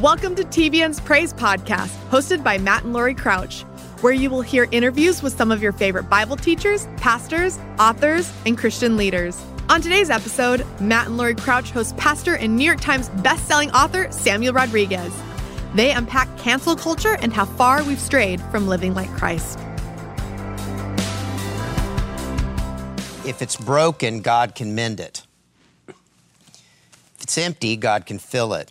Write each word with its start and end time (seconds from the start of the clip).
Welcome 0.00 0.34
to 0.36 0.44
TBN's 0.44 0.98
Praise 0.98 1.34
Podcast, 1.34 1.94
hosted 2.08 2.42
by 2.42 2.56
Matt 2.56 2.84
and 2.84 2.94
Lori 2.94 3.14
Crouch, 3.14 3.64
where 4.00 4.14
you 4.14 4.30
will 4.30 4.40
hear 4.40 4.66
interviews 4.70 5.22
with 5.22 5.36
some 5.36 5.52
of 5.52 5.62
your 5.62 5.72
favorite 5.72 6.04
Bible 6.04 6.38
teachers, 6.38 6.88
pastors, 6.96 7.58
authors, 7.78 8.32
and 8.46 8.56
Christian 8.56 8.96
leaders. 8.96 9.38
On 9.68 9.82
today's 9.82 10.08
episode, 10.08 10.66
Matt 10.80 11.08
and 11.08 11.18
Lori 11.18 11.34
Crouch 11.34 11.70
host 11.70 11.98
pastor 11.98 12.36
and 12.36 12.56
New 12.56 12.64
York 12.64 12.80
Times 12.80 13.10
bestselling 13.10 13.70
author 13.74 14.10
Samuel 14.10 14.54
Rodriguez. 14.54 15.12
They 15.74 15.92
unpack 15.92 16.34
cancel 16.38 16.76
culture 16.76 17.18
and 17.20 17.30
how 17.30 17.44
far 17.44 17.84
we've 17.84 18.00
strayed 18.00 18.40
from 18.40 18.68
living 18.68 18.94
like 18.94 19.10
Christ. 19.10 19.58
If 23.26 23.42
it's 23.42 23.56
broken, 23.56 24.22
God 24.22 24.54
can 24.54 24.74
mend 24.74 24.98
it. 24.98 25.26
If 25.88 25.94
it's 27.20 27.36
empty, 27.36 27.76
God 27.76 28.06
can 28.06 28.18
fill 28.18 28.54
it. 28.54 28.70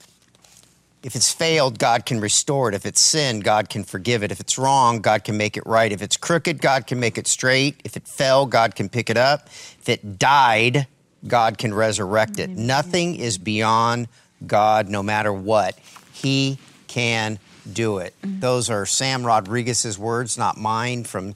If 1.01 1.15
it's 1.15 1.31
failed, 1.31 1.79
God 1.79 2.05
can 2.05 2.19
restore 2.19 2.67
it. 2.67 2.75
If 2.75 2.85
it's 2.85 2.99
sin, 2.99 3.39
God 3.39 3.69
can 3.69 3.85
forgive 3.85 4.21
it. 4.21 4.33
If 4.33 4.41
it's 4.41 4.57
wrong, 4.57 4.99
God 4.99 5.23
can 5.23 5.37
make 5.37 5.55
it 5.55 5.63
right. 5.65 5.91
If 5.91 6.01
it's 6.01 6.17
crooked, 6.17 6.61
God 6.61 6.87
can 6.87 6.99
make 6.99 7.17
it 7.17 7.25
straight. 7.25 7.79
If 7.85 7.95
it 7.95 8.05
fell, 8.05 8.45
God 8.45 8.75
can 8.75 8.89
pick 8.89 9.09
it 9.09 9.15
up. 9.15 9.47
If 9.79 9.87
it 9.87 10.19
died, 10.19 10.87
God 11.25 11.57
can 11.57 11.73
resurrect 11.73 12.37
it. 12.37 12.49
Nothing 12.49 13.15
is 13.15 13.37
beyond 13.37 14.09
God, 14.45 14.89
no 14.89 15.01
matter 15.01 15.31
what. 15.31 15.79
He 16.11 16.57
can 16.87 17.39
do 17.71 17.99
it. 17.99 18.13
Mm-hmm. 18.21 18.41
Those 18.41 18.69
are 18.69 18.85
Sam 18.85 19.25
Rodriguez's 19.25 19.97
words, 19.97 20.37
not 20.37 20.57
mine, 20.57 21.05
from, 21.05 21.35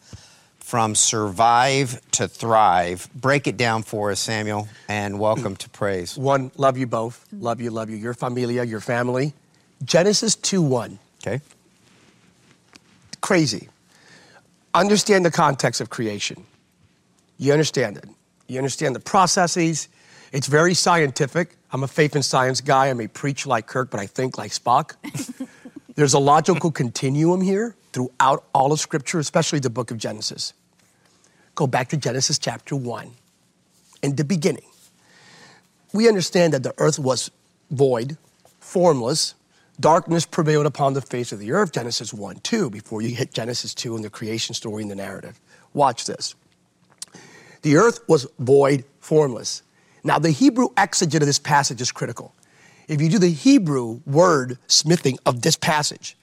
from 0.59 0.93
survive 0.93 2.01
to 2.11 2.27
thrive. 2.27 3.07
Break 3.15 3.47
it 3.47 3.55
down 3.55 3.83
for 3.83 4.11
us, 4.11 4.19
Samuel, 4.19 4.67
and 4.89 5.19
welcome 5.19 5.55
to 5.57 5.69
Praise. 5.69 6.17
One, 6.17 6.51
love 6.57 6.77
you 6.77 6.87
both. 6.87 7.25
Love 7.31 7.61
you, 7.61 7.71
love 7.71 7.89
you. 7.89 7.95
Your 7.95 8.13
familia, 8.13 8.63
your 8.63 8.81
family. 8.81 9.33
Genesis 9.83 10.35
2 10.35 10.61
1. 10.61 10.99
Okay? 11.21 11.41
Crazy. 13.21 13.69
Understand 14.73 15.25
the 15.25 15.31
context 15.31 15.81
of 15.81 15.89
creation. 15.89 16.45
You 17.37 17.53
understand 17.53 17.97
it. 17.97 18.05
You 18.47 18.57
understand 18.57 18.95
the 18.95 18.99
processes. 18.99 19.87
It's 20.31 20.47
very 20.47 20.73
scientific. 20.73 21.55
I'm 21.71 21.83
a 21.83 21.87
faith 21.87 22.15
and 22.15 22.25
science 22.25 22.61
guy. 22.61 22.89
I 22.89 22.93
may 22.93 23.07
preach 23.07 23.45
like 23.45 23.67
Kirk, 23.67 23.89
but 23.89 23.99
I 23.99 24.07
think 24.07 24.37
like 24.37 24.51
Spock. 24.51 24.93
There's 25.95 26.13
a 26.13 26.19
logical 26.19 26.71
continuum 26.71 27.41
here 27.41 27.75
throughout 27.91 28.43
all 28.53 28.71
of 28.71 28.79
Scripture, 28.79 29.19
especially 29.19 29.59
the 29.59 29.69
book 29.69 29.91
of 29.91 29.97
Genesis. 29.97 30.53
Go 31.55 31.67
back 31.67 31.89
to 31.89 31.97
Genesis 31.97 32.39
chapter 32.39 32.75
1. 32.75 33.11
In 34.01 34.15
the 34.15 34.23
beginning, 34.23 34.65
we 35.93 36.07
understand 36.07 36.53
that 36.53 36.63
the 36.63 36.73
earth 36.79 36.97
was 36.97 37.29
void, 37.69 38.17
formless, 38.59 39.35
darkness 39.79 40.25
prevailed 40.25 40.65
upon 40.65 40.93
the 40.93 41.01
face 41.01 41.31
of 41.31 41.39
the 41.39 41.51
earth, 41.51 41.71
Genesis 41.71 42.13
1 42.13 42.37
2, 42.37 42.69
before 42.69 43.01
you 43.01 43.15
hit 43.15 43.33
Genesis 43.33 43.73
2 43.73 43.95
and 43.95 44.03
the 44.03 44.09
creation 44.09 44.53
story 44.55 44.83
in 44.83 44.89
the 44.89 44.95
narrative. 44.95 45.39
Watch 45.73 46.05
this. 46.05 46.35
The 47.61 47.77
earth 47.77 48.01
was 48.07 48.27
void, 48.39 48.85
formless. 48.99 49.63
Now, 50.03 50.19
the 50.19 50.31
Hebrew 50.31 50.69
exegete 50.75 51.21
of 51.21 51.25
this 51.25 51.39
passage 51.39 51.81
is 51.81 51.91
critical. 51.91 52.33
If 52.87 53.01
you 53.01 53.09
do 53.09 53.19
the 53.19 53.29
Hebrew 53.29 54.01
word 54.05 54.57
smithing 54.67 55.17
of 55.25 55.41
this 55.41 55.55
passage, 55.55 56.17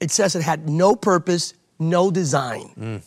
it 0.00 0.10
says 0.10 0.34
it 0.34 0.42
had 0.42 0.68
no 0.68 0.96
purpose, 0.96 1.52
no 1.78 2.10
design. 2.10 3.02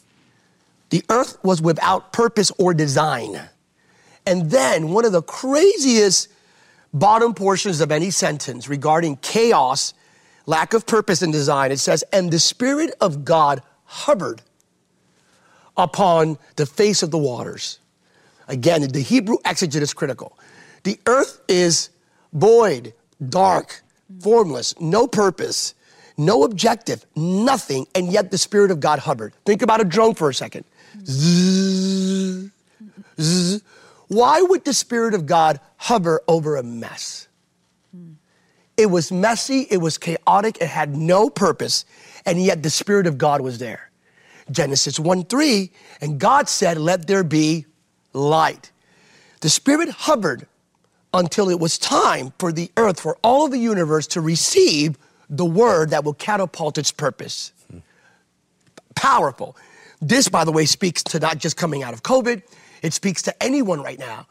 The 0.91 1.03
earth 1.09 1.37
was 1.43 1.61
without 1.61 2.13
purpose 2.13 2.51
or 2.57 2.73
design. 2.73 3.39
And 4.25 4.51
then 4.51 4.89
one 4.89 5.05
of 5.05 5.11
the 5.11 5.23
craziest 5.23 6.29
bottom 6.93 7.33
portions 7.33 7.81
of 7.81 7.91
any 7.91 8.09
sentence 8.09 8.67
regarding 8.67 9.17
chaos, 9.17 9.93
lack 10.45 10.73
of 10.73 10.85
purpose 10.85 11.21
and 11.21 11.31
design, 11.31 11.71
it 11.71 11.77
says, 11.77 12.03
and 12.11 12.31
the 12.31 12.39
Spirit 12.39 12.93
of 13.01 13.23
God 13.25 13.61
hovered 13.85 14.41
upon 15.77 16.37
the 16.55 16.65
face 16.65 17.03
of 17.03 17.11
the 17.11 17.17
waters. 17.17 17.79
Again, 18.47 18.81
the 18.81 19.01
Hebrew 19.01 19.37
exegete 19.45 19.81
is 19.81 19.93
critical. 19.93 20.37
The 20.83 20.99
earth 21.05 21.41
is 21.47 21.89
void, 22.33 22.93
dark, 23.29 23.81
formless, 24.21 24.79
no 24.79 25.07
purpose, 25.07 25.75
no 26.17 26.43
objective, 26.43 27.05
nothing, 27.15 27.87
and 27.95 28.11
yet 28.11 28.31
the 28.31 28.37
Spirit 28.37 28.71
of 28.71 28.79
God 28.79 28.99
hovered. 28.99 29.33
Think 29.45 29.61
about 29.61 29.81
a 29.81 29.83
drone 29.83 30.15
for 30.15 30.29
a 30.29 30.33
second. 30.33 30.65
Zzz, 31.05 32.49
zzz. 33.19 33.61
Why 34.09 34.41
would 34.41 34.65
the 34.65 34.73
Spirit 34.73 35.13
of 35.13 35.25
God 35.25 35.59
hover 35.77 36.21
over 36.27 36.57
a 36.57 36.63
mess? 36.63 37.27
It 38.75 38.87
was 38.87 39.11
messy, 39.11 39.67
it 39.69 39.77
was 39.77 39.97
chaotic, 39.97 40.57
it 40.61 40.67
had 40.67 40.95
no 40.95 41.29
purpose, 41.29 41.85
and 42.25 42.41
yet 42.41 42.63
the 42.63 42.69
Spirit 42.69 43.07
of 43.07 43.17
God 43.17 43.41
was 43.41 43.59
there. 43.59 43.91
Genesis 44.51 44.99
1 44.99 45.25
3, 45.25 45.71
and 46.01 46.19
God 46.19 46.49
said, 46.49 46.77
Let 46.77 47.05
there 47.05 47.23
be 47.23 47.65
light. 48.13 48.71
The 49.41 49.49
Spirit 49.49 49.89
hovered 49.89 50.47
until 51.13 51.49
it 51.49 51.59
was 51.59 51.77
time 51.77 52.33
for 52.39 52.51
the 52.51 52.71
earth, 52.77 52.99
for 52.99 53.17
all 53.23 53.45
of 53.45 53.51
the 53.51 53.59
universe 53.59 54.07
to 54.07 54.21
receive 54.21 54.97
the 55.29 55.45
word 55.45 55.91
that 55.91 56.03
will 56.03 56.13
catapult 56.13 56.77
its 56.77 56.91
purpose. 56.91 57.51
Powerful. 58.95 59.55
This, 60.01 60.29
by 60.29 60.45
the 60.45 60.51
way, 60.51 60.65
speaks 60.65 61.03
to 61.03 61.19
not 61.19 61.37
just 61.37 61.57
coming 61.57 61.83
out 61.83 61.93
of 61.93 62.03
COVID, 62.03 62.41
it 62.81 62.93
speaks 62.93 63.21
to 63.23 63.43
anyone 63.43 63.81
right 63.81 63.99
now 63.99 64.27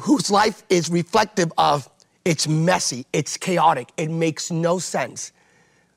whose 0.00 0.30
life 0.30 0.62
is 0.68 0.90
reflective 0.90 1.52
of 1.56 1.88
it's 2.24 2.46
messy, 2.46 3.06
it's 3.12 3.36
chaotic, 3.36 3.90
it 3.96 4.10
makes 4.10 4.50
no 4.50 4.78
sense. 4.78 5.32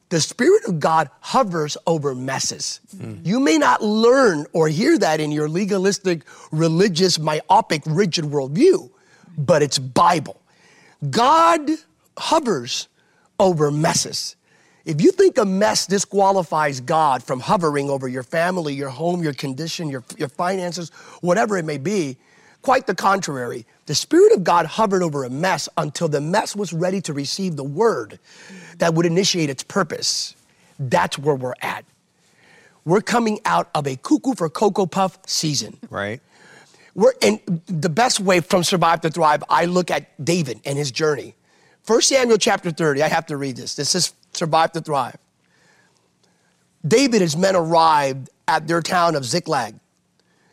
The 0.09 0.21
Spirit 0.21 0.63
of 0.65 0.79
God 0.79 1.09
hovers 1.21 1.75
over 1.87 2.13
messes. 2.13 2.79
Hmm. 2.95 3.15
You 3.23 3.39
may 3.39 3.57
not 3.57 3.81
learn 3.81 4.45
or 4.53 4.67
hear 4.67 4.97
that 4.99 5.19
in 5.19 5.31
your 5.31 5.49
legalistic, 5.49 6.23
religious, 6.51 7.17
myopic, 7.17 7.81
rigid 7.87 8.25
worldview, 8.25 8.91
but 9.37 9.63
it's 9.63 9.79
Bible. 9.79 10.39
God 11.09 11.69
hovers 12.17 12.87
over 13.39 13.71
messes. 13.71 14.35
If 14.85 15.01
you 15.01 15.11
think 15.11 15.37
a 15.37 15.45
mess 15.45 15.87
disqualifies 15.87 16.81
God 16.81 17.23
from 17.23 17.39
hovering 17.39 17.89
over 17.89 18.07
your 18.07 18.23
family, 18.23 18.73
your 18.73 18.89
home, 18.89 19.23
your 19.23 19.33
condition, 19.33 19.89
your, 19.89 20.03
your 20.17 20.27
finances, 20.27 20.89
whatever 21.21 21.57
it 21.57 21.63
may 21.63 21.77
be, 21.77 22.17
quite 22.61 22.85
the 22.87 22.95
contrary. 22.95 23.65
The 23.85 23.95
Spirit 23.95 24.33
of 24.33 24.43
God 24.43 24.65
hovered 24.65 25.03
over 25.03 25.23
a 25.23 25.29
mess 25.29 25.69
until 25.77 26.07
the 26.07 26.19
mess 26.19 26.55
was 26.55 26.73
ready 26.73 26.99
to 27.01 27.13
receive 27.13 27.55
the 27.55 27.63
word 27.63 28.19
that 28.79 28.93
would 28.93 29.05
initiate 29.05 29.49
its 29.49 29.63
purpose. 29.63 30.35
That's 30.79 31.17
where 31.17 31.35
we're 31.35 31.53
at. 31.61 31.85
We're 32.85 33.01
coming 33.01 33.39
out 33.45 33.69
of 33.75 33.87
a 33.87 33.95
cuckoo 33.95 34.33
for 34.33 34.49
Cocoa 34.49 34.85
Puff 34.85 35.17
season. 35.25 35.77
Right? 35.89 36.21
We're 36.95 37.13
in 37.21 37.39
the 37.67 37.89
best 37.89 38.19
way 38.19 38.41
from 38.41 38.63
survive 38.63 39.01
to 39.01 39.09
thrive. 39.09 39.43
I 39.49 39.65
look 39.65 39.89
at 39.89 40.23
David 40.23 40.59
and 40.65 40.77
his 40.77 40.91
journey. 40.91 41.35
First 41.83 42.09
Samuel 42.09 42.37
chapter 42.37 42.71
30, 42.71 43.01
I 43.01 43.07
have 43.07 43.25
to 43.27 43.37
read 43.37 43.55
this. 43.55 43.75
This 43.75 43.95
is 43.95 44.13
survive 44.33 44.71
to 44.73 44.81
thrive. 44.81 45.17
David 46.85 47.15
and 47.15 47.21
his 47.21 47.37
men 47.37 47.55
arrived 47.55 48.29
at 48.47 48.67
their 48.67 48.81
town 48.81 49.15
of 49.15 49.23
Ziklag. 49.25 49.75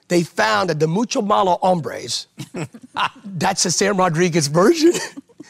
They 0.08 0.22
found 0.22 0.70
that 0.70 0.80
the 0.80 0.88
mucho 0.88 1.22
malo 1.22 1.58
hombres, 1.62 2.26
that's 3.24 3.62
the 3.62 3.70
Sam 3.70 3.96
Rodriguez 3.96 4.48
version, 4.48 4.92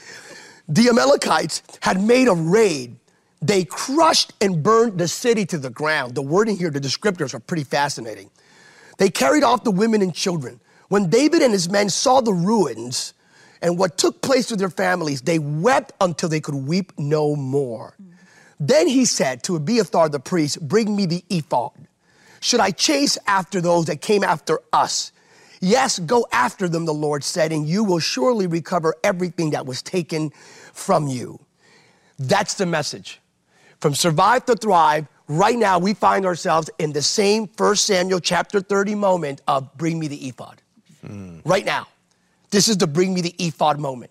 the 0.68 0.88
Amalekites 0.88 1.62
had 1.80 2.02
made 2.02 2.28
a 2.28 2.34
raid. 2.34 2.96
They 3.42 3.64
crushed 3.64 4.34
and 4.40 4.62
burned 4.62 4.98
the 4.98 5.08
city 5.08 5.46
to 5.46 5.58
the 5.58 5.70
ground. 5.70 6.14
The 6.14 6.22
wording 6.22 6.58
here, 6.58 6.70
the 6.70 6.80
descriptors 6.80 7.32
are 7.32 7.40
pretty 7.40 7.64
fascinating. 7.64 8.30
They 8.98 9.08
carried 9.08 9.42
off 9.42 9.64
the 9.64 9.70
women 9.70 10.02
and 10.02 10.14
children. 10.14 10.60
When 10.88 11.08
David 11.08 11.40
and 11.40 11.52
his 11.52 11.70
men 11.70 11.88
saw 11.88 12.20
the 12.20 12.34
ruins 12.34 13.14
and 13.62 13.78
what 13.78 13.96
took 13.96 14.20
place 14.20 14.50
with 14.50 14.58
their 14.58 14.68
families, 14.68 15.22
they 15.22 15.38
wept 15.38 15.92
until 16.02 16.28
they 16.28 16.40
could 16.40 16.54
weep 16.54 16.92
no 16.98 17.34
more. 17.34 17.96
Then 18.60 18.86
he 18.86 19.06
said 19.06 19.42
to 19.44 19.56
Abiathar 19.56 20.10
the 20.10 20.20
priest, 20.20 20.60
Bring 20.60 20.94
me 20.94 21.06
the 21.06 21.24
ephod. 21.30 21.72
Should 22.40 22.60
I 22.60 22.70
chase 22.70 23.18
after 23.26 23.60
those 23.60 23.86
that 23.86 24.02
came 24.02 24.22
after 24.22 24.60
us? 24.72 25.12
Yes, 25.60 25.98
go 25.98 26.26
after 26.30 26.68
them, 26.68 26.84
the 26.84 26.94
Lord 26.94 27.24
said, 27.24 27.52
and 27.52 27.66
you 27.66 27.84
will 27.84 27.98
surely 27.98 28.46
recover 28.46 28.94
everything 29.02 29.50
that 29.50 29.66
was 29.66 29.82
taken 29.82 30.30
from 30.72 31.06
you. 31.06 31.40
That's 32.18 32.54
the 32.54 32.66
message. 32.66 33.20
From 33.80 33.94
survive 33.94 34.44
to 34.46 34.54
thrive, 34.54 35.06
right 35.26 35.56
now 35.56 35.78
we 35.78 35.94
find 35.94 36.24
ourselves 36.26 36.70
in 36.78 36.92
the 36.92 37.02
same 37.02 37.48
1 37.56 37.76
Samuel 37.76 38.20
chapter 38.20 38.60
30 38.60 38.94
moment 38.94 39.40
of 39.48 39.74
bring 39.76 39.98
me 39.98 40.08
the 40.08 40.28
ephod. 40.28 40.60
Right 41.44 41.64
now. 41.64 41.88
This 42.50 42.68
is 42.68 42.76
the 42.76 42.86
bring 42.86 43.14
me 43.14 43.20
the 43.20 43.34
ephod 43.38 43.78
moment. 43.78 44.10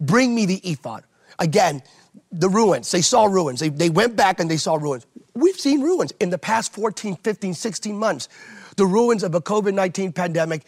Bring 0.00 0.34
me 0.34 0.46
the 0.46 0.58
ephod. 0.58 1.04
Again, 1.38 1.82
the 2.30 2.48
ruins. 2.48 2.90
They 2.90 3.02
saw 3.02 3.24
ruins. 3.24 3.60
They, 3.60 3.68
they 3.68 3.90
went 3.90 4.16
back 4.16 4.40
and 4.40 4.50
they 4.50 4.56
saw 4.56 4.76
ruins. 4.76 5.06
We've 5.34 5.58
seen 5.58 5.80
ruins 5.80 6.12
in 6.20 6.30
the 6.30 6.38
past 6.38 6.72
14, 6.74 7.16
15, 7.16 7.54
16 7.54 7.96
months. 7.96 8.28
The 8.76 8.86
ruins 8.86 9.22
of 9.22 9.34
a 9.34 9.40
COVID 9.40 9.74
19 9.74 10.12
pandemic 10.12 10.62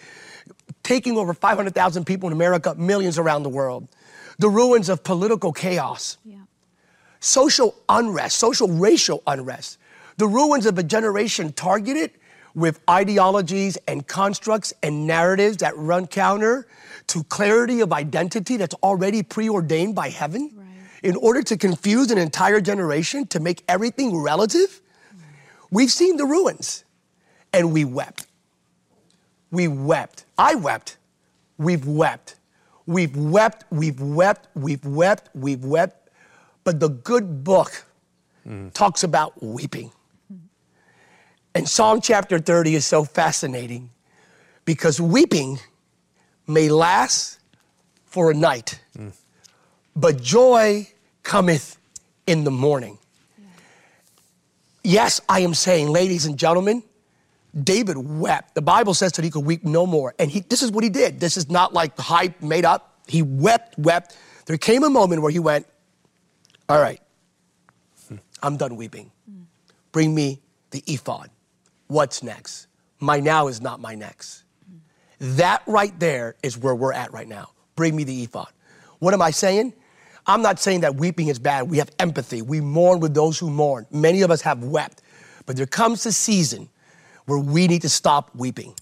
taking 0.82 1.16
over 1.16 1.32
500,000 1.32 2.04
people 2.04 2.28
in 2.28 2.32
America, 2.32 2.74
millions 2.74 3.18
around 3.18 3.42
the 3.42 3.48
world. 3.48 3.88
The 4.38 4.48
ruins 4.48 4.88
of 4.88 5.02
political 5.02 5.52
chaos. 5.52 6.18
social 7.24 7.74
unrest, 7.88 8.36
social 8.36 8.68
racial 8.68 9.22
unrest, 9.26 9.78
the 10.18 10.26
ruins 10.26 10.66
of 10.66 10.78
a 10.78 10.82
generation 10.82 11.52
targeted 11.52 12.10
with 12.54 12.80
ideologies 12.88 13.76
and 13.88 14.06
constructs 14.06 14.72
and 14.82 15.06
narratives 15.06 15.56
that 15.56 15.76
run 15.76 16.06
counter 16.06 16.66
to 17.08 17.24
clarity 17.24 17.80
of 17.80 17.92
identity 17.92 18.56
that's 18.56 18.74
already 18.76 19.22
preordained 19.22 19.94
by 19.94 20.08
heaven 20.08 20.50
right. 20.54 20.63
In 21.04 21.16
order 21.16 21.42
to 21.42 21.56
confuse 21.56 22.10
an 22.10 22.18
entire 22.18 22.60
generation 22.60 23.26
to 23.26 23.38
make 23.38 23.62
everything 23.68 24.16
relative. 24.16 24.80
We've 25.70 25.92
seen 25.92 26.16
the 26.16 26.24
ruins 26.24 26.84
and 27.52 27.72
we 27.72 27.84
wept. 27.84 28.26
We 29.50 29.68
wept. 29.68 30.24
I 30.38 30.54
wept. 30.54 30.96
We've 31.58 31.86
wept. 31.86 32.36
We've 32.86 33.16
wept, 33.16 33.64
we've 33.70 34.00
wept, 34.00 34.48
we've 34.54 34.84
wept, 34.84 35.30
we've 35.34 35.64
wept. 35.64 36.10
But 36.64 36.80
the 36.80 36.88
good 36.88 37.44
book 37.44 37.84
mm. 38.46 38.72
talks 38.72 39.02
about 39.02 39.42
weeping. 39.42 39.90
And 41.54 41.68
Psalm 41.68 42.00
chapter 42.00 42.38
30 42.38 42.74
is 42.74 42.86
so 42.86 43.04
fascinating 43.04 43.90
because 44.64 45.00
weeping 45.00 45.58
may 46.46 46.68
last 46.68 47.38
for 48.04 48.30
a 48.30 48.34
night, 48.34 48.80
mm. 48.98 49.12
but 49.96 50.20
joy 50.20 50.88
cometh 51.24 51.76
in 52.26 52.44
the 52.44 52.50
morning. 52.50 52.98
Yes, 54.84 55.20
I 55.28 55.40
am 55.40 55.54
saying, 55.54 55.88
ladies 55.88 56.26
and 56.26 56.38
gentlemen, 56.38 56.82
David 57.60 57.96
wept. 57.96 58.54
The 58.54 58.62
Bible 58.62 58.94
says 58.94 59.12
that 59.12 59.24
he 59.24 59.30
could 59.30 59.44
weep 59.44 59.64
no 59.64 59.86
more. 59.86 60.14
And 60.18 60.30
he, 60.30 60.40
this 60.40 60.62
is 60.62 60.70
what 60.70 60.84
he 60.84 60.90
did. 60.90 61.20
This 61.20 61.36
is 61.36 61.50
not 61.50 61.72
like 61.72 61.98
hype 61.98 62.42
made 62.42 62.64
up. 62.64 63.00
He 63.06 63.22
wept, 63.22 63.78
wept. 63.78 64.16
There 64.46 64.58
came 64.58 64.84
a 64.84 64.90
moment 64.90 65.22
where 65.22 65.30
he 65.30 65.38
went, 65.38 65.66
All 66.68 66.80
right, 66.80 67.00
I'm 68.42 68.56
done 68.56 68.76
weeping. 68.76 69.10
Bring 69.92 70.14
me 70.14 70.40
the 70.70 70.82
ephod. 70.86 71.30
What's 71.86 72.22
next? 72.22 72.66
My 73.00 73.20
now 73.20 73.48
is 73.48 73.60
not 73.60 73.80
my 73.80 73.94
next. 73.94 74.42
That 75.18 75.62
right 75.66 75.98
there 75.98 76.34
is 76.42 76.58
where 76.58 76.74
we're 76.74 76.92
at 76.92 77.12
right 77.12 77.28
now. 77.28 77.50
Bring 77.76 77.94
me 77.94 78.04
the 78.04 78.22
ephod. 78.24 78.48
What 78.98 79.14
am 79.14 79.22
I 79.22 79.30
saying? 79.30 79.72
I'm 80.26 80.42
not 80.42 80.58
saying 80.58 80.80
that 80.80 80.96
weeping 80.96 81.28
is 81.28 81.38
bad. 81.38 81.68
We 81.70 81.78
have 81.78 81.90
empathy. 81.98 82.42
We 82.42 82.60
mourn 82.60 83.00
with 83.00 83.14
those 83.14 83.38
who 83.38 83.50
mourn. 83.50 83.86
Many 83.90 84.22
of 84.22 84.30
us 84.30 84.40
have 84.42 84.64
wept. 84.64 85.02
But 85.46 85.56
there 85.56 85.66
comes 85.66 86.06
a 86.06 86.12
season 86.12 86.68
where 87.26 87.38
we 87.38 87.66
need 87.66 87.82
to 87.82 87.88
stop 87.88 88.34
weeping. 88.34 88.74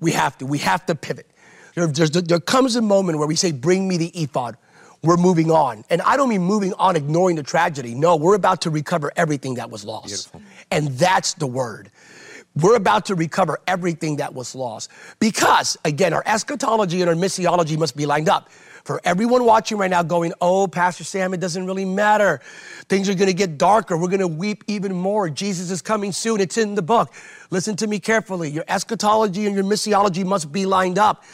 We 0.00 0.12
have 0.12 0.36
to. 0.38 0.46
We 0.46 0.58
have 0.58 0.86
to 0.86 0.94
pivot. 0.94 1.30
There, 1.74 1.86
there 1.86 2.40
comes 2.40 2.76
a 2.76 2.82
moment 2.82 3.18
where 3.18 3.28
we 3.28 3.36
say, 3.36 3.52
Bring 3.52 3.86
me 3.86 3.96
the 3.96 4.08
ephod. 4.08 4.56
We're 5.02 5.16
moving 5.16 5.50
on. 5.50 5.84
And 5.88 6.02
I 6.02 6.16
don't 6.16 6.28
mean 6.28 6.42
moving 6.42 6.74
on, 6.74 6.94
ignoring 6.94 7.36
the 7.36 7.42
tragedy. 7.42 7.94
No, 7.94 8.16
we're 8.16 8.34
about 8.34 8.60
to 8.62 8.70
recover 8.70 9.10
everything 9.16 9.54
that 9.54 9.70
was 9.70 9.84
lost. 9.84 10.08
Beautiful. 10.08 10.42
And 10.70 10.88
that's 10.88 11.34
the 11.34 11.46
word. 11.46 11.90
We're 12.56 12.76
about 12.76 13.06
to 13.06 13.14
recover 13.14 13.60
everything 13.66 14.16
that 14.16 14.34
was 14.34 14.54
lost. 14.54 14.90
Because, 15.18 15.78
again, 15.84 16.12
our 16.12 16.22
eschatology 16.26 17.00
and 17.00 17.08
our 17.08 17.16
missiology 17.16 17.78
must 17.78 17.96
be 17.96 18.04
lined 18.04 18.28
up. 18.28 18.50
For 18.84 19.00
everyone 19.04 19.44
watching 19.44 19.78
right 19.78 19.90
now 19.90 20.02
going, 20.02 20.32
oh, 20.40 20.66
Pastor 20.66 21.04
Sam, 21.04 21.34
it 21.34 21.40
doesn't 21.40 21.66
really 21.66 21.84
matter. 21.84 22.40
Things 22.88 23.08
are 23.08 23.14
going 23.14 23.28
to 23.28 23.34
get 23.34 23.58
darker. 23.58 23.96
We're 23.96 24.08
going 24.08 24.20
to 24.20 24.28
weep 24.28 24.64
even 24.66 24.94
more. 24.94 25.28
Jesus 25.28 25.70
is 25.70 25.82
coming 25.82 26.12
soon. 26.12 26.40
It's 26.40 26.56
in 26.56 26.74
the 26.74 26.82
book. 26.82 27.12
Listen 27.50 27.76
to 27.76 27.86
me 27.86 27.98
carefully. 27.98 28.50
Your 28.50 28.64
eschatology 28.68 29.46
and 29.46 29.54
your 29.54 29.64
missiology 29.64 30.24
must 30.24 30.50
be 30.50 30.66
lined 30.66 30.98
up. 30.98 31.24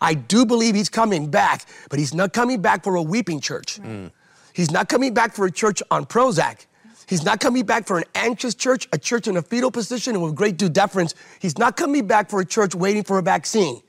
I 0.00 0.14
do 0.14 0.46
believe 0.46 0.74
he's 0.74 0.88
coming 0.88 1.30
back, 1.30 1.66
but 1.90 1.98
he's 1.98 2.14
not 2.14 2.32
coming 2.32 2.62
back 2.62 2.84
for 2.84 2.94
a 2.94 3.02
weeping 3.02 3.40
church. 3.40 3.80
Mm. 3.80 4.10
He's 4.52 4.70
not 4.70 4.88
coming 4.88 5.14
back 5.14 5.34
for 5.34 5.46
a 5.46 5.50
church 5.50 5.82
on 5.90 6.06
Prozac. 6.06 6.66
He's 7.06 7.24
not 7.24 7.40
coming 7.40 7.66
back 7.66 7.86
for 7.86 7.98
an 7.98 8.04
anxious 8.14 8.54
church, 8.54 8.88
a 8.92 8.98
church 8.98 9.26
in 9.26 9.36
a 9.36 9.42
fetal 9.42 9.72
position 9.72 10.14
and 10.14 10.22
with 10.22 10.36
great 10.36 10.56
due 10.56 10.68
deference. 10.68 11.14
He's 11.40 11.58
not 11.58 11.76
coming 11.76 12.06
back 12.06 12.30
for 12.30 12.40
a 12.40 12.44
church 12.44 12.74
waiting 12.74 13.02
for 13.02 13.18
a 13.18 13.22
vaccine. 13.22 13.82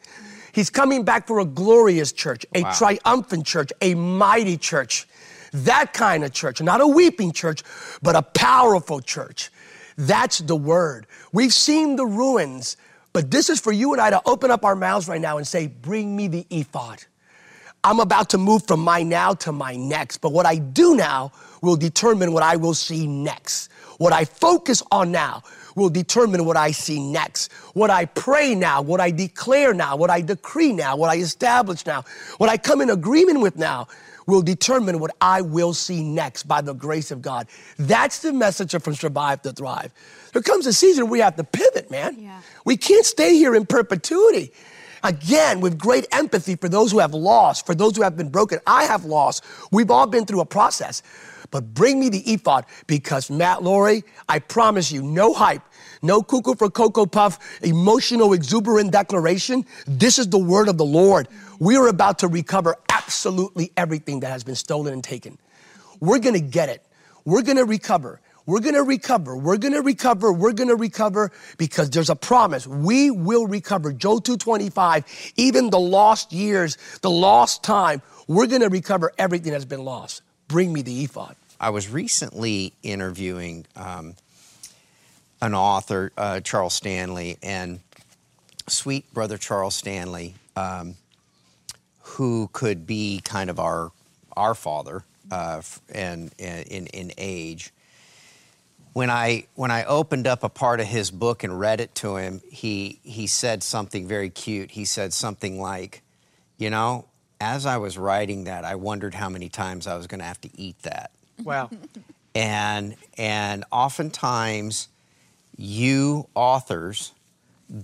He's 0.53 0.69
coming 0.69 1.03
back 1.03 1.27
for 1.27 1.39
a 1.39 1.45
glorious 1.45 2.11
church, 2.11 2.45
a 2.53 2.63
wow. 2.63 2.73
triumphant 2.73 3.45
church, 3.45 3.71
a 3.81 3.95
mighty 3.95 4.57
church. 4.57 5.07
That 5.53 5.93
kind 5.93 6.23
of 6.23 6.31
church, 6.31 6.61
not 6.61 6.81
a 6.81 6.87
weeping 6.87 7.31
church, 7.31 7.63
but 8.01 8.15
a 8.15 8.21
powerful 8.21 9.01
church. 9.01 9.51
That's 9.97 10.39
the 10.39 10.55
word. 10.55 11.07
We've 11.33 11.53
seen 11.53 11.95
the 11.95 12.05
ruins, 12.05 12.77
but 13.13 13.29
this 13.29 13.49
is 13.49 13.59
for 13.59 13.71
you 13.71 13.91
and 13.91 14.01
I 14.01 14.09
to 14.09 14.21
open 14.25 14.51
up 14.51 14.63
our 14.63 14.75
mouths 14.75 15.07
right 15.07 15.19
now 15.19 15.37
and 15.37 15.45
say, 15.45 15.67
Bring 15.67 16.15
me 16.15 16.27
the 16.27 16.45
ephod. 16.49 17.03
I'm 17.83 17.99
about 17.99 18.29
to 18.29 18.37
move 18.37 18.65
from 18.67 18.79
my 18.79 19.01
now 19.01 19.33
to 19.35 19.51
my 19.51 19.75
next. 19.75 20.17
But 20.17 20.31
what 20.31 20.45
I 20.45 20.57
do 20.57 20.95
now 20.95 21.31
will 21.61 21.75
determine 21.75 22.31
what 22.31 22.43
I 22.43 22.55
will 22.55 22.75
see 22.75 23.07
next. 23.07 23.71
What 23.97 24.13
I 24.13 24.25
focus 24.25 24.83
on 24.91 25.11
now 25.11 25.43
will 25.75 25.89
determine 25.89 26.45
what 26.45 26.57
I 26.57 26.71
see 26.71 26.99
next. 26.99 27.51
What 27.73 27.89
I 27.89 28.05
pray 28.05 28.55
now, 28.55 28.81
what 28.81 28.99
I 28.99 29.11
declare 29.11 29.73
now, 29.73 29.95
what 29.95 30.09
I 30.09 30.21
decree 30.21 30.73
now, 30.73 30.95
what 30.95 31.09
I 31.09 31.17
establish 31.17 31.85
now, 31.85 32.03
what 32.37 32.49
I 32.49 32.57
come 32.57 32.81
in 32.81 32.89
agreement 32.89 33.41
with 33.41 33.57
now 33.57 33.87
will 34.27 34.41
determine 34.41 34.99
what 34.99 35.15
I 35.19 35.41
will 35.41 35.73
see 35.73 36.03
next 36.03 36.43
by 36.43 36.61
the 36.61 36.73
grace 36.73 37.11
of 37.11 37.21
God. 37.21 37.47
That's 37.77 38.19
the 38.19 38.33
message 38.33 38.75
from 38.81 38.95
Survive 38.95 39.41
to 39.43 39.51
Thrive. 39.51 39.91
There 40.33 40.41
comes 40.41 40.65
a 40.67 40.73
season 40.73 41.05
where 41.05 41.11
we 41.11 41.19
have 41.19 41.35
to 41.35 41.43
pivot, 41.43 41.91
man. 41.91 42.17
Yeah. 42.19 42.41
We 42.65 42.77
can't 42.77 43.05
stay 43.05 43.35
here 43.35 43.55
in 43.55 43.65
perpetuity. 43.65 44.51
Again, 45.03 45.61
with 45.61 45.79
great 45.79 46.07
empathy 46.11 46.55
for 46.55 46.69
those 46.69 46.91
who 46.91 46.99
have 46.99 47.13
lost, 47.13 47.65
for 47.65 47.73
those 47.73 47.95
who 47.95 48.03
have 48.03 48.15
been 48.15 48.29
broken. 48.29 48.59
I 48.67 48.83
have 48.83 49.03
lost. 49.03 49.43
We've 49.71 49.89
all 49.89 50.05
been 50.05 50.25
through 50.25 50.41
a 50.41 50.45
process. 50.45 51.01
But 51.51 51.73
bring 51.73 51.99
me 51.99 52.09
the 52.09 52.19
ephod 52.31 52.65
because 52.87 53.29
Matt 53.29 53.61
Lori, 53.61 54.03
I 54.27 54.39
promise 54.39 54.91
you, 54.91 55.03
no 55.03 55.33
hype, 55.33 55.61
no 56.01 56.23
cuckoo 56.23 56.55
for 56.55 56.69
Cocoa 56.69 57.05
Puff, 57.05 57.59
emotional, 57.61 58.33
exuberant 58.33 58.91
declaration. 58.91 59.65
This 59.85 60.17
is 60.17 60.29
the 60.29 60.39
word 60.39 60.69
of 60.69 60.77
the 60.77 60.85
Lord. 60.85 61.27
We 61.59 61.75
are 61.75 61.87
about 61.87 62.19
to 62.19 62.27
recover 62.27 62.75
absolutely 62.89 63.71
everything 63.75 64.21
that 64.21 64.31
has 64.31 64.43
been 64.43 64.55
stolen 64.55 64.93
and 64.93 65.03
taken. 65.03 65.37
We're 65.99 66.19
going 66.19 66.33
to 66.33 66.41
get 66.41 66.69
it. 66.69 66.85
We're 67.25 67.43
going 67.43 67.57
to 67.57 67.65
recover. 67.65 68.21
We're 68.45 68.61
going 68.61 68.73
to 68.73 68.83
recover. 68.83 69.37
We're 69.37 69.57
going 69.57 69.73
to 69.73 69.81
recover. 69.81 70.33
We're 70.33 70.53
going 70.53 70.69
to 70.69 70.75
recover 70.75 71.31
because 71.57 71.89
there's 71.89 72.09
a 72.09 72.15
promise. 72.15 72.65
We 72.65 73.11
will 73.11 73.45
recover. 73.45 73.93
Joel 73.93 74.21
225, 74.21 75.33
even 75.35 75.69
the 75.69 75.79
lost 75.79 76.33
years, 76.33 76.77
the 77.01 77.11
lost 77.11 77.63
time, 77.63 78.01
we're 78.27 78.47
going 78.47 78.61
to 78.61 78.69
recover 78.69 79.11
everything 79.17 79.51
that's 79.51 79.65
been 79.65 79.83
lost. 79.85 80.23
Bring 80.47 80.73
me 80.73 80.81
the 80.81 81.03
ephod. 81.03 81.35
I 81.61 81.69
was 81.69 81.87
recently 81.89 82.73
interviewing 82.81 83.67
um, 83.75 84.15
an 85.43 85.53
author, 85.53 86.11
uh, 86.17 86.39
Charles 86.39 86.73
Stanley, 86.73 87.37
and 87.43 87.81
sweet 88.67 89.13
brother 89.13 89.37
Charles 89.37 89.75
Stanley, 89.75 90.33
um, 90.55 90.95
who 92.01 92.49
could 92.51 92.87
be 92.87 93.21
kind 93.23 93.51
of 93.51 93.59
our 93.59 93.91
our 94.35 94.55
father 94.55 95.03
uh, 95.31 95.61
and, 95.93 96.31
and 96.39 96.67
in, 96.67 96.87
in 96.87 97.11
age 97.17 97.71
when 98.93 99.09
I 99.09 99.45
when 99.55 99.69
I 99.71 99.83
opened 99.85 100.25
up 100.25 100.43
a 100.43 100.49
part 100.49 100.79
of 100.79 100.87
his 100.87 101.11
book 101.11 101.43
and 101.43 101.59
read 101.59 101.79
it 101.79 101.93
to 101.95 102.17
him, 102.17 102.41
he 102.49 102.99
he 103.03 103.27
said 103.27 103.61
something 103.63 104.07
very 104.07 104.29
cute. 104.29 104.71
He 104.71 104.83
said 104.83 105.13
something 105.13 105.61
like, 105.61 106.01
"You 106.57 106.71
know, 106.71 107.05
as 107.39 107.65
I 107.65 107.77
was 107.77 107.97
writing 107.97 108.45
that, 108.45 108.65
I 108.65 108.75
wondered 108.75 109.13
how 109.13 109.29
many 109.29 109.47
times 109.47 109.87
I 109.87 109.95
was 109.95 110.07
going 110.07 110.19
to 110.19 110.25
have 110.25 110.41
to 110.41 110.49
eat 110.59 110.79
that." 110.81 111.11
Wow. 111.43 111.69
and 112.35 112.95
and 113.17 113.65
oftentimes 113.71 114.87
you 115.57 116.27
authors 116.33 117.13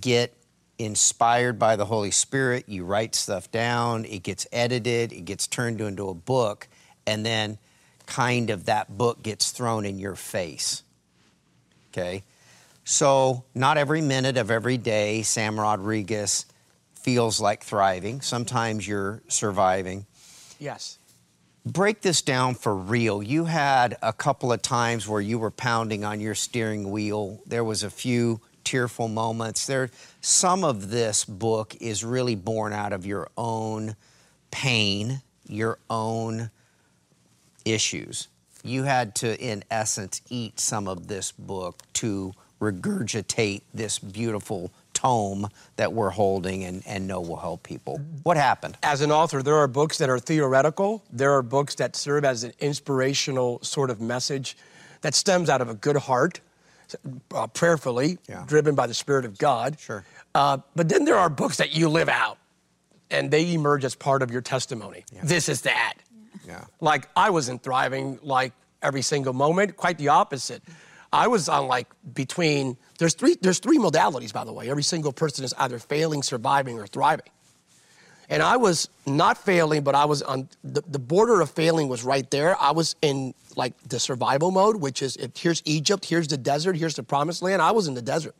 get 0.00 0.34
inspired 0.78 1.58
by 1.58 1.76
the 1.76 1.84
Holy 1.84 2.10
Spirit, 2.10 2.68
you 2.68 2.84
write 2.84 3.14
stuff 3.14 3.50
down, 3.50 4.04
it 4.04 4.22
gets 4.22 4.46
edited, 4.52 5.12
it 5.12 5.24
gets 5.24 5.46
turned 5.46 5.80
into 5.80 6.08
a 6.08 6.14
book, 6.14 6.68
and 7.06 7.26
then 7.26 7.58
kind 8.06 8.50
of 8.50 8.66
that 8.66 8.96
book 8.96 9.22
gets 9.22 9.50
thrown 9.50 9.84
in 9.84 9.98
your 9.98 10.14
face 10.14 10.82
okay? 11.98 12.22
So, 12.84 13.44
not 13.54 13.76
every 13.76 14.00
minute 14.00 14.36
of 14.36 14.50
every 14.50 14.78
day, 14.78 15.22
Sam 15.22 15.60
Rodriguez 15.60 16.46
feels 16.94 17.40
like 17.40 17.62
thriving. 17.62 18.20
Sometimes 18.20 18.86
you're 18.86 19.22
surviving. 19.28 20.06
Yes. 20.58 20.97
Break 21.72 22.00
this 22.00 22.22
down 22.22 22.54
for 22.54 22.74
real. 22.74 23.22
You 23.22 23.44
had 23.44 23.98
a 24.02 24.12
couple 24.12 24.52
of 24.52 24.62
times 24.62 25.06
where 25.06 25.20
you 25.20 25.38
were 25.38 25.50
pounding 25.50 26.04
on 26.04 26.20
your 26.20 26.34
steering 26.34 26.90
wheel. 26.90 27.40
There 27.46 27.64
was 27.64 27.82
a 27.82 27.90
few 27.90 28.40
tearful 28.64 29.08
moments. 29.08 29.66
There 29.66 29.90
some 30.22 30.64
of 30.64 30.88
this 30.90 31.24
book 31.24 31.76
is 31.80 32.04
really 32.04 32.36
born 32.36 32.72
out 32.72 32.92
of 32.92 33.04
your 33.04 33.28
own 33.36 33.96
pain, 34.50 35.20
your 35.46 35.78
own 35.90 36.50
issues 37.64 38.28
you 38.64 38.84
had 38.84 39.14
to, 39.16 39.38
in 39.40 39.64
essence, 39.70 40.20
eat 40.28 40.60
some 40.60 40.88
of 40.88 41.08
this 41.08 41.32
book 41.32 41.82
to 41.94 42.32
regurgitate 42.60 43.62
this 43.72 43.98
beautiful 43.98 44.72
tome 44.98 45.48
that 45.76 45.92
we're 45.92 46.10
holding 46.10 46.64
and, 46.64 46.82
and 46.86 47.06
know 47.06 47.20
will 47.20 47.36
help 47.36 47.62
people. 47.62 47.98
What 48.24 48.36
happened? 48.36 48.76
As 48.82 49.00
an 49.00 49.12
author, 49.12 49.42
there 49.44 49.54
are 49.56 49.68
books 49.68 49.98
that 49.98 50.10
are 50.10 50.18
theoretical, 50.18 51.04
there 51.12 51.32
are 51.34 51.42
books 51.42 51.76
that 51.76 51.94
serve 51.94 52.24
as 52.24 52.42
an 52.42 52.52
inspirational 52.58 53.60
sort 53.62 53.90
of 53.90 54.00
message 54.00 54.56
that 55.02 55.14
stems 55.14 55.48
out 55.48 55.60
of 55.60 55.68
a 55.68 55.74
good 55.74 55.96
heart, 55.96 56.40
uh, 57.32 57.46
prayerfully, 57.46 58.18
Yeah. 58.28 58.42
driven 58.46 58.74
by 58.74 58.88
the 58.88 58.94
Spirit 58.94 59.24
of 59.24 59.38
God. 59.38 59.78
Sure. 59.78 60.04
Uh, 60.34 60.58
but 60.74 60.88
then 60.88 61.04
there 61.04 61.16
are 61.16 61.28
books 61.30 61.58
that 61.58 61.72
you 61.76 61.88
live 61.88 62.08
out 62.08 62.38
and 63.10 63.30
they 63.30 63.54
emerge 63.54 63.84
as 63.84 63.94
part 63.94 64.22
of 64.22 64.30
your 64.32 64.40
testimony. 64.42 65.04
This 65.22 65.48
is 65.48 65.60
that. 65.62 65.94
Yeah. 66.44 66.64
Like 66.80 67.08
I 67.16 67.30
wasn't 67.30 67.62
thriving 67.62 68.18
like 68.22 68.52
every 68.82 69.02
single 69.02 69.32
moment, 69.32 69.76
quite 69.76 69.96
the 69.98 70.08
opposite. 70.08 70.62
I 71.12 71.26
was 71.28 71.48
on 71.48 71.66
like 71.68 71.88
between 72.14 72.76
there's 72.98 73.14
three 73.14 73.36
there's 73.40 73.58
three 73.60 73.78
modalities 73.78 74.32
by 74.32 74.44
the 74.44 74.52
way. 74.52 74.68
Every 74.70 74.82
single 74.82 75.12
person 75.12 75.44
is 75.44 75.54
either 75.58 75.78
failing, 75.78 76.22
surviving, 76.22 76.78
or 76.78 76.86
thriving. 76.86 77.26
And 78.30 78.42
I 78.42 78.58
was 78.58 78.90
not 79.06 79.38
failing, 79.38 79.82
but 79.84 79.94
I 79.94 80.04
was 80.04 80.20
on 80.20 80.50
the, 80.62 80.82
the 80.86 80.98
border 80.98 81.40
of 81.40 81.50
failing 81.50 81.88
was 81.88 82.04
right 82.04 82.30
there. 82.30 82.60
I 82.60 82.72
was 82.72 82.94
in 83.00 83.32
like 83.56 83.72
the 83.88 83.98
survival 83.98 84.50
mode, 84.50 84.76
which 84.76 85.00
is 85.00 85.16
if 85.16 85.30
here's 85.34 85.62
Egypt, 85.64 86.04
here's 86.04 86.28
the 86.28 86.36
desert, 86.36 86.76
here's 86.76 86.94
the 86.94 87.02
promised 87.02 87.40
land. 87.40 87.62
I 87.62 87.70
was 87.70 87.88
in 87.88 87.94
the 87.94 88.02
desert. 88.02 88.34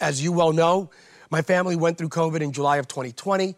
As 0.00 0.20
you 0.20 0.32
well 0.32 0.52
know, 0.52 0.90
my 1.30 1.42
family 1.42 1.76
went 1.76 1.96
through 1.96 2.08
COVID 2.08 2.40
in 2.40 2.50
July 2.52 2.78
of 2.78 2.88
2020. 2.88 3.54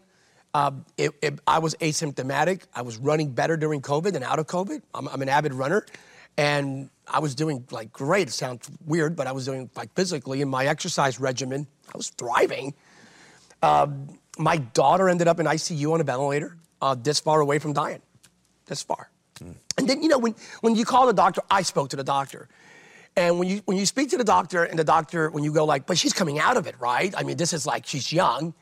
Um, 0.53 0.85
it, 0.97 1.11
it- 1.23 1.39
I 1.47 1.57
was 1.57 1.73
asymptomatic. 1.75 2.61
I 2.75 2.83
was 2.83 2.97
running 2.97 3.31
better 3.31 3.57
during 3.57 3.81
COVID 3.81 4.13
than 4.13 4.21
out 4.21 4.37
of 4.37 4.45
COVID. 4.45 4.83
I'm, 4.93 5.07
I'm 5.07 5.21
an 5.23 5.29
avid 5.29 5.55
runner, 5.55 5.85
and 6.37 6.91
I 7.11 7.19
was 7.19 7.35
doing 7.35 7.65
like 7.71 7.91
great. 7.91 8.29
It 8.29 8.31
sounds 8.31 8.69
weird, 8.85 9.15
but 9.15 9.27
I 9.27 9.31
was 9.33 9.45
doing 9.45 9.69
like 9.75 9.93
physically 9.93 10.41
in 10.41 10.49
my 10.49 10.65
exercise 10.65 11.19
regimen. 11.19 11.67
I 11.93 11.97
was 11.97 12.09
thriving. 12.09 12.73
Um, 13.61 14.17
my 14.37 14.57
daughter 14.57 15.09
ended 15.09 15.27
up 15.27 15.39
in 15.39 15.45
ICU 15.45 15.93
on 15.93 16.01
a 16.01 16.03
ventilator, 16.03 16.57
uh, 16.81 16.95
this 16.95 17.19
far 17.19 17.41
away 17.41 17.59
from 17.59 17.73
dying, 17.73 18.01
this 18.65 18.81
far. 18.81 19.09
And 19.77 19.89
then 19.89 20.01
you 20.01 20.09
know 20.09 20.19
when 20.19 20.35
when 20.61 20.75
you 20.75 20.85
call 20.85 21.07
the 21.07 21.13
doctor, 21.13 21.41
I 21.49 21.63
spoke 21.63 21.89
to 21.89 21.95
the 21.95 22.03
doctor. 22.03 22.47
And 23.15 23.39
when 23.39 23.47
you 23.47 23.61
when 23.65 23.77
you 23.77 23.85
speak 23.85 24.09
to 24.11 24.17
the 24.17 24.23
doctor 24.23 24.63
and 24.63 24.77
the 24.79 24.83
doctor 24.83 25.29
when 25.29 25.43
you 25.43 25.51
go 25.51 25.65
like, 25.65 25.85
but 25.85 25.97
she's 25.97 26.13
coming 26.13 26.39
out 26.39 26.57
of 26.57 26.67
it, 26.67 26.75
right? 26.79 27.13
I 27.17 27.23
mean, 27.23 27.37
this 27.37 27.51
is 27.51 27.65
like 27.65 27.85
she's 27.85 28.13
young, 28.13 28.53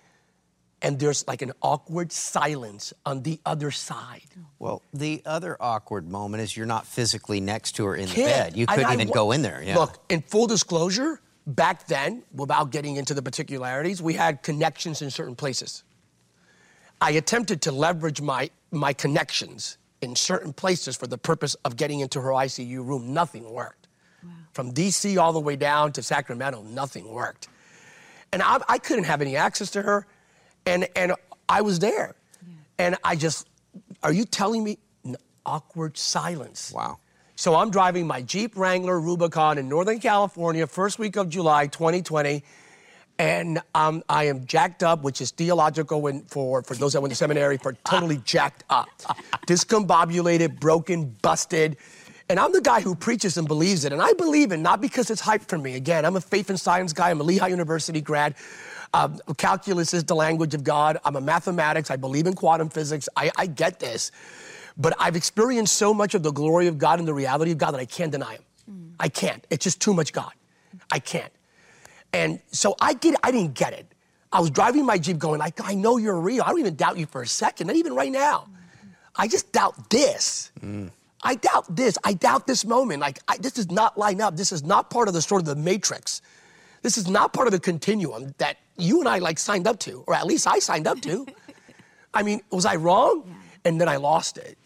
and 0.82 1.00
there's 1.00 1.28
like 1.28 1.42
an 1.42 1.52
awkward 1.62 2.12
silence 2.12 2.94
on 3.06 3.24
the 3.24 3.40
other 3.46 3.72
side. 3.72 4.24
Well, 4.60 4.82
the 4.94 5.22
other 5.26 5.58
awkward 5.60 6.10
moment 6.10 6.44
is 6.44 6.56
you're 6.56 6.66
not 6.66 6.86
physically 6.88 7.42
next 7.42 7.74
to 7.74 7.86
her 7.86 7.96
in 7.96 8.08
the 8.08 8.16
bed. 8.16 8.56
You 8.56 8.66
couldn't 8.66 8.86
I 8.86 8.94
even 8.94 9.10
go 9.10 9.32
in 9.32 9.42
there. 9.42 9.62
Yeah. 9.64 9.78
Look, 9.78 9.98
in 10.10 10.22
full 10.22 10.48
disclosure, 10.48 11.22
back 11.46 11.88
then, 11.88 12.24
without 12.34 12.72
getting 12.72 12.96
into 12.96 13.14
the 13.14 13.22
particularities, 13.22 14.02
we 14.02 14.14
had 14.14 14.42
connections 14.42 15.02
in 15.02 15.12
certain 15.12 15.36
places. 15.36 15.84
I 17.02 17.12
attempted 17.12 17.62
to 17.64 17.72
leverage 17.72 18.22
my, 18.22 18.50
my 18.72 18.94
connections 18.94 19.78
in 20.02 20.16
certain 20.16 20.54
places 20.54 20.96
for 20.96 21.08
the 21.08 21.18
purpose 21.18 21.56
of 21.66 21.76
getting 21.76 22.00
into 22.00 22.22
her 22.22 22.30
ICU 22.30 22.86
room. 22.86 23.14
Nothing 23.14 23.50
worked. 23.52 23.88
From 24.54 24.74
DC 24.74 25.18
all 25.18 25.32
the 25.32 25.40
way 25.40 25.56
down 25.56 25.92
to 25.94 26.04
Sacramento, 26.04 26.64
nothing 26.64 27.10
worked. 27.10 27.48
And 28.34 28.42
I, 28.42 28.60
I 28.68 28.78
couldn't 28.78 29.06
have 29.06 29.22
any 29.22 29.36
access 29.36 29.72
to 29.72 29.82
her. 29.82 30.06
And, 30.66 30.88
and 30.96 31.14
I 31.48 31.62
was 31.62 31.80
there. 31.80 32.16
And 32.78 32.96
I 33.04 33.16
just, 33.16 33.48
are 34.04 34.14
you 34.14 34.26
telling 34.26 34.64
me? 34.64 34.78
N- 35.06 35.18
Awkward 35.46 35.98
silence. 35.98 36.72
Wow. 36.74 37.00
So 37.36 37.56
I'm 37.56 37.72
driving 37.72 38.06
my 38.06 38.22
Jeep 38.22 38.56
Wrangler 38.58 39.00
Rubicon 39.00 39.58
in 39.58 39.70
Northern 39.70 40.00
California, 40.00 40.68
first 40.68 41.00
week 41.00 41.16
of 41.16 41.30
July 41.30 41.68
2020, 41.68 42.44
and 43.18 43.60
um, 43.76 44.02
I 44.08 44.26
am 44.26 44.46
jacked 44.46 44.82
up, 44.84 45.04
which 45.04 45.20
is 45.22 45.32
theological 45.32 46.02
when, 46.02 46.24
for, 46.24 46.64
for 46.64 46.74
those 46.76 46.94
that 46.94 47.02
went 47.02 47.12
to 47.12 47.16
seminary, 47.16 47.58
for 47.58 47.74
totally 47.86 48.18
jacked 48.26 48.64
up. 48.70 48.88
Discombobulated, 49.48 50.60
broken, 50.60 51.16
busted. 51.22 51.78
And 52.30 52.40
I'm 52.40 52.54
the 52.54 52.62
guy 52.62 52.80
who 52.80 52.96
preaches 52.96 53.38
and 53.38 53.48
believes 53.48 53.84
it. 53.86 53.92
And 53.92 54.02
I 54.02 54.14
believe 54.14 54.52
it 54.52 54.58
not 54.58 54.80
because 54.80 55.10
it's 55.10 55.22
hype 55.22 55.42
for 55.42 55.58
me. 55.58 55.76
Again, 55.76 56.06
I'm 56.06 56.16
a 56.16 56.22
faith 56.22 56.50
and 56.50 56.60
science 56.60 56.94
guy. 56.94 57.10
I'm 57.10 57.20
a 57.20 57.24
Lehigh 57.24 57.48
University 57.48 58.02
grad. 58.02 58.36
Um, 58.94 59.20
calculus 59.38 59.94
is 59.94 60.04
the 60.04 60.16
language 60.16 60.54
of 60.56 60.64
God. 60.64 60.98
I'm 61.06 61.16
a 61.16 61.22
mathematics. 61.22 61.92
I 61.92 61.96
believe 61.96 62.26
in 62.26 62.34
quantum 62.34 62.70
physics. 62.70 63.08
I, 63.16 63.32
I 63.38 63.46
get 63.46 63.80
this. 63.80 64.12
But 64.78 64.94
I've 65.00 65.16
experienced 65.16 65.76
so 65.76 65.94
much 65.94 66.16
of 66.16 66.24
the 66.24 66.32
glory 66.32 66.68
of 66.68 66.78
God 66.78 67.00
and 67.00 67.08
the 67.08 67.14
reality 67.14 67.52
of 67.52 67.58
God 67.58 67.72
that 67.72 67.80
I 67.80 67.86
can't 67.86 68.12
deny 68.12 68.34
Him. 68.34 68.44
I 69.00 69.10
can't. 69.10 69.46
It's 69.50 69.64
just 69.64 69.80
too 69.80 69.94
much 69.94 70.14
God. 70.14 70.32
I 70.92 71.00
can't. 71.00 71.32
And 72.14 72.40
so 72.52 72.76
I 72.82 72.94
get 72.94 73.16
I 73.24 73.32
didn't 73.32 73.54
get 73.54 73.74
it. 73.74 73.86
I 74.32 74.40
was 74.40 74.52
driving 74.52 74.86
my 74.86 74.98
Jeep 74.98 75.18
going, 75.18 75.40
like, 75.40 75.60
I 75.64 75.74
know 75.74 75.98
you're 75.98 76.20
real. 76.20 76.44
I 76.44 76.50
don't 76.50 76.60
even 76.60 76.76
doubt 76.76 76.98
you 76.98 77.08
for 77.08 77.22
a 77.24 77.28
second, 77.28 77.68
not 77.68 77.76
even 77.76 77.96
right 77.96 78.12
now. 78.12 78.48
I 79.16 79.28
just 79.28 79.52
doubt 79.52 79.90
this. 79.90 80.52
I 81.24 81.36
doubt 81.36 81.76
this. 81.76 81.98
I 82.04 82.14
doubt 82.14 82.46
this 82.46 82.64
moment. 82.64 83.02
Like, 83.02 83.20
I, 83.28 83.38
this 83.38 83.54
does 83.54 83.72
not 83.72 83.98
line 83.98 84.22
up. 84.22 84.38
This 84.38 84.52
is 84.52 84.64
not 84.64 84.90
part 84.90 85.08
of 85.08 85.14
the 85.14 85.22
sort 85.22 85.42
of 85.42 85.46
the 85.48 85.56
matrix. 85.56 86.22
This 86.84 86.98
is 86.98 87.10
not 87.10 87.34
part 87.34 87.48
of 87.48 87.52
the 87.52 87.60
continuum 87.60 88.34
that 88.38 88.58
you 88.82 89.00
and 89.00 89.10
I 89.10 89.20
like 89.20 89.40
signed 89.40 89.68
up 89.68 89.80
to, 89.80 90.04
or 90.08 90.14
at 90.14 90.26
least 90.26 90.48
I 90.48 90.60
signed 90.60 90.88
up 90.88 91.02
to. 91.02 91.26
I 92.14 92.24
mean, 92.24 92.42
was 92.52 92.66
I 92.66 92.76
wrong? 92.76 93.36
And 93.66 93.80
then 93.80 93.88
I 93.88 93.98
lost 93.98 94.38
it. 94.38 94.58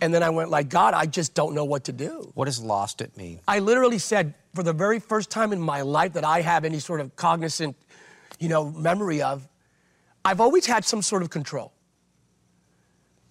And 0.00 0.12
then 0.12 0.22
I 0.22 0.30
went 0.30 0.50
like, 0.50 0.68
God, 0.68 0.94
I 0.94 1.06
just 1.06 1.34
don't 1.34 1.54
know 1.54 1.64
what 1.64 1.84
to 1.84 1.92
do. 1.92 2.30
What 2.34 2.46
does 2.46 2.60
lost 2.60 3.00
it 3.00 3.16
mean? 3.16 3.40
I 3.46 3.60
literally 3.60 3.98
said, 3.98 4.34
for 4.54 4.62
the 4.62 4.72
very 4.72 4.98
first 4.98 5.30
time 5.30 5.52
in 5.52 5.60
my 5.60 5.82
life 5.82 6.14
that 6.14 6.24
I 6.24 6.40
have 6.40 6.64
any 6.64 6.80
sort 6.80 7.00
of 7.00 7.14
cognizant, 7.16 7.76
you 8.38 8.48
know, 8.48 8.70
memory 8.70 9.22
of, 9.22 9.48
I've 10.24 10.40
always 10.40 10.66
had 10.66 10.84
some 10.84 11.02
sort 11.02 11.22
of 11.22 11.30
control. 11.30 11.72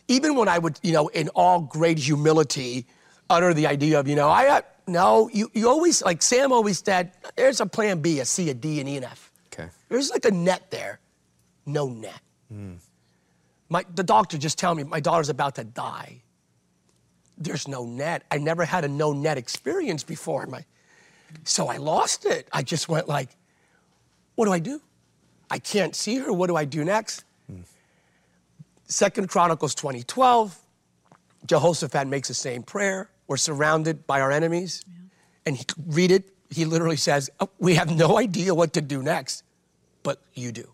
Even 0.07 0.35
when 0.35 0.47
I 0.47 0.59
would, 0.59 0.79
you 0.81 0.93
know, 0.93 1.07
in 1.09 1.29
all 1.29 1.61
great 1.61 1.97
humility, 1.97 2.85
utter 3.29 3.53
the 3.53 3.67
idea 3.67 3.99
of, 3.99 4.07
you 4.07 4.15
know, 4.15 4.29
I, 4.29 4.47
uh, 4.47 4.61
no, 4.87 5.29
you, 5.31 5.49
you 5.53 5.69
always, 5.69 6.01
like 6.01 6.21
Sam 6.21 6.51
always 6.51 6.79
said, 6.79 7.13
there's 7.35 7.61
a 7.61 7.65
plan 7.65 8.01
B, 8.01 8.19
a 8.19 8.25
C, 8.25 8.49
a 8.49 8.53
D, 8.53 8.81
an 8.81 8.87
E, 8.87 8.97
and 8.97 9.05
F. 9.05 9.30
Okay. 9.53 9.69
There's 9.89 10.09
like 10.09 10.25
a 10.25 10.31
net 10.31 10.71
there, 10.71 10.99
no 11.65 11.89
net. 11.89 12.21
Hmm. 12.49 12.75
My, 13.69 13.85
the 13.95 14.03
doctor 14.03 14.37
just 14.37 14.57
telling 14.57 14.77
me 14.77 14.83
my 14.83 14.99
daughter's 14.99 15.29
about 15.29 15.55
to 15.55 15.63
die. 15.63 16.21
There's 17.37 17.67
no 17.67 17.85
net. 17.85 18.23
I 18.29 18.37
never 18.37 18.65
had 18.65 18.83
a 18.83 18.87
no 18.87 19.13
net 19.13 19.37
experience 19.37 20.03
before. 20.03 20.45
My, 20.45 20.65
so 21.43 21.67
I 21.67 21.77
lost 21.77 22.25
it. 22.25 22.47
I 22.51 22.63
just 22.63 22.89
went 22.89 23.07
like, 23.07 23.29
what 24.35 24.45
do 24.45 24.51
I 24.51 24.59
do? 24.59 24.81
I 25.49 25.59
can't 25.59 25.95
see 25.95 26.17
her. 26.17 26.31
What 26.31 26.47
do 26.47 26.55
I 26.55 26.65
do 26.65 26.83
next? 26.83 27.23
Hmm. 27.47 27.61
Second 28.85 29.29
Chronicles 29.29 29.75
2012, 29.75 30.57
Jehoshaphat 31.45 32.07
makes 32.07 32.27
the 32.27 32.33
same 32.33 32.63
prayer. 32.63 33.09
We're 33.27 33.37
surrounded 33.37 34.05
by 34.05 34.21
our 34.21 34.31
enemies. 34.31 34.83
And 35.45 35.57
he, 35.57 35.65
read 35.87 36.11
it. 36.11 36.29
He 36.51 36.65
literally 36.65 36.97
says, 36.97 37.29
"Oh, 37.39 37.49
We 37.57 37.75
have 37.75 37.89
no 37.89 38.19
idea 38.19 38.53
what 38.53 38.73
to 38.73 38.81
do 38.81 39.01
next, 39.01 39.43
but 40.03 40.19
you 40.33 40.51
do. 40.51 40.69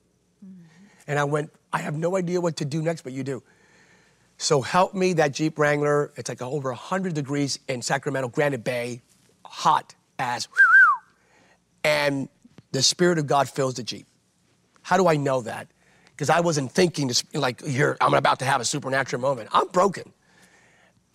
Mm-hmm. 0.45 0.63
And 1.07 1.19
I 1.19 1.23
went, 1.23 1.51
I 1.71 1.79
have 1.79 1.95
no 1.95 2.17
idea 2.17 2.41
what 2.41 2.57
to 2.57 2.65
do 2.65 2.81
next, 2.81 3.03
but 3.03 3.13
you 3.13 3.23
do. 3.23 3.43
So 4.37 4.61
help 4.61 4.93
me, 4.93 5.13
that 5.13 5.33
Jeep 5.33 5.57
Wrangler. 5.57 6.11
It's 6.15 6.29
like 6.29 6.41
over 6.41 6.69
100 6.69 7.13
degrees 7.13 7.59
in 7.67 7.81
Sacramento, 7.81 8.29
Granite 8.29 8.63
Bay, 8.63 9.01
hot 9.45 9.95
as. 10.19 10.47
And 11.83 12.29
the 12.71 12.83
Spirit 12.83 13.17
of 13.17 13.27
God 13.27 13.49
fills 13.49 13.75
the 13.75 13.83
Jeep. 13.83 14.05
How 14.81 14.97
do 14.97 15.07
I 15.07 15.15
know 15.17 15.41
that? 15.41 15.67
Because 16.11 16.29
I 16.29 16.39
wasn't 16.39 16.71
thinking 16.71 17.11
like 17.33 17.61
you're, 17.65 17.97
I'm 18.01 18.13
about 18.13 18.39
to 18.39 18.45
have 18.45 18.61
a 18.61 18.65
supernatural 18.65 19.21
moment. 19.21 19.49
I'm 19.51 19.67
broken. 19.67 20.13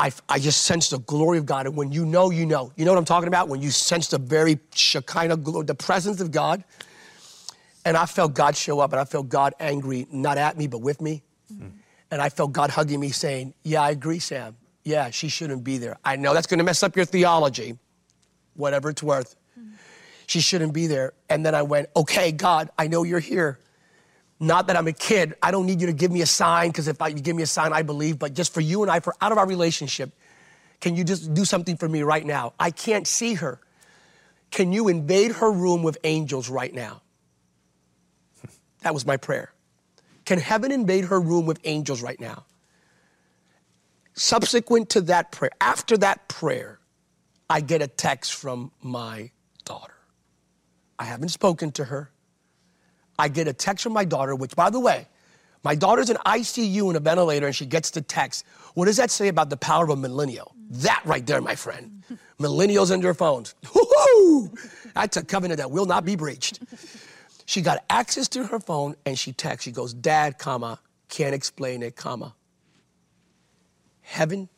I, 0.03 0.11
I 0.29 0.41
just 0.41 0.63
sense 0.63 0.89
the 0.89 0.99
glory 0.99 1.39
of 1.39 1.47
God. 1.47 1.67
And 1.67 1.77
when 1.77 1.93
you 1.93 2.05
know, 2.05 2.31
you 2.31 2.45
know. 2.45 2.73
You 2.75 2.85
know 2.85 2.91
what 2.91 2.99
I'm 2.99 3.05
talking 3.05 3.29
about? 3.29 3.49
When 3.49 3.63
you 3.63 3.71
sense 3.71 4.09
the 4.09 4.19
very 4.19 4.59
Shekinah 4.75 5.37
glory, 5.37 5.65
the 5.65 5.77
presence 5.77 6.21
of 6.21 6.33
God. 6.33 6.65
And 7.85 7.97
I 7.97 8.07
felt 8.07 8.35
God 8.35 8.57
show 8.57 8.81
up 8.81 8.91
and 8.91 9.01
I 9.01 9.05
felt 9.05 9.29
God 9.29 9.55
angry, 9.61 10.09
not 10.11 10.39
at 10.39 10.59
me, 10.59 10.67
but 10.67 10.79
with 10.79 11.01
me. 11.01 11.23
And 12.11 12.21
I 12.21 12.31
felt 12.31 12.51
God 12.51 12.71
hugging 12.71 12.99
me 12.99 13.11
saying, 13.11 13.55
Yeah, 13.63 13.83
I 13.83 13.91
agree, 13.91 14.19
Sam. 14.19 14.57
Yeah, 14.83 15.11
she 15.11 15.29
shouldn't 15.29 15.63
be 15.63 15.79
there. 15.79 15.97
I 16.05 16.17
know 16.17 16.35
that's 16.35 16.49
going 16.49 16.59
to 16.59 16.65
mess 16.65 16.83
up 16.83 16.97
your 16.97 17.05
theology, 17.05 17.79
whatever 18.55 18.91
it's 18.91 19.05
worth. 19.05 19.37
She 20.27 20.41
shouldn't 20.41 20.75
be 20.75 20.89
there. 20.89 21.13
And 21.31 21.47
then 21.47 21.55
I 21.55 21.63
went, 21.63 21.91
Okay, 21.95 22.33
God, 22.33 22.71
I 22.77 22.89
know 22.89 23.05
you're 23.05 23.21
here. 23.21 23.61
Not 24.43 24.67
that 24.67 24.77
I'm 24.77 24.89
a 24.89 24.93
kid. 24.93 25.37
I 25.41 25.53
don't 25.53 25.67
need 25.67 25.81
you 25.81 25.87
to 25.87 25.93
give 25.93 26.11
me 26.11 26.21
a 26.21 26.27
sign 26.27 26.71
because 26.71 26.89
if 26.89 27.01
I, 27.01 27.09
you 27.09 27.21
give 27.21 27.37
me 27.37 27.45
a 27.45 27.47
sign, 27.47 27.73
I 27.73 27.83
believe. 27.83 28.19
But 28.19 28.35
just 28.35 28.53
for 28.53 28.61
you 28.61 28.83
and 28.83 28.91
I, 28.91 28.99
for 28.99 29.15
out 29.21 29.31
of 29.31 29.39
our 29.39 29.47
relationship, 29.47 30.11
can 30.81 30.97
you 30.97 31.05
just 31.05 31.33
do 31.33 31.45
something 31.45 31.77
for 31.77 31.89
me 31.89 32.03
right 32.03 32.27
now? 32.27 32.53
I 32.59 32.73
can't 32.73 33.07
see 33.07 33.35
her. 33.35 33.61
Can 34.51 34.73
you 34.73 34.89
invade 34.89 35.31
her 35.31 35.51
room 35.51 35.85
with 35.85 35.97
angels 36.05 36.51
right 36.51 36.75
now? 36.75 37.03
That 38.81 38.95
was 38.95 39.07
my 39.07 39.17
prayer. 39.17 39.53
Can 40.25 40.41
heaven 40.41 40.73
invade 40.73 41.05
her 41.05 41.21
room 41.21 41.47
with 41.47 41.61
angels 41.63 42.03
right 42.03 42.19
now? 42.19 42.47
Subsequent 44.15 44.91
to 44.91 45.03
that 45.03 45.31
prayer, 45.31 45.53
after 45.61 45.97
that 45.99 46.27
prayer, 46.27 46.81
I 47.49 47.61
get 47.61 47.81
a 47.81 47.87
text 47.87 48.35
from 48.35 48.73
my 48.83 49.31
daughter. 49.65 49.95
I 50.99 51.05
haven't 51.05 51.29
spoken 51.29 51.71
to 51.73 51.85
her. 51.85 52.11
I 53.19 53.29
get 53.29 53.49
a 53.49 53.53
text 53.53 53.85
from 53.85 53.93
my 53.93 54.05
daughter, 54.05 54.35
which, 54.35 54.57
by 54.57 54.71
the 54.71 54.81
way, 54.81 55.07
my 55.65 55.75
daughter's 55.75 56.11
in 56.11 56.17
ICU 56.17 56.91
in 56.91 56.97
a 56.97 57.01
ventilator 57.01 57.47
and 57.47 57.55
she 57.55 57.67
gets 57.67 57.91
the 57.91 58.01
text. 58.01 58.45
What 58.75 58.87
does 58.87 58.97
that 58.97 59.11
say 59.11 59.29
about 59.29 59.49
the 59.51 59.57
power 59.57 59.85
of 59.85 59.91
a 59.91 59.97
millennial? 59.97 60.55
That 60.71 61.03
right 61.05 61.25
there, 61.25 61.41
my 61.41 61.55
friend. 61.55 62.03
Millennials 62.41 62.91
and 62.91 63.03
their 63.03 63.15
phones. 63.15 63.55
Woo-hoo! 63.75 64.51
That's 64.95 65.17
a 65.17 65.25
covenant 65.25 65.59
that 65.59 65.71
will 65.71 65.87
not 65.87 66.05
be 66.05 66.17
breached. 66.17 66.61
She 67.47 67.61
got 67.61 67.85
access 67.91 68.29
to 68.29 68.47
her 68.47 68.59
phone 68.59 68.97
and 69.07 69.19
she 69.19 69.33
texts. 69.33 69.65
She 69.65 69.71
goes, 69.71 69.95
Dad, 69.95 70.39
comma, 70.39 70.81
can't 71.09 71.35
explain 71.35 71.83
it, 71.83 71.97
comma. 71.97 72.35
Heaven 74.01 74.49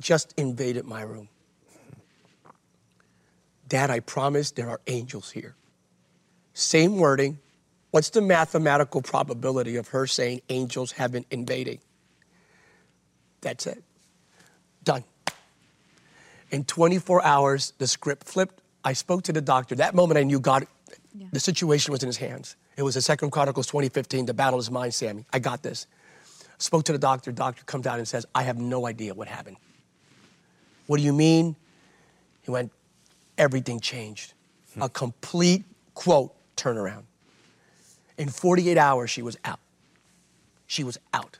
just 0.00 0.34
invaded 0.36 0.84
my 0.84 1.02
room. 1.02 1.28
Dad, 3.68 3.90
I 3.90 4.00
promise 4.00 4.50
there 4.50 4.68
are 4.68 4.80
angels 4.86 5.30
here. 5.30 5.54
Same 6.54 6.96
wording. 6.96 7.38
What's 7.90 8.10
the 8.10 8.20
mathematical 8.20 9.02
probability 9.02 9.76
of 9.76 9.88
her 9.88 10.06
saying 10.06 10.42
angels 10.48 10.92
have 10.92 11.12
been 11.12 11.24
invading? 11.30 11.80
That's 13.40 13.66
it. 13.66 13.82
Done. 14.84 15.04
In 16.50 16.64
24 16.64 17.24
hours, 17.24 17.72
the 17.78 17.86
script 17.86 18.26
flipped. 18.26 18.60
I 18.84 18.92
spoke 18.92 19.22
to 19.24 19.32
the 19.32 19.40
doctor. 19.40 19.74
That 19.74 19.94
moment 19.94 20.18
I 20.18 20.22
knew 20.22 20.40
God, 20.40 20.66
yeah. 21.14 21.26
the 21.32 21.40
situation 21.40 21.92
was 21.92 22.02
in 22.02 22.06
his 22.06 22.16
hands. 22.16 22.56
It 22.76 22.82
was 22.82 22.94
the 22.94 23.02
Second 23.02 23.30
Chronicles 23.30 23.66
2015, 23.66 24.26
the 24.26 24.34
battle 24.34 24.58
is 24.58 24.70
mine, 24.70 24.90
Sammy. 24.90 25.24
I 25.32 25.38
got 25.38 25.62
this. 25.62 25.86
Spoke 26.58 26.84
to 26.84 26.92
the 26.92 26.98
doctor. 26.98 27.32
Doctor 27.32 27.64
comes 27.64 27.86
out 27.86 27.98
and 27.98 28.06
says, 28.06 28.26
I 28.34 28.42
have 28.42 28.58
no 28.58 28.86
idea 28.86 29.14
what 29.14 29.28
happened. 29.28 29.56
What 30.86 30.98
do 30.98 31.02
you 31.02 31.12
mean? 31.12 31.56
He 32.42 32.50
went, 32.50 32.72
everything 33.38 33.80
changed. 33.80 34.34
Hmm. 34.74 34.82
A 34.82 34.88
complete 34.88 35.64
quote 35.94 36.34
turnaround. 36.60 37.04
In 38.18 38.28
48 38.28 38.76
hours, 38.76 39.10
she 39.10 39.22
was 39.22 39.36
out. 39.44 39.60
She 40.66 40.84
was 40.84 40.98
out. 41.12 41.38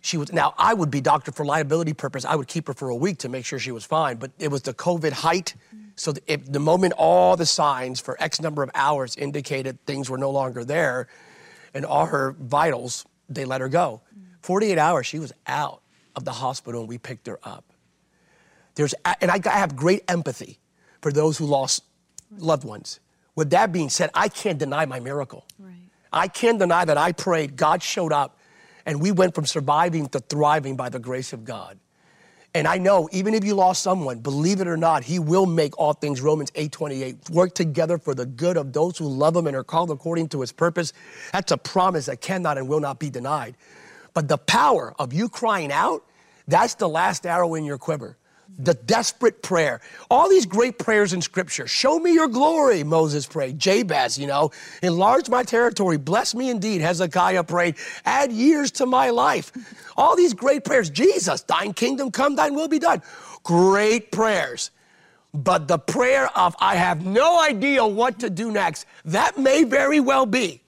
She 0.00 0.18
was 0.18 0.32
now 0.32 0.54
I 0.58 0.74
would 0.74 0.90
be 0.90 1.00
doctor 1.00 1.32
for 1.32 1.46
liability 1.46 1.94
purpose. 1.94 2.24
I 2.24 2.36
would 2.36 2.48
keep 2.48 2.66
her 2.66 2.74
for 2.74 2.90
a 2.90 2.96
week 2.96 3.18
to 3.18 3.28
make 3.28 3.46
sure 3.46 3.58
she 3.58 3.72
was 3.72 3.84
fine, 3.84 4.16
but 4.16 4.32
it 4.38 4.50
was 4.50 4.62
the 4.62 4.74
COVID 4.74 5.12
height. 5.12 5.54
So 5.96 6.12
if 6.26 6.44
the 6.50 6.58
moment 6.58 6.92
all 6.98 7.36
the 7.36 7.46
signs 7.46 8.00
for 8.00 8.16
X 8.20 8.40
number 8.40 8.62
of 8.62 8.70
hours 8.74 9.16
indicated 9.16 9.78
things 9.86 10.10
were 10.10 10.18
no 10.18 10.30
longer 10.30 10.64
there, 10.64 11.08
and 11.72 11.86
all 11.86 12.06
her 12.06 12.36
vitals, 12.38 13.06
they 13.28 13.44
let 13.44 13.60
her 13.60 13.68
go. 13.68 14.02
48 14.42 14.76
hours, 14.76 15.06
she 15.06 15.18
was 15.18 15.32
out 15.46 15.80
of 16.14 16.24
the 16.24 16.32
hospital, 16.32 16.80
and 16.80 16.88
we 16.88 16.98
picked 16.98 17.26
her 17.26 17.38
up. 17.42 17.64
There's 18.74 18.94
and 19.20 19.30
I 19.30 19.40
have 19.48 19.76
great 19.76 20.02
empathy 20.08 20.58
for 21.00 21.12
those 21.12 21.38
who 21.38 21.46
lost 21.46 21.84
loved 22.36 22.64
ones. 22.64 23.00
With 23.36 23.50
that 23.50 23.72
being 23.72 23.90
said, 23.90 24.10
I 24.14 24.28
can't 24.28 24.58
deny 24.58 24.86
my 24.86 25.00
miracle. 25.00 25.44
Right. 25.58 25.74
I 26.12 26.28
can't 26.28 26.58
deny 26.58 26.84
that 26.84 26.96
I 26.96 27.12
prayed, 27.12 27.56
God 27.56 27.82
showed 27.82 28.12
up, 28.12 28.38
and 28.86 29.00
we 29.00 29.10
went 29.10 29.34
from 29.34 29.46
surviving 29.46 30.08
to 30.10 30.20
thriving 30.20 30.76
by 30.76 30.88
the 30.88 31.00
grace 31.00 31.32
of 31.32 31.44
God. 31.44 31.78
And 32.56 32.68
I 32.68 32.78
know 32.78 33.08
even 33.10 33.34
if 33.34 33.44
you 33.44 33.54
lost 33.54 33.82
someone, 33.82 34.20
believe 34.20 34.60
it 34.60 34.68
or 34.68 34.76
not, 34.76 35.02
he 35.02 35.18
will 35.18 35.44
make 35.44 35.76
all 35.76 35.92
things 35.92 36.20
Romans 36.20 36.52
8:28 36.54 37.28
work 37.30 37.52
together 37.52 37.98
for 37.98 38.14
the 38.14 38.26
good 38.26 38.56
of 38.56 38.72
those 38.72 38.96
who 38.96 39.08
love 39.08 39.34
him 39.34 39.48
and 39.48 39.56
are 39.56 39.64
called 39.64 39.90
according 39.90 40.28
to 40.28 40.40
his 40.40 40.52
purpose. 40.52 40.92
That's 41.32 41.50
a 41.50 41.56
promise 41.56 42.06
that 42.06 42.20
cannot 42.20 42.56
and 42.56 42.68
will 42.68 42.78
not 42.78 43.00
be 43.00 43.10
denied. 43.10 43.56
But 44.12 44.28
the 44.28 44.38
power 44.38 44.94
of 45.00 45.12
you 45.12 45.28
crying 45.28 45.72
out, 45.72 46.04
that's 46.46 46.74
the 46.74 46.88
last 46.88 47.26
arrow 47.26 47.54
in 47.54 47.64
your 47.64 47.78
quiver 47.78 48.16
the 48.58 48.74
desperate 48.74 49.42
prayer. 49.42 49.80
All 50.10 50.28
these 50.28 50.46
great 50.46 50.78
prayers 50.78 51.12
in 51.12 51.20
scripture. 51.20 51.66
Show 51.66 51.98
me 51.98 52.12
your 52.12 52.28
glory, 52.28 52.84
Moses 52.84 53.26
prayed. 53.26 53.58
Jabez, 53.58 54.18
you 54.18 54.26
know, 54.26 54.50
enlarge 54.82 55.28
my 55.28 55.42
territory. 55.42 55.96
Bless 55.96 56.34
me 56.34 56.50
indeed. 56.50 56.80
Hezekiah 56.80 57.44
prayed. 57.44 57.76
Add 58.04 58.32
years 58.32 58.70
to 58.72 58.86
my 58.86 59.10
life. 59.10 59.52
All 59.96 60.16
these 60.16 60.34
great 60.34 60.64
prayers. 60.64 60.90
Jesus, 60.90 61.42
thine 61.42 61.72
kingdom 61.72 62.10
come, 62.10 62.36
thine 62.36 62.54
will 62.54 62.68
be 62.68 62.78
done. 62.78 63.02
Great 63.42 64.12
prayers. 64.12 64.70
But 65.32 65.66
the 65.66 65.78
prayer 65.78 66.28
of, 66.38 66.54
I 66.60 66.76
have 66.76 67.04
no 67.04 67.40
idea 67.40 67.84
what 67.84 68.20
to 68.20 68.30
do 68.30 68.52
next, 68.52 68.86
that 69.04 69.36
may 69.36 69.64
very 69.64 69.98
well 69.98 70.26
be 70.26 70.60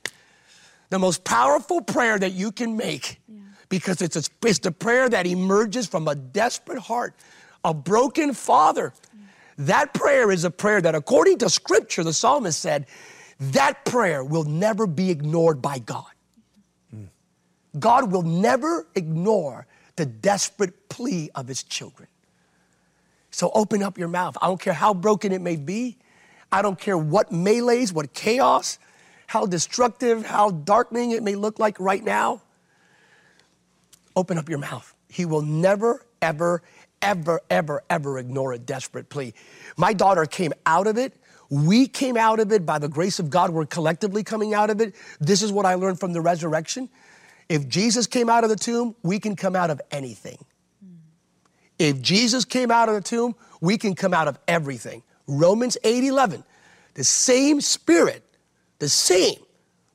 the 0.90 0.98
most 0.98 1.24
powerful 1.24 1.80
prayer 1.80 2.18
that 2.18 2.32
you 2.32 2.50
can 2.50 2.76
make 2.76 3.20
yeah. 3.28 3.40
because 3.68 4.02
it's, 4.02 4.16
a, 4.16 4.22
it's 4.44 4.58
the 4.58 4.72
prayer 4.72 5.08
that 5.08 5.26
emerges 5.26 5.86
from 5.86 6.08
a 6.08 6.16
desperate 6.16 6.80
heart 6.80 7.14
a 7.64 7.74
broken 7.74 8.34
father. 8.34 8.92
That 9.58 9.94
prayer 9.94 10.30
is 10.30 10.44
a 10.44 10.50
prayer 10.50 10.80
that, 10.80 10.94
according 10.94 11.38
to 11.38 11.50
scripture, 11.50 12.04
the 12.04 12.12
psalmist 12.12 12.60
said, 12.60 12.86
that 13.38 13.84
prayer 13.84 14.24
will 14.24 14.44
never 14.44 14.86
be 14.86 15.10
ignored 15.10 15.60
by 15.60 15.78
God. 15.78 16.04
God 17.78 18.10
will 18.10 18.22
never 18.22 18.86
ignore 18.94 19.66
the 19.96 20.06
desperate 20.06 20.88
plea 20.88 21.30
of 21.34 21.48
his 21.48 21.62
children. 21.62 22.08
So 23.30 23.50
open 23.54 23.82
up 23.82 23.98
your 23.98 24.08
mouth. 24.08 24.36
I 24.40 24.46
don't 24.46 24.60
care 24.60 24.72
how 24.72 24.94
broken 24.94 25.32
it 25.32 25.42
may 25.42 25.56
be. 25.56 25.98
I 26.50 26.62
don't 26.62 26.78
care 26.78 26.96
what 26.96 27.32
melees, 27.32 27.92
what 27.92 28.14
chaos, 28.14 28.78
how 29.26 29.44
destructive, 29.44 30.24
how 30.24 30.50
darkening 30.50 31.10
it 31.10 31.22
may 31.22 31.34
look 31.34 31.58
like 31.58 31.78
right 31.80 32.02
now. 32.02 32.40
Open 34.14 34.38
up 34.38 34.48
your 34.48 34.58
mouth. 34.58 34.94
He 35.08 35.26
will 35.26 35.42
never, 35.42 36.06
ever, 36.22 36.62
ever, 37.06 37.40
ever, 37.48 37.84
ever 37.88 38.18
ignore 38.18 38.52
a 38.52 38.58
desperate 38.58 39.08
plea. 39.08 39.32
My 39.76 39.92
daughter 39.92 40.26
came 40.26 40.52
out 40.66 40.88
of 40.88 40.98
it. 40.98 41.14
We 41.48 41.86
came 41.86 42.16
out 42.16 42.40
of 42.40 42.50
it 42.50 42.66
by 42.66 42.80
the 42.80 42.88
grace 42.88 43.20
of 43.20 43.30
God. 43.30 43.50
We're 43.50 43.64
collectively 43.66 44.24
coming 44.24 44.54
out 44.54 44.70
of 44.70 44.80
it. 44.80 44.96
This 45.20 45.40
is 45.40 45.52
what 45.52 45.64
I 45.64 45.74
learned 45.74 46.00
from 46.00 46.12
the 46.12 46.20
resurrection. 46.20 46.88
If 47.48 47.68
Jesus 47.68 48.08
came 48.08 48.28
out 48.28 48.42
of 48.42 48.50
the 48.50 48.56
tomb, 48.56 48.96
we 49.04 49.20
can 49.20 49.36
come 49.36 49.54
out 49.54 49.70
of 49.70 49.80
anything. 49.92 50.38
If 51.78 52.02
Jesus 52.02 52.44
came 52.44 52.72
out 52.72 52.88
of 52.88 52.96
the 52.96 53.00
tomb, 53.00 53.36
we 53.60 53.78
can 53.78 53.94
come 53.94 54.12
out 54.12 54.26
of 54.26 54.36
everything. 54.48 55.04
Romans 55.28 55.78
8 55.84 56.02
11. 56.02 56.42
The 56.94 57.04
same 57.04 57.60
spirit, 57.60 58.24
the 58.80 58.88
same, 58.88 59.38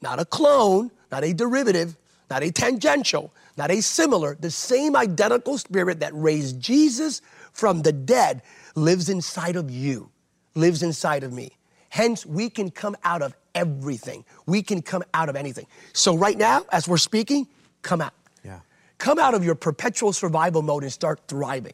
not 0.02 0.20
a 0.20 0.26
clone, 0.26 0.92
not 1.12 1.26
a 1.26 1.34
derivative, 1.34 1.98
not 2.30 2.44
a 2.44 2.52
tangential, 2.52 3.34
not 3.62 3.70
a 3.70 3.80
similar, 3.80 4.36
the 4.40 4.50
same 4.50 4.96
identical 4.96 5.56
spirit 5.56 6.00
that 6.00 6.12
raised 6.16 6.60
Jesus 6.60 7.22
from 7.54 7.84
the 7.84 7.92
dead 7.92 8.42
lives 8.74 9.08
inside 9.08 9.56
of 9.56 9.70
you, 9.70 10.10
lives 10.56 10.82
inside 10.82 11.24
of 11.24 11.32
me. 11.32 11.52
Hence, 11.90 12.26
we 12.26 12.50
can 12.50 12.72
come 12.72 12.98
out 13.04 13.22
of 13.22 13.36
everything. 13.54 14.26
We 14.48 14.64
can 14.64 14.82
come 14.82 15.04
out 15.14 15.30
of 15.30 15.36
anything. 15.36 15.68
So, 15.94 16.16
right 16.16 16.36
now, 16.36 16.66
as 16.72 16.88
we're 16.88 16.98
speaking, 16.98 17.48
come 17.84 18.02
out. 18.02 18.16
Yeah. 18.44 18.62
Come 18.98 19.20
out 19.20 19.36
of 19.36 19.46
your 19.46 19.54
perpetual 19.54 20.12
survival 20.12 20.64
mode 20.64 20.82
and 20.82 20.92
start 20.92 21.20
thriving. 21.28 21.74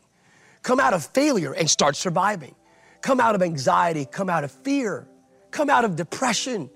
Come 0.63 0.81
out 0.81 0.93
of 0.93 1.05
failure 1.05 1.53
and 1.53 1.69
start 1.69 1.95
surviving. 1.95 2.53
Come 2.99 3.21
out 3.21 3.33
of 3.33 3.41
anxiety, 3.41 4.03
come 4.03 4.29
out 4.29 4.43
of 4.43 4.51
fear, 4.51 5.07
come 5.51 5.69
out 5.69 5.85
of 5.85 5.95
depression, 5.95 6.69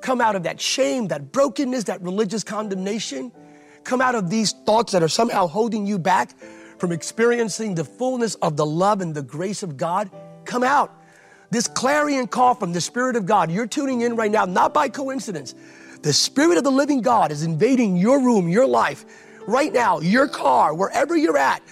come 0.00 0.20
out 0.20 0.34
of 0.34 0.42
that 0.42 0.60
shame, 0.60 1.06
that 1.08 1.30
brokenness, 1.30 1.84
that 1.84 2.02
religious 2.02 2.42
condemnation 2.42 3.30
come 3.88 4.02
out 4.02 4.14
of 4.14 4.28
these 4.28 4.52
thoughts 4.66 4.92
that 4.92 5.02
are 5.02 5.08
somehow 5.08 5.46
holding 5.46 5.86
you 5.86 5.98
back 5.98 6.38
from 6.78 6.92
experiencing 6.92 7.74
the 7.74 7.84
fullness 7.84 8.34
of 8.36 8.54
the 8.54 8.66
love 8.66 9.00
and 9.00 9.14
the 9.14 9.22
grace 9.22 9.62
of 9.62 9.78
God, 9.78 10.10
come 10.44 10.62
out. 10.62 10.94
This 11.50 11.66
clarion 11.66 12.26
call 12.26 12.54
from 12.54 12.74
the 12.74 12.82
Spirit 12.82 13.16
of 13.16 13.24
God, 13.24 13.50
you're 13.50 13.66
tuning 13.66 14.02
in 14.02 14.14
right 14.14 14.30
now, 14.30 14.44
not 14.44 14.74
by 14.74 14.90
coincidence. 14.90 15.54
The 16.02 16.12
Spirit 16.12 16.58
of 16.58 16.64
the 16.64 16.70
living 16.70 17.00
God 17.00 17.32
is 17.32 17.42
invading 17.42 17.96
your 17.96 18.20
room, 18.20 18.46
your 18.46 18.66
life, 18.66 19.06
right 19.46 19.72
now, 19.72 20.00
your 20.00 20.28
car, 20.28 20.74
wherever 20.74 21.16
you're 21.16 21.38
at. 21.38 21.62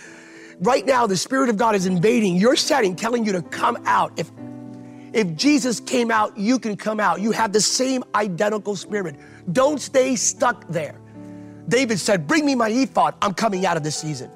Right 0.61 0.87
now, 0.87 1.07
the 1.07 1.19
Spirit 1.19 1.51
of 1.51 1.59
God 1.59 1.75
is 1.75 1.85
invading 1.85 2.37
your 2.37 2.57
setting, 2.57 2.97
telling 2.97 3.27
you 3.27 3.33
to 3.33 3.43
come 3.43 3.77
out. 3.85 4.19
If, 4.19 4.31
if 5.13 5.37
Jesus 5.37 5.81
came 5.81 6.11
out, 6.11 6.39
you 6.39 6.59
can 6.59 6.79
come 6.79 6.99
out. 6.99 7.21
You 7.21 7.33
have 7.33 7.53
the 7.53 7.61
same 7.61 8.03
identical 8.15 8.75
Spirit. 8.75 9.17
Don't 9.53 9.83
stay 9.83 10.17
stuck 10.17 10.67
there. 10.69 10.99
David 11.69 11.99
said, 11.99 12.27
Bring 12.27 12.45
me 12.47 12.55
my 12.55 12.69
ephod. 12.69 13.15
I'm 13.23 13.35
coming 13.35 13.67
out 13.67 13.77
of 13.77 13.83
this 13.83 13.97
season. 13.97 14.31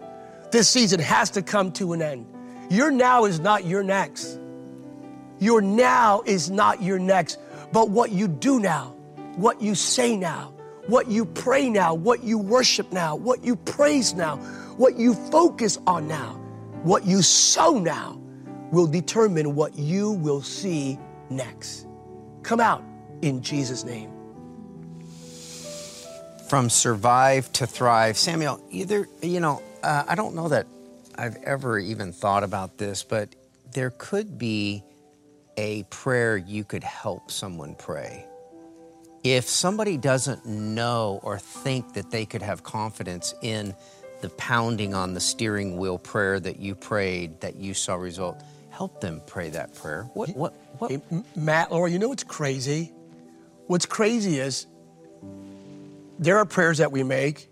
This 0.51 0.69
season 0.69 1.01
has 1.01 1.31
to 1.31 1.43
come 1.43 1.73
to 1.73 1.93
an 1.93 2.03
end. 2.03 2.27
Your 2.71 2.91
now 2.91 3.25
is 3.25 3.41
not 3.41 3.65
your 3.65 3.83
next. 3.83 4.39
Your 5.39 5.61
now 5.61 6.23
is 6.27 6.51
not 6.51 6.83
your 6.83 6.99
next. 6.99 7.39
But 7.73 7.91
what 7.91 8.11
you 8.11 8.29
do 8.29 8.61
now, 8.61 8.95
what 9.37 9.63
you 9.63 9.75
say 9.75 10.17
now, 10.17 10.53
what 10.87 11.09
you 11.09 11.25
pray 11.25 11.69
now, 11.69 11.95
what 11.95 12.25
you 12.25 12.37
worship 12.39 12.93
now, 12.93 13.15
what 13.15 13.45
you 13.45 13.55
praise 13.55 14.15
now, 14.15 14.37
what 14.77 14.97
you 14.97 15.15
focus 15.15 15.79
on 15.87 16.09
now, 16.09 16.33
what 16.83 17.05
you 17.05 17.23
sow 17.23 17.79
now 17.79 18.21
will 18.73 18.87
determine 18.87 19.55
what 19.55 19.77
you 19.77 20.13
will 20.13 20.43
see 20.43 20.99
next. 21.29 21.87
Come 22.43 22.61
out 22.61 22.83
in 23.23 23.41
Jesus' 23.43 23.85
name 23.85 24.20
from 26.51 26.69
survive 26.71 27.53
to 27.55 27.67
thrive. 27.67 28.19
Samuel, 28.19 28.61
either, 28.73 29.09
you 29.23 29.41
know, 29.41 29.63
uh, 29.85 30.05
I 30.09 30.17
don't 30.17 30.35
know 30.35 30.49
that 30.49 30.67
I've 31.17 31.37
ever 31.45 31.79
even 31.79 32.13
thought 32.13 32.45
about 32.45 32.79
this, 32.79 33.05
but 33.05 33.37
there 33.73 33.93
could 33.99 34.39
be 34.39 34.83
a 35.57 35.85
prayer 35.91 36.37
you 36.37 36.65
could 36.65 36.85
help 36.85 37.31
someone 37.31 37.77
pray. 37.77 38.27
if 39.25 39.49
somebody 39.49 39.97
doesn't 39.99 40.47
know 40.47 41.21
or 41.23 41.39
think 41.39 41.95
that 41.95 42.11
they 42.11 42.27
could 42.27 42.43
have 42.43 42.63
confidence 42.63 43.35
in 43.43 43.75
the 44.23 44.31
pounding 44.31 44.95
on 44.95 45.15
the 45.15 45.21
steering 45.21 45.77
wheel 45.79 45.99
prayer 45.99 46.41
that 46.41 46.59
you 46.61 46.75
prayed 46.75 47.41
that 47.41 47.57
you 47.57 47.75
saw 47.75 47.95
result, 47.97 48.43
help 48.71 49.01
them 49.01 49.21
pray 49.27 49.51
that 49.51 49.75
prayer. 49.75 50.05
What 50.15 50.31
what 50.37 50.55
what 50.79 50.91
Hey, 50.91 51.01
Matt, 51.37 51.73
Laura, 51.73 51.91
you 51.91 51.99
know 51.99 52.09
what's 52.09 52.25
crazy? 52.25 52.93
What's 53.67 53.87
crazy 53.87 54.39
is 54.39 54.67
there 56.21 56.39
are 56.39 56.45
prayers 56.45 56.79
that 56.79 56.93
we 56.93 57.03
make, 57.03 57.49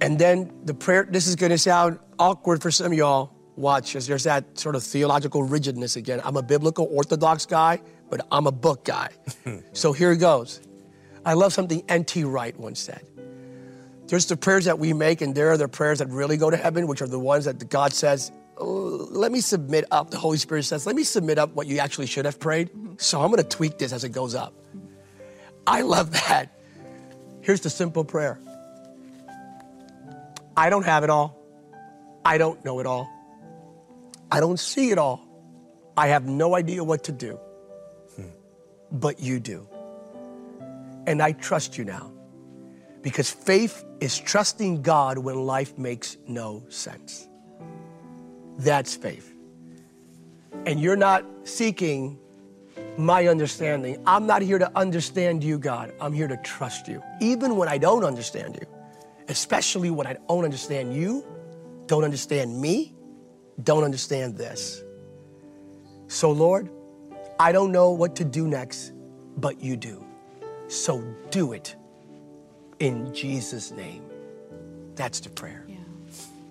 and 0.00 0.18
then 0.18 0.50
the 0.64 0.74
prayer, 0.74 1.06
this 1.08 1.26
is 1.26 1.36
gonna 1.36 1.58
sound 1.58 1.98
awkward 2.18 2.62
for 2.62 2.70
some 2.70 2.92
of 2.92 2.98
y'all. 2.98 3.30
Watch, 3.56 3.94
as 3.94 4.08
there's 4.08 4.24
that 4.24 4.58
sort 4.58 4.74
of 4.74 4.82
theological 4.82 5.44
rigidness 5.44 5.94
again. 5.94 6.20
I'm 6.24 6.36
a 6.36 6.42
biblical 6.42 6.88
orthodox 6.90 7.46
guy, 7.46 7.80
but 8.10 8.26
I'm 8.32 8.48
a 8.48 8.52
book 8.52 8.84
guy. 8.84 9.10
so 9.72 9.92
here 9.92 10.10
it 10.10 10.16
goes. 10.16 10.60
I 11.24 11.34
love 11.34 11.52
something 11.52 11.84
N.T. 11.88 12.24
Wright 12.24 12.58
once 12.58 12.80
said. 12.80 13.06
There's 14.08 14.26
the 14.26 14.36
prayers 14.36 14.64
that 14.64 14.80
we 14.80 14.92
make, 14.92 15.20
and 15.20 15.36
there 15.36 15.50
are 15.50 15.56
the 15.56 15.68
prayers 15.68 16.00
that 16.00 16.08
really 16.08 16.36
go 16.36 16.50
to 16.50 16.56
heaven, 16.56 16.88
which 16.88 17.00
are 17.00 17.06
the 17.06 17.18
ones 17.18 17.44
that 17.44 17.68
God 17.70 17.92
says, 17.92 18.32
"Oh, 18.58 19.06
let 19.10 19.30
me 19.30 19.40
submit 19.40 19.84
up. 19.92 20.10
The 20.10 20.18
Holy 20.18 20.36
Spirit 20.36 20.64
says, 20.64 20.84
let 20.86 20.96
me 20.96 21.04
submit 21.04 21.38
up 21.38 21.54
what 21.54 21.66
you 21.66 21.78
actually 21.78 22.06
should 22.06 22.24
have 22.24 22.40
prayed. 22.40 22.70
Mm-hmm. 22.70 22.94
So 22.98 23.22
I'm 23.22 23.30
going 23.30 23.42
to 23.42 23.48
tweak 23.48 23.78
this 23.78 23.92
as 23.92 24.02
it 24.02 24.10
goes 24.10 24.34
up. 24.34 24.52
I 25.66 25.82
love 25.82 26.10
that. 26.12 26.53
Here's 27.44 27.60
the 27.60 27.68
simple 27.68 28.04
prayer 28.04 28.38
I 30.56 30.70
don't 30.70 30.86
have 30.86 31.04
it 31.04 31.10
all. 31.10 31.36
I 32.24 32.38
don't 32.38 32.64
know 32.64 32.80
it 32.80 32.86
all. 32.86 33.06
I 34.32 34.40
don't 34.40 34.58
see 34.58 34.90
it 34.90 34.96
all. 34.96 35.20
I 35.94 36.08
have 36.08 36.24
no 36.24 36.56
idea 36.56 36.82
what 36.82 37.04
to 37.04 37.12
do. 37.12 37.38
But 38.90 39.20
you 39.20 39.40
do. 39.40 39.68
And 41.06 41.20
I 41.20 41.32
trust 41.32 41.76
you 41.76 41.84
now. 41.84 42.12
Because 43.02 43.30
faith 43.30 43.84
is 44.00 44.18
trusting 44.18 44.80
God 44.80 45.18
when 45.18 45.36
life 45.44 45.76
makes 45.76 46.16
no 46.26 46.64
sense. 46.70 47.28
That's 48.56 48.96
faith. 48.96 49.30
And 50.64 50.80
you're 50.80 50.96
not 50.96 51.26
seeking 51.42 52.18
my 52.96 53.26
understanding. 53.26 54.02
I'm 54.06 54.26
not 54.26 54.42
here 54.42 54.58
to 54.58 54.70
understand 54.76 55.42
you, 55.42 55.58
God. 55.58 55.92
I'm 56.00 56.12
here 56.12 56.28
to 56.28 56.36
trust 56.38 56.88
you. 56.88 57.02
Even 57.20 57.56
when 57.56 57.68
I 57.68 57.78
don't 57.78 58.04
understand 58.04 58.58
you, 58.60 58.66
especially 59.28 59.90
when 59.90 60.06
I 60.06 60.16
don't 60.28 60.44
understand 60.44 60.94
you, 60.94 61.24
don't 61.86 62.04
understand 62.04 62.60
me, 62.60 62.94
don't 63.62 63.84
understand 63.84 64.36
this. 64.36 64.82
So, 66.08 66.30
Lord, 66.30 66.70
I 67.38 67.52
don't 67.52 67.72
know 67.72 67.90
what 67.90 68.16
to 68.16 68.24
do 68.24 68.46
next, 68.46 68.92
but 69.36 69.62
you 69.62 69.76
do. 69.76 70.04
So 70.68 71.02
do 71.30 71.52
it 71.52 71.74
in 72.78 73.12
Jesus' 73.14 73.70
name. 73.70 74.04
That's 74.94 75.20
the 75.20 75.30
prayer. 75.30 75.64
Yeah. 75.68 75.76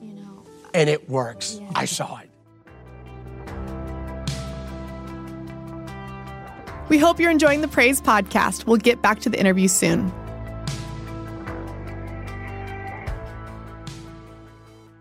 You 0.02 0.14
know, 0.16 0.44
And 0.74 0.90
it 0.90 1.10
works. 1.10 1.60
Yeah. 1.60 1.72
I 1.76 1.86
saw 1.86 2.20
it. 2.20 2.30
We 6.90 6.98
hope 6.98 7.20
you're 7.20 7.32
enjoying 7.32 7.62
the 7.62 7.68
Praise 7.68 8.02
podcast. 8.02 8.66
We'll 8.68 8.78
get 8.78 9.02
back 9.02 9.20
to 9.22 9.30
the 9.30 9.40
interview 9.40 9.68
soon. 9.68 10.12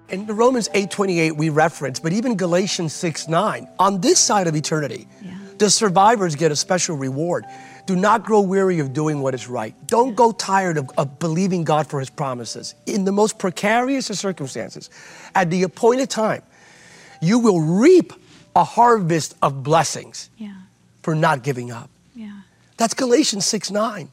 In 0.08 0.26
the 0.26 0.34
Romans 0.34 0.68
8:28 0.74 1.36
we 1.36 1.48
reference, 1.48 1.98
but 1.98 2.12
even 2.12 2.36
Galatians 2.36 2.92
6:9, 2.92 3.66
on 3.78 4.00
this 4.00 4.18
side 4.18 4.46
of 4.46 4.54
eternity, 4.54 5.08
Yeah. 5.22 5.32
the 5.58 5.70
survivors 5.70 6.36
get 6.36 6.52
a 6.52 6.56
special 6.56 6.96
reward. 6.96 7.46
Do 7.86 7.96
not 7.96 8.22
grow 8.24 8.40
weary 8.42 8.78
of 8.78 8.92
doing 8.92 9.22
what 9.22 9.34
is 9.34 9.48
right. 9.48 9.74
Don't 9.86 10.14
go 10.14 10.30
tired 10.30 10.76
of, 10.76 10.90
of 10.98 11.18
believing 11.18 11.64
God 11.64 11.86
for 11.86 11.98
his 11.98 12.10
promises. 12.10 12.74
In 12.86 13.04
the 13.06 13.12
most 13.12 13.38
precarious 13.38 14.08
of 14.10 14.18
circumstances, 14.18 14.88
at 15.34 15.50
the 15.50 15.62
appointed 15.62 16.10
time, 16.10 16.42
you 17.22 17.38
will 17.38 17.60
reap 17.60 18.12
a 18.54 18.64
harvest 18.64 19.34
of 19.40 19.62
blessings 19.62 20.28
yeah. 20.36 20.52
For 21.02 21.14
not 21.14 21.42
giving 21.42 21.70
up. 21.70 21.90
Yeah. 22.14 22.40
That's 22.76 22.94
Galatians 22.94 23.46
6 23.46 23.70
9. 23.70 24.08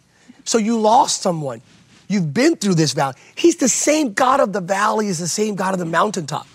So 0.45 0.57
you 0.57 0.79
lost 0.79 1.21
someone. 1.21 1.61
You've 2.07 2.33
been 2.33 2.55
through 2.55 2.73
this 2.75 2.93
valley. 2.93 3.15
He's 3.35 3.57
the 3.57 3.69
same 3.69 4.13
God 4.13 4.39
of 4.39 4.51
the 4.51 4.61
valley 4.61 5.07
is 5.07 5.19
the 5.19 5.27
same 5.27 5.55
God 5.55 5.73
of 5.73 5.79
the 5.79 5.85
mountaintop. 5.85 6.47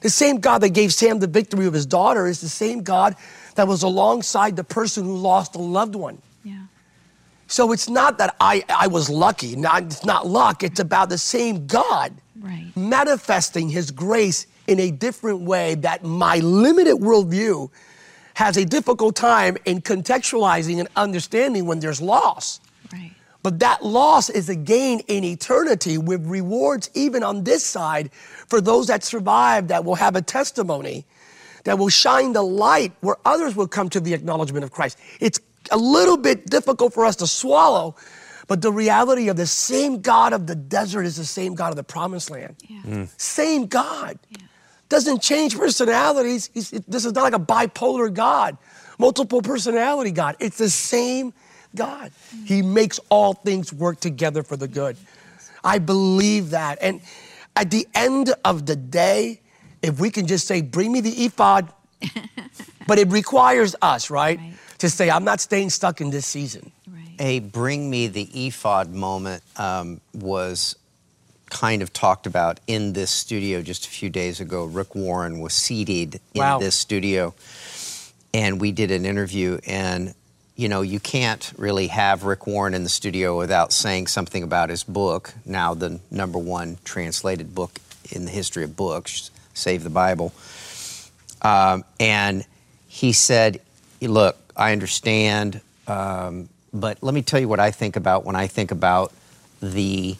The 0.00 0.10
same 0.10 0.40
God 0.40 0.58
that 0.58 0.70
gave 0.70 0.92
Sam 0.92 1.20
the 1.20 1.26
victory 1.28 1.66
of 1.66 1.72
his 1.72 1.86
daughter 1.86 2.26
is 2.26 2.40
the 2.40 2.48
same 2.48 2.82
God 2.82 3.14
that 3.54 3.66
was 3.68 3.82
alongside 3.82 4.56
the 4.56 4.64
person 4.64 5.04
who 5.04 5.16
lost 5.16 5.54
a 5.54 5.58
loved 5.58 5.94
one. 5.94 6.20
Yeah. 6.44 6.58
So 7.46 7.70
it's 7.72 7.88
not 7.88 8.18
that 8.18 8.34
I, 8.40 8.64
I 8.68 8.88
was 8.88 9.08
lucky. 9.08 9.54
Not, 9.54 9.84
it's 9.84 10.04
not 10.04 10.26
luck. 10.26 10.62
It's 10.64 10.80
about 10.80 11.08
the 11.08 11.18
same 11.18 11.66
God 11.66 12.12
Right. 12.38 12.70
manifesting 12.76 13.68
his 13.70 13.90
grace 13.90 14.46
in 14.66 14.78
a 14.80 14.90
different 14.90 15.40
way 15.42 15.76
that 15.76 16.04
my 16.04 16.38
limited 16.38 16.96
worldview 16.96 17.70
has 18.36 18.58
a 18.58 18.66
difficult 18.66 19.16
time 19.16 19.56
in 19.64 19.80
contextualizing 19.80 20.78
and 20.78 20.86
understanding 20.94 21.64
when 21.64 21.80
there's 21.80 22.02
loss. 22.02 22.60
Right. 22.92 23.12
But 23.42 23.60
that 23.60 23.82
loss 23.82 24.28
is 24.28 24.50
a 24.50 24.54
gain 24.54 25.00
in 25.08 25.24
eternity 25.24 25.96
with 25.96 26.26
rewards 26.26 26.90
even 26.92 27.22
on 27.22 27.44
this 27.44 27.64
side 27.64 28.12
for 28.12 28.60
those 28.60 28.88
that 28.88 29.02
survive 29.04 29.68
that 29.68 29.86
will 29.86 29.94
have 29.94 30.16
a 30.16 30.20
testimony 30.20 31.06
that 31.64 31.78
will 31.78 31.88
shine 31.88 32.34
the 32.34 32.42
light 32.42 32.92
where 33.00 33.16
others 33.24 33.56
will 33.56 33.68
come 33.68 33.88
to 33.88 34.00
the 34.00 34.12
acknowledgement 34.12 34.64
of 34.64 34.70
Christ. 34.70 34.98
It's 35.18 35.40
a 35.70 35.78
little 35.78 36.18
bit 36.18 36.44
difficult 36.44 36.92
for 36.92 37.06
us 37.06 37.16
to 37.16 37.26
swallow, 37.26 37.96
but 38.48 38.60
the 38.60 38.70
reality 38.70 39.30
of 39.30 39.38
the 39.38 39.46
same 39.46 40.02
God 40.02 40.34
of 40.34 40.46
the 40.46 40.54
desert 40.54 41.04
is 41.04 41.16
the 41.16 41.24
same 41.24 41.54
God 41.54 41.70
of 41.70 41.76
the 41.76 41.84
promised 41.84 42.30
land. 42.30 42.56
Yeah. 42.68 42.82
Mm. 42.82 43.08
Same 43.18 43.66
God. 43.66 44.18
Doesn't 44.88 45.20
change 45.22 45.56
personalities. 45.58 46.50
He's, 46.54 46.72
it- 46.72 46.88
this 46.90 47.04
is 47.04 47.12
not 47.12 47.22
like 47.22 47.34
a 47.34 47.38
bipolar 47.38 48.12
God, 48.12 48.56
multiple 48.98 49.42
personality 49.42 50.10
God. 50.12 50.36
It's 50.38 50.58
the 50.58 50.70
same 50.70 51.32
God. 51.74 52.12
He 52.44 52.62
makes 52.62 52.98
all 53.08 53.34
things 53.34 53.72
work 53.72 54.00
together 54.00 54.42
for 54.42 54.56
the 54.56 54.68
good. 54.68 54.96
I 55.64 55.78
believe 55.78 56.50
that. 56.50 56.78
And 56.80 57.00
at 57.56 57.70
the 57.70 57.86
end 57.94 58.32
of 58.44 58.66
the 58.66 58.76
day, 58.76 59.40
if 59.82 59.98
we 60.00 60.10
can 60.10 60.26
just 60.26 60.46
say, 60.46 60.62
bring 60.62 60.92
me 60.92 61.00
the 61.00 61.24
ephod, 61.24 61.68
but 62.86 62.98
it 62.98 63.08
requires 63.10 63.74
us, 63.82 64.10
right? 64.10 64.38
Right. 64.38 64.52
To 64.78 64.90
say, 64.90 65.10
I'm 65.10 65.24
not 65.24 65.40
staying 65.40 65.70
stuck 65.70 66.00
in 66.00 66.10
this 66.10 66.26
season. 66.26 66.70
Right. 66.88 67.14
a 67.18 67.38
bring 67.40 67.88
me 67.90 68.06
the 68.08 68.24
ephod 68.46 68.90
moment 68.94 69.42
um, 69.56 70.00
was 70.14 70.76
kind 71.60 71.80
of 71.82 71.90
talked 71.92 72.26
about 72.26 72.60
in 72.66 72.92
this 72.92 73.10
studio 73.10 73.62
just 73.62 73.86
a 73.86 73.88
few 73.88 74.10
days 74.10 74.40
ago. 74.40 74.64
Rick 74.64 74.94
Warren 74.94 75.40
was 75.40 75.54
seated 75.54 76.20
in 76.34 76.40
Wow. 76.40 76.58
this 76.58 76.76
studio, 76.76 77.34
and 78.34 78.60
we 78.60 78.72
did 78.72 78.90
an 78.90 79.06
interview. 79.06 79.58
And 79.66 80.14
you 80.54 80.68
know, 80.68 80.80
you 80.82 81.00
can't 81.00 81.52
really 81.58 81.86
have 81.88 82.24
Rick 82.24 82.46
Warren 82.46 82.72
in 82.74 82.82
the 82.82 82.88
studio 82.88 83.36
without 83.38 83.72
saying 83.72 84.06
something 84.06 84.42
about 84.42 84.70
his 84.70 84.84
book, 84.84 85.34
now 85.44 85.74
the 85.74 86.00
number 86.10 86.38
one 86.38 86.78
translated 86.84 87.54
book 87.54 87.72
in 88.10 88.24
the 88.24 88.30
history 88.30 88.64
of 88.64 88.74
books, 88.76 89.30
Save 89.54 89.82
the 89.84 89.90
Bible. 89.90 90.32
Um, 91.42 91.84
and 92.00 92.44
he 92.88 93.12
said, 93.12 93.60
Look, 94.00 94.36
I 94.56 94.72
understand, 94.72 95.60
um, 95.86 96.48
but 96.72 97.02
let 97.02 97.14
me 97.14 97.22
tell 97.22 97.40
you 97.40 97.48
what 97.48 97.60
I 97.60 97.70
think 97.70 97.96
about 97.96 98.24
when 98.24 98.36
I 98.36 98.46
think 98.46 98.70
about 98.70 99.12
the 99.62 100.16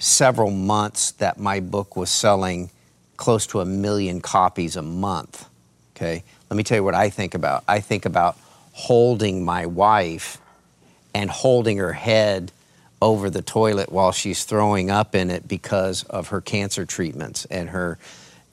several 0.00 0.50
months 0.50 1.12
that 1.12 1.38
my 1.38 1.60
book 1.60 1.94
was 1.94 2.10
selling 2.10 2.70
close 3.16 3.46
to 3.46 3.60
a 3.60 3.64
million 3.64 4.20
copies 4.20 4.74
a 4.74 4.82
month. 4.82 5.48
Okay, 5.94 6.24
let 6.48 6.56
me 6.56 6.62
tell 6.62 6.78
you 6.78 6.84
what 6.84 6.94
I 6.94 7.10
think 7.10 7.34
about. 7.34 7.62
I 7.68 7.80
think 7.80 8.06
about 8.06 8.36
holding 8.72 9.44
my 9.44 9.66
wife 9.66 10.38
and 11.14 11.30
holding 11.30 11.76
her 11.76 11.92
head 11.92 12.50
over 13.02 13.28
the 13.28 13.42
toilet 13.42 13.92
while 13.92 14.12
she's 14.12 14.44
throwing 14.44 14.90
up 14.90 15.14
in 15.14 15.30
it 15.30 15.46
because 15.46 16.04
of 16.04 16.28
her 16.28 16.40
cancer 16.40 16.86
treatments 16.86 17.44
and 17.46 17.68
her, 17.70 17.98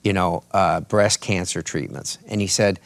you 0.02 0.12
know, 0.12 0.42
uh, 0.52 0.80
breast 0.80 1.20
cancer 1.20 1.62
treatments. 1.62 2.18
And 2.28 2.40
he 2.40 2.46
said, 2.46 2.78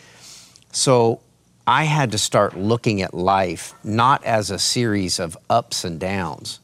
so 0.70 1.20
I 1.66 1.84
had 1.84 2.12
to 2.12 2.18
start 2.18 2.56
looking 2.56 3.02
at 3.02 3.12
life 3.12 3.74
not 3.82 4.24
as 4.24 4.50
a 4.50 4.58
series 4.58 5.18
of 5.18 5.36
ups 5.50 5.84
and 5.84 5.98
downs. 5.98 6.60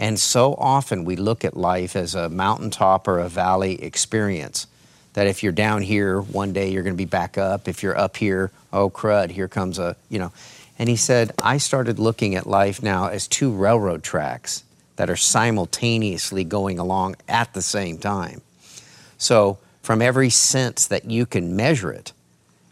And 0.00 0.18
so 0.18 0.54
often 0.54 1.04
we 1.04 1.14
look 1.14 1.44
at 1.44 1.58
life 1.58 1.94
as 1.94 2.14
a 2.14 2.30
mountaintop 2.30 3.06
or 3.06 3.18
a 3.18 3.28
valley 3.28 3.82
experience. 3.82 4.66
That 5.12 5.26
if 5.26 5.42
you're 5.42 5.52
down 5.52 5.82
here, 5.82 6.22
one 6.22 6.54
day 6.54 6.70
you're 6.70 6.82
going 6.82 6.94
to 6.94 6.98
be 6.98 7.04
back 7.04 7.36
up. 7.36 7.68
If 7.68 7.82
you're 7.82 7.98
up 7.98 8.16
here, 8.16 8.50
oh 8.72 8.88
crud, 8.88 9.30
here 9.30 9.46
comes 9.46 9.78
a, 9.78 9.96
you 10.08 10.18
know. 10.18 10.32
And 10.78 10.88
he 10.88 10.96
said, 10.96 11.32
I 11.42 11.58
started 11.58 11.98
looking 11.98 12.34
at 12.34 12.46
life 12.46 12.82
now 12.82 13.08
as 13.08 13.28
two 13.28 13.52
railroad 13.52 14.02
tracks 14.02 14.64
that 14.96 15.10
are 15.10 15.16
simultaneously 15.16 16.44
going 16.44 16.78
along 16.78 17.16
at 17.28 17.52
the 17.52 17.60
same 17.60 17.98
time. 17.98 18.40
So, 19.18 19.58
from 19.82 20.00
every 20.00 20.30
sense 20.30 20.86
that 20.86 21.10
you 21.10 21.26
can 21.26 21.56
measure 21.56 21.92
it, 21.92 22.12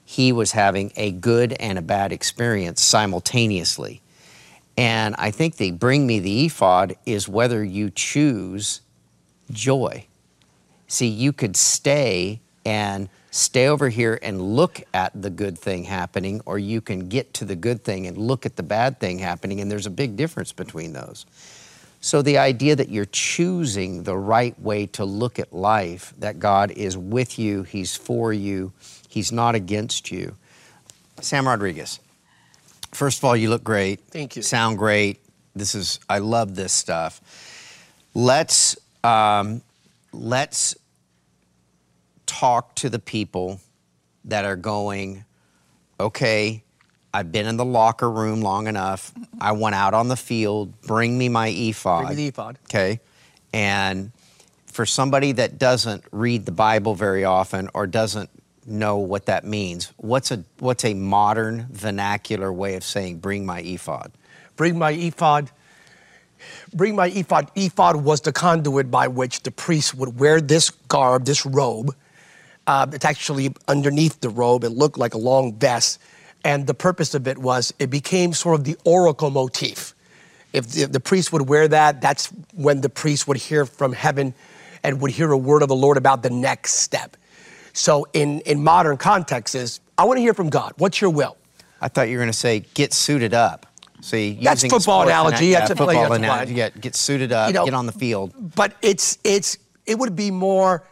he 0.06 0.32
was 0.32 0.52
having 0.52 0.92
a 0.96 1.10
good 1.10 1.52
and 1.54 1.78
a 1.78 1.82
bad 1.82 2.10
experience 2.10 2.82
simultaneously. 2.82 4.00
And 4.78 5.16
I 5.18 5.32
think 5.32 5.56
the 5.56 5.72
bring 5.72 6.06
me 6.06 6.20
the 6.20 6.46
ephod 6.46 6.94
is 7.04 7.28
whether 7.28 7.64
you 7.64 7.90
choose 7.90 8.80
joy. 9.50 10.06
See, 10.86 11.08
you 11.08 11.32
could 11.32 11.56
stay 11.56 12.40
and 12.64 13.08
stay 13.32 13.66
over 13.66 13.88
here 13.88 14.20
and 14.22 14.40
look 14.40 14.80
at 14.94 15.20
the 15.20 15.30
good 15.30 15.58
thing 15.58 15.82
happening, 15.82 16.40
or 16.46 16.60
you 16.60 16.80
can 16.80 17.08
get 17.08 17.34
to 17.34 17.44
the 17.44 17.56
good 17.56 17.82
thing 17.82 18.06
and 18.06 18.16
look 18.16 18.46
at 18.46 18.54
the 18.54 18.62
bad 18.62 19.00
thing 19.00 19.18
happening, 19.18 19.60
and 19.60 19.68
there's 19.68 19.86
a 19.86 19.90
big 19.90 20.16
difference 20.16 20.52
between 20.52 20.92
those. 20.92 21.26
So, 22.00 22.22
the 22.22 22.38
idea 22.38 22.76
that 22.76 22.88
you're 22.88 23.04
choosing 23.04 24.04
the 24.04 24.16
right 24.16 24.58
way 24.60 24.86
to 24.86 25.04
look 25.04 25.40
at 25.40 25.52
life, 25.52 26.14
that 26.18 26.38
God 26.38 26.70
is 26.70 26.96
with 26.96 27.36
you, 27.36 27.64
He's 27.64 27.96
for 27.96 28.32
you, 28.32 28.72
He's 29.08 29.32
not 29.32 29.56
against 29.56 30.12
you. 30.12 30.36
Sam 31.20 31.48
Rodriguez, 31.48 31.98
first 32.92 33.18
of 33.18 33.24
all, 33.24 33.36
you 33.36 33.50
look 33.50 33.64
great. 33.64 34.00
Thank 34.10 34.36
you. 34.36 34.42
Sound 34.42 34.78
great. 34.78 35.20
This 35.54 35.74
is, 35.74 35.98
I 36.08 36.18
love 36.18 36.54
this 36.54 36.72
stuff. 36.72 37.20
Let's, 38.14 38.76
um, 39.04 39.62
let's 40.12 40.76
talk 42.26 42.74
to 42.76 42.90
the 42.90 42.98
people 42.98 43.60
that 44.24 44.44
are 44.44 44.56
going, 44.56 45.24
okay, 45.98 46.62
I've 47.12 47.32
been 47.32 47.46
in 47.46 47.56
the 47.56 47.64
locker 47.64 48.10
room 48.10 48.42
long 48.42 48.66
enough. 48.66 49.12
I 49.40 49.52
went 49.52 49.74
out 49.74 49.94
on 49.94 50.08
the 50.08 50.16
field. 50.16 50.80
Bring 50.82 51.16
me 51.16 51.28
my 51.28 51.48
ephod. 51.48 52.06
Bring 52.06 52.16
me 52.16 52.22
the 52.24 52.28
ephod. 52.28 52.58
Okay. 52.64 53.00
And 53.52 54.12
for 54.66 54.84
somebody 54.84 55.32
that 55.32 55.58
doesn't 55.58 56.04
read 56.12 56.44
the 56.44 56.52
Bible 56.52 56.94
very 56.94 57.24
often 57.24 57.70
or 57.74 57.86
doesn't 57.86 58.30
know 58.68 58.98
what 58.98 59.26
that 59.26 59.44
means, 59.44 59.92
what's 59.96 60.30
a 60.30 60.44
what's 60.58 60.84
a 60.84 60.94
modern 60.94 61.66
vernacular 61.70 62.52
way 62.52 62.74
of 62.74 62.84
saying 62.84 63.18
bring 63.18 63.46
my 63.46 63.60
ephod? 63.60 64.12
Bring 64.56 64.78
my 64.78 64.90
ephod. 64.92 65.50
Bring 66.72 66.94
my 66.94 67.08
ephod. 67.08 67.50
Ephod 67.56 67.96
was 67.96 68.20
the 68.20 68.32
conduit 68.32 68.90
by 68.90 69.08
which 69.08 69.42
the 69.42 69.50
priest 69.50 69.94
would 69.94 70.20
wear 70.20 70.40
this 70.40 70.70
garb, 70.70 71.24
this 71.24 71.44
robe. 71.44 71.94
Uh, 72.66 72.86
it's 72.92 73.04
actually 73.04 73.54
underneath 73.66 74.20
the 74.20 74.28
robe. 74.28 74.62
It 74.62 74.70
looked 74.70 74.98
like 74.98 75.14
a 75.14 75.18
long 75.18 75.54
vest 75.54 75.98
and 76.44 76.66
the 76.66 76.74
purpose 76.74 77.14
of 77.14 77.26
it 77.26 77.38
was 77.38 77.74
it 77.78 77.90
became 77.90 78.32
sort 78.32 78.58
of 78.58 78.64
the 78.64 78.76
oracle 78.84 79.30
motif. 79.30 79.94
If 80.52 80.68
the, 80.68 80.82
if 80.82 80.92
the 80.92 81.00
priest 81.00 81.32
would 81.32 81.48
wear 81.48 81.68
that, 81.68 82.00
that's 82.00 82.26
when 82.54 82.80
the 82.80 82.88
priest 82.88 83.28
would 83.28 83.36
hear 83.36 83.66
from 83.66 83.92
heaven 83.92 84.34
and 84.82 85.00
would 85.00 85.10
hear 85.10 85.30
a 85.30 85.36
word 85.36 85.62
of 85.62 85.68
the 85.68 85.76
Lord 85.76 85.96
about 85.96 86.22
the 86.22 86.30
next 86.30 86.74
step. 86.74 87.16
So 87.78 88.06
in, 88.12 88.40
in 88.40 88.62
modern 88.64 88.96
contexts 88.96 89.54
is, 89.54 89.80
I 89.96 90.04
want 90.04 90.18
to 90.18 90.20
hear 90.20 90.34
from 90.34 90.50
God. 90.50 90.72
What's 90.78 91.00
your 91.00 91.10
will? 91.10 91.36
I 91.80 91.88
thought 91.88 92.08
you 92.08 92.16
were 92.16 92.22
going 92.24 92.32
to 92.32 92.36
say 92.38 92.64
get 92.74 92.92
suited 92.92 93.34
up. 93.34 93.66
See, 94.00 94.38
that's 94.42 94.62
using 94.62 94.70
football 94.78 95.02
analogy. 95.02 95.46
yeah, 95.46 95.60
that's 95.60 95.70
a 95.70 95.76
football 95.76 96.02
that's 96.02 96.16
analogy. 96.16 96.54
Yeah, 96.54 96.70
get 96.70 96.94
suited 96.94 97.32
up, 97.32 97.48
You 97.48 97.54
know, 97.54 97.64
get 97.64 97.74
on 97.74 97.86
the 97.86 97.92
field. 97.92 98.32
But 98.54 98.74
it's 98.82 99.18
it's 99.24 99.58
it 99.86 99.98
would 99.98 100.14
be 100.14 100.30
more 100.30 100.84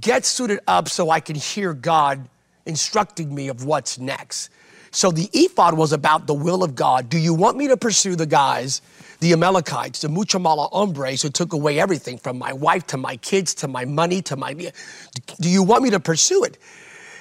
get 0.00 0.24
suited 0.24 0.60
up 0.66 0.88
so 0.88 1.10
I 1.10 1.20
can 1.20 1.36
hear 1.36 1.74
God 1.74 2.28
instructing 2.64 3.34
me 3.34 3.48
of 3.48 3.64
what's 3.64 3.98
next. 3.98 4.50
So 4.96 5.10
the 5.10 5.28
ephod 5.34 5.76
was 5.76 5.92
about 5.92 6.26
the 6.26 6.32
will 6.32 6.64
of 6.64 6.74
God. 6.74 7.10
Do 7.10 7.18
you 7.18 7.34
want 7.34 7.58
me 7.58 7.68
to 7.68 7.76
pursue 7.76 8.16
the 8.16 8.24
guys, 8.24 8.80
the 9.20 9.34
Amalekites, 9.34 10.00
the 10.00 10.08
Muchamala 10.08 10.72
hombres 10.72 11.20
who 11.20 11.28
took 11.28 11.52
away 11.52 11.78
everything 11.78 12.16
from 12.16 12.38
my 12.38 12.54
wife 12.54 12.86
to 12.86 12.96
my 12.96 13.18
kids 13.18 13.52
to 13.56 13.68
my 13.68 13.84
money 13.84 14.22
to 14.22 14.36
my. 14.36 14.54
Do 14.54 15.50
you 15.50 15.62
want 15.62 15.82
me 15.82 15.90
to 15.90 16.00
pursue 16.00 16.44
it? 16.44 16.56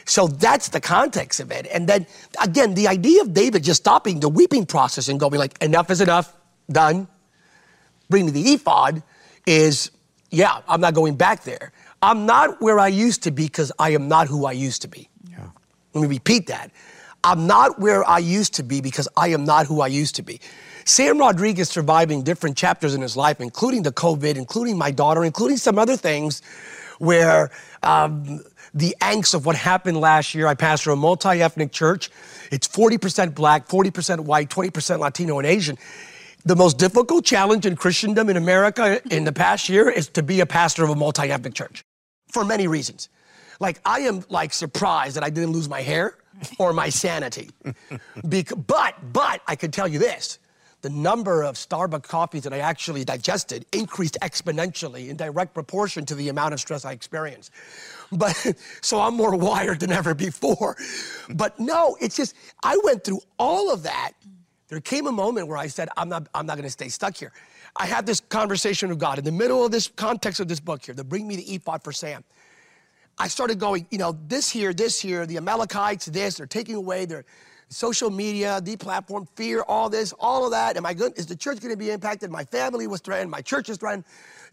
So 0.06 0.26
that's 0.26 0.70
the 0.70 0.80
context 0.80 1.42
of 1.42 1.52
it. 1.52 1.68
And 1.68 1.86
then 1.86 2.08
again, 2.42 2.76
the 2.76 2.88
idea 2.88 3.22
of 3.24 3.34
David 3.34 3.66
just 3.66 3.82
stopping 3.82 4.22
the 4.22 4.30
weeping 4.30 4.66
process 4.66 5.10
and 5.10 5.20
going 5.20 5.34
like, 5.34 5.62
enough 5.62 5.92
is 5.92 6.00
enough, 6.00 6.34
done. 6.72 7.10
Bring 8.10 8.28
me 8.28 8.32
the 8.32 8.54
ephod 8.54 9.04
is, 9.46 9.92
yeah, 10.32 10.62
I'm 10.70 10.80
not 10.80 10.94
going 10.94 11.18
back 11.18 11.44
there. 11.44 11.74
I'm 12.02 12.26
not 12.26 12.62
where 12.62 12.80
I 12.80 12.88
used 12.88 13.24
to 13.24 13.32
be 13.32 13.48
because 13.48 13.74
I 13.78 13.90
am 13.90 14.08
not 14.08 14.30
who 14.30 14.46
I 14.46 14.54
used 14.54 14.82
to 14.84 14.88
be. 14.88 15.10
Yeah. 15.30 15.50
Let 15.94 16.04
me 16.04 16.08
repeat 16.08 16.48
that. 16.48 16.72
I'm 17.26 17.48
not 17.48 17.80
where 17.80 18.08
I 18.08 18.20
used 18.20 18.54
to 18.54 18.64
be 18.64 18.82
because 18.82 19.08
I 19.18 19.30
am 19.30 19.46
not 19.46 19.66
who 19.66 19.82
I 19.82 19.88
used 19.88 20.16
to 20.18 20.22
be. 20.22 20.40
Sam 20.86 21.18
Rodriguez 21.18 21.70
surviving 21.70 22.22
different 22.22 22.56
chapters 22.56 22.94
in 22.94 23.02
his 23.02 23.18
life, 23.18 23.42
including 23.42 23.82
the 23.82 23.92
COVID, 23.92 24.36
including 24.36 24.78
my 24.78 24.92
daughter, 24.92 25.26
including 25.26 25.58
some 25.58 25.80
other 25.80 25.98
things 25.98 26.44
where 27.00 27.50
um, 27.82 28.42
the 28.76 28.96
angst 29.02 29.34
of 29.34 29.44
what 29.44 29.56
happened 29.56 30.00
last 30.00 30.36
year. 30.36 30.46
I 30.46 30.54
pastor 30.54 30.92
a 30.92 30.96
multi 30.96 31.42
ethnic 31.42 31.72
church. 31.72 32.12
It's 32.52 32.68
40% 32.68 33.34
black, 33.34 33.68
40% 33.68 34.20
white, 34.20 34.52
20% 34.52 35.00
Latino 35.00 35.40
and 35.40 35.48
Asian. 35.48 35.80
The 36.46 36.56
most 36.56 36.78
difficult 36.78 37.26
challenge 37.26 37.66
in 37.66 37.76
Christendom 37.76 38.30
in 38.30 38.38
America 38.38 39.02
in 39.10 39.24
the 39.24 39.34
past 39.34 39.68
year 39.68 39.90
is 39.90 40.10
to 40.10 40.22
be 40.22 40.42
a 40.42 40.46
pastor 40.46 40.84
of 40.84 40.92
a 40.92 40.96
multi 40.96 41.32
ethnic 41.32 41.56
church 41.56 41.84
for 42.32 42.46
many 42.46 42.68
reasons. 42.68 43.10
Like, 43.60 43.80
I 43.84 44.02
am 44.02 44.24
like 44.30 44.54
surprised 44.54 45.16
that 45.16 45.24
I 45.24 45.32
didn't 45.32 45.54
lose 45.54 45.68
my 45.68 45.82
hair 45.82 46.18
or 46.60 46.74
my 46.74 46.90
sanity. 46.90 47.50
But, 48.24 49.14
but 49.14 49.42
I 49.48 49.56
can 49.56 49.72
tell 49.72 49.88
you 49.88 50.00
this 50.00 50.40
the 50.86 50.90
number 50.92 51.44
of 51.44 51.56
Starbucks 51.56 52.04
coffees 52.04 52.44
that 52.44 52.54
I 52.54 52.60
actually 52.60 53.04
digested 53.04 53.66
increased 53.72 54.20
exponentially 54.22 55.10
in 55.10 55.18
direct 55.18 55.56
proportion 55.56 56.06
to 56.06 56.14
the 56.14 56.30
amount 56.30 56.54
of 56.54 56.60
stress 56.60 56.86
I 56.86 56.92
experienced. 56.92 57.50
But 58.12 58.36
so 58.82 59.02
I'm 59.02 59.16
more 59.16 59.36
wired 59.36 59.80
than 59.80 59.92
ever 59.92 60.14
before. 60.14 60.78
But 61.30 61.60
no, 61.60 61.98
it's 62.00 62.16
just 62.16 62.36
I 62.64 62.78
went 62.84 63.04
through 63.04 63.22
all 63.40 63.74
of 63.74 63.82
that. 63.82 64.12
There 64.68 64.80
came 64.80 65.08
a 65.08 65.12
moment 65.12 65.48
where 65.48 65.58
I 65.58 65.66
said, 65.66 65.90
I'm 65.98 66.08
not, 66.08 66.28
I'm 66.36 66.46
not 66.46 66.56
gonna 66.56 66.70
stay 66.70 66.90
stuck 66.90 67.18
here. 67.18 67.32
I 67.76 67.88
had 67.88 68.06
this 68.06 68.20
conversation 68.20 68.90
with 68.90 69.00
God 69.00 69.18
in 69.18 69.24
the 69.24 69.32
middle 69.32 69.66
of 69.66 69.72
this 69.72 69.88
context 69.88 70.40
of 70.40 70.48
this 70.48 70.60
book 70.60 70.86
here, 70.86 70.94
the 70.94 71.04
Bring 71.04 71.28
Me 71.28 71.36
the 71.36 71.56
Ephod 71.56 71.84
for 71.84 71.92
Sam. 71.92 72.24
I 73.18 73.28
started 73.28 73.60
going, 73.60 73.88
you 73.92 73.98
know, 73.98 74.18
this 74.28 74.50
here, 74.50 74.74
this 74.74 75.00
here, 75.00 75.26
the 75.26 75.38
Amalekites, 75.38 76.08
this, 76.08 76.36
they're 76.36 76.48
taking 76.48 76.76
away 76.76 77.06
their 77.06 77.26
social 77.70 78.10
media, 78.10 78.62
the 78.62 78.76
platform, 78.76 79.28
fear, 79.36 79.64
all 79.68 79.90
this, 79.90 80.14
all 80.20 80.46
of 80.46 80.52
that. 80.52 80.78
Am 80.78 80.86
I 80.86 80.94
good? 80.94 81.18
Is 81.18 81.26
the 81.26 81.36
church 81.36 81.60
going 81.60 81.74
to 81.74 81.78
be 81.78 81.92
impacted? 81.92 82.30
My 82.30 82.44
family 82.44 82.88
was 82.88 83.02
threatened. 83.02 83.32
My 83.32 83.42
church 83.42 83.70
is 83.70 83.78
threatened. 83.78 84.04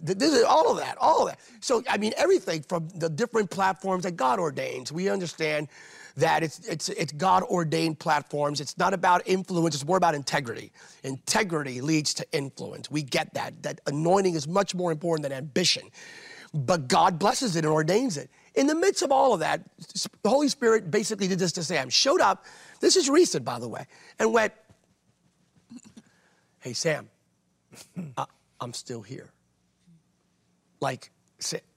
This 0.00 0.32
is 0.32 0.44
all 0.44 0.70
of 0.70 0.78
that, 0.78 0.96
all 0.98 1.22
of 1.22 1.28
that. 1.28 1.40
So, 1.60 1.82
I 1.88 1.98
mean, 1.98 2.12
everything 2.16 2.62
from 2.62 2.88
the 2.94 3.08
different 3.08 3.50
platforms 3.50 4.04
that 4.04 4.12
God 4.12 4.38
ordains. 4.38 4.90
We 4.90 5.08
understand 5.08 5.68
that 6.16 6.42
it's, 6.42 6.60
it's, 6.66 6.88
it's 6.90 7.12
God 7.12 7.42
ordained 7.44 7.98
platforms. 7.98 8.60
It's 8.60 8.76
not 8.78 8.94
about 8.94 9.22
influence, 9.26 9.74
it's 9.74 9.86
more 9.86 9.96
about 9.96 10.14
integrity. 10.14 10.72
Integrity 11.04 11.80
leads 11.80 12.14
to 12.14 12.26
influence. 12.32 12.90
We 12.90 13.02
get 13.02 13.32
that. 13.34 13.62
That 13.62 13.80
anointing 13.86 14.34
is 14.34 14.48
much 14.48 14.74
more 14.74 14.92
important 14.92 15.22
than 15.22 15.32
ambition. 15.32 15.90
But 16.54 16.88
God 16.88 17.18
blesses 17.18 17.56
it 17.56 17.64
and 17.64 17.72
ordains 17.72 18.16
it. 18.16 18.30
In 18.54 18.66
the 18.66 18.74
midst 18.74 19.02
of 19.02 19.10
all 19.10 19.32
of 19.32 19.40
that, 19.40 19.62
the 20.22 20.28
Holy 20.28 20.48
Spirit 20.48 20.90
basically 20.90 21.26
did 21.26 21.38
this 21.38 21.52
to 21.52 21.64
Sam. 21.64 21.88
Showed 21.88 22.20
up, 22.20 22.44
this 22.80 22.96
is 22.96 23.08
recent, 23.08 23.44
by 23.44 23.58
the 23.58 23.68
way, 23.68 23.86
and 24.18 24.32
went, 24.32 24.52
Hey, 26.60 26.74
Sam, 26.74 27.08
I, 28.16 28.26
am 28.60 28.72
still 28.72 29.02
here. 29.02 29.32
Like, 30.80 31.10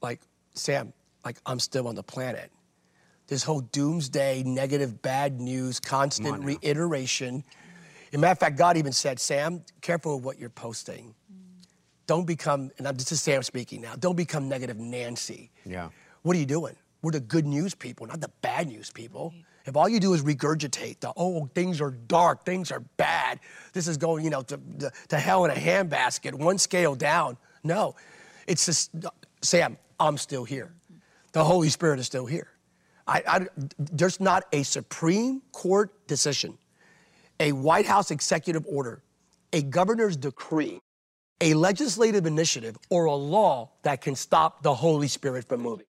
like, 0.02 0.22
Sam, 0.54 0.94
like, 1.24 1.38
I'm 1.46 1.60
still 1.60 1.88
on 1.88 1.96
the 1.96 2.04
planet. 2.04 2.52
This 3.28 3.44
whole 3.44 3.62
doomsday, 3.62 4.44
negative, 4.44 5.02
bad 5.02 5.42
news, 5.42 5.80
constant 5.80 6.44
reiteration. 6.44 7.44
As 8.10 8.14
a 8.14 8.18
matter 8.20 8.34
of 8.34 8.40
fact, 8.40 8.58
God 8.58 8.78
even 8.78 8.92
said, 8.92 9.20
Sam, 9.20 9.64
careful 9.82 10.18
with 10.18 10.24
what 10.24 10.38
you're 10.38 10.50
posting. 10.50 11.16
Don't 12.06 12.26
become, 12.26 12.70
and 12.78 12.88
I'm, 12.88 12.96
this 12.96 13.12
is 13.12 13.24
Sam 13.24 13.42
speaking 13.42 13.82
now, 13.82 13.96
don't 13.96 14.16
become 14.16 14.48
negative 14.48 14.78
Nancy. 14.78 15.50
Yeah. 15.66 15.90
What 16.26 16.36
are 16.36 16.40
you 16.40 16.48
doing? 16.48 16.76
We're 17.04 17.12
the 17.12 17.20
good 17.20 17.46
news 17.46 17.76
people, 17.76 18.08
not 18.08 18.20
the 18.20 18.32
bad 18.42 18.68
news 18.68 18.90
people. 18.90 19.32
If 19.68 19.76
all 19.76 19.88
you 19.88 20.00
do 20.00 20.16
is 20.16 20.24
regurgitate 20.24 21.00
the, 21.00 21.14
oh, 21.16 21.48
things 21.54 21.80
are 21.80 21.92
dark, 21.92 22.44
things 22.44 22.72
are 22.72 22.80
bad, 22.98 23.40
this 23.74 23.88
is 23.88 23.96
going, 23.98 24.24
you 24.24 24.32
know, 24.32 24.42
to, 24.42 24.60
to, 24.80 24.92
to 25.10 25.20
hell 25.20 25.46
in 25.46 25.52
a 25.52 25.54
handbasket, 25.54 26.34
one 26.34 26.58
scale 26.58 26.96
down. 26.96 27.38
No, 27.64 27.96
it's 28.48 28.66
just, 28.66 28.90
Sam, 29.44 29.78
I'm 30.00 30.18
still 30.18 30.46
here. 30.46 30.74
The 31.34 31.44
Holy 31.44 31.70
Spirit 31.70 32.00
is 32.00 32.08
still 32.08 32.26
here. 32.26 32.48
I, 33.06 33.22
I, 33.28 33.48
there's 33.78 34.20
not 34.20 34.46
a 34.52 34.64
Supreme 34.64 35.44
Court 35.52 36.08
decision, 36.08 36.58
a 37.40 37.52
White 37.52 37.86
House 37.86 38.10
executive 38.10 38.66
order, 38.66 39.04
a 39.54 39.62
governor's 39.62 40.18
decree, 40.18 40.80
a 41.40 41.54
legislative 41.54 42.26
initiative, 42.26 42.78
or 42.90 43.06
a 43.06 43.14
law 43.14 43.70
that 43.84 44.02
can 44.02 44.16
stop 44.16 44.64
the 44.64 44.74
Holy 44.74 45.08
Spirit 45.08 45.48
from 45.48 45.62
moving. 45.62 45.86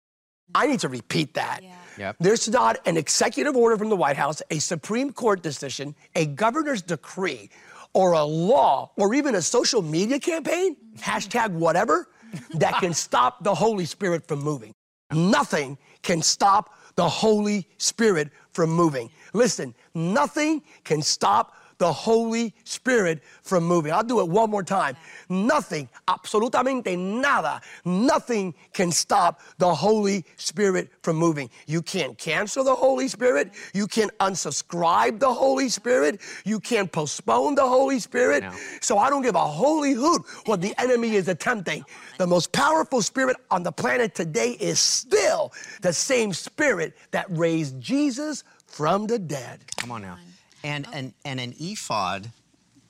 I 0.55 0.67
need 0.67 0.81
to 0.81 0.89
repeat 0.89 1.35
that. 1.35 1.63
Yeah. 1.63 1.77
Yep. 1.99 2.17
There's 2.21 2.49
not 2.49 2.79
an 2.87 2.97
executive 2.97 3.57
order 3.57 3.77
from 3.77 3.91
the 3.91 3.97
White 3.97 4.17
House, 4.17 4.41
a 4.51 4.59
Supreme 4.59 5.13
Court 5.13 5.43
decision, 5.43 5.95
a 6.15 6.25
governor's 6.27 6.83
decree, 6.83 7.51
or 7.93 8.13
a 8.13 8.25
law, 8.25 8.93
or 8.97 9.15
even 9.15 9.35
a 9.35 9.43
social 9.43 9.83
media 9.83 10.19
campaign, 10.19 10.77
hashtag 10.99 11.51
whatever, 11.51 12.09
that 12.55 12.75
can 12.81 12.95
stop 12.95 13.43
the 13.45 13.55
Holy 13.55 13.85
Spirit 13.85 14.27
from 14.27 14.41
moving. 14.41 14.73
Nothing 15.13 15.77
can 16.03 16.23
stop 16.23 16.75
the 16.95 17.09
Holy 17.09 17.69
Spirit 17.79 18.31
from 18.53 18.71
moving. 18.71 19.11
Listen, 19.33 19.75
nothing 19.95 20.63
can 20.85 21.03
stop 21.03 21.57
the 21.81 21.93
Holy 21.93 22.55
Spirit 22.65 23.23
from 23.43 23.65
moving. 23.65 23.91
I'll 23.91 24.05
do 24.05 24.21
it 24.21 24.29
one 24.29 24.51
more 24.51 24.63
time. 24.63 24.97
Nothing, 25.31 25.89
absolutamente 26.07 26.97
nada, 26.97 27.63
nothing 27.87 28.55
can 28.75 28.93
stop 28.93 29.41
the 29.57 29.75
Holy 29.75 30.27
Spirit 30.37 30.91
from 31.03 31.17
moving. 31.17 31.49
You 31.67 31.81
can't 31.81 32.17
cancel 32.19 32.65
the 32.65 32.75
Holy 32.75 33.09
Spirit. 33.09 33.53
You 33.73 33.87
can't 33.87 34.17
unsubscribe 34.19 35.19
the 35.21 35.33
Holy 35.33 35.71
Spirit. 35.71 36.21
You 36.45 36.61
can't 36.61 36.93
postpone 36.93 37.55
the 37.55 37.67
Holy 37.67 37.99
Spirit. 37.99 38.43
No. 38.43 38.53
So 38.83 38.99
I 38.99 39.09
don't 39.09 39.23
give 39.23 39.35
a 39.35 39.39
holy 39.39 39.95
hoot 39.95 40.23
what 40.45 40.61
the 40.61 40.75
enemy 40.79 41.15
is 41.15 41.29
attempting. 41.29 41.83
The 42.19 42.27
most 42.27 42.53
powerful 42.53 43.01
spirit 43.01 43.39
on 43.51 43.63
the 43.63 43.73
planet 43.73 44.15
today 44.15 44.51
is 44.61 44.79
still 44.79 45.55
the 45.81 45.95
same 45.95 46.35
spirit 46.35 46.95
that 47.13 47.25
raised 47.31 47.81
Jesus 47.81 48.45
from 48.67 49.07
the 49.07 49.19
dead. 49.19 49.61
Come 49.79 49.93
on 49.93 50.03
now. 50.03 50.19
And, 50.63 50.87
and, 50.93 51.15
and 51.25 51.41
an 51.41 51.55
ephod 51.59 52.31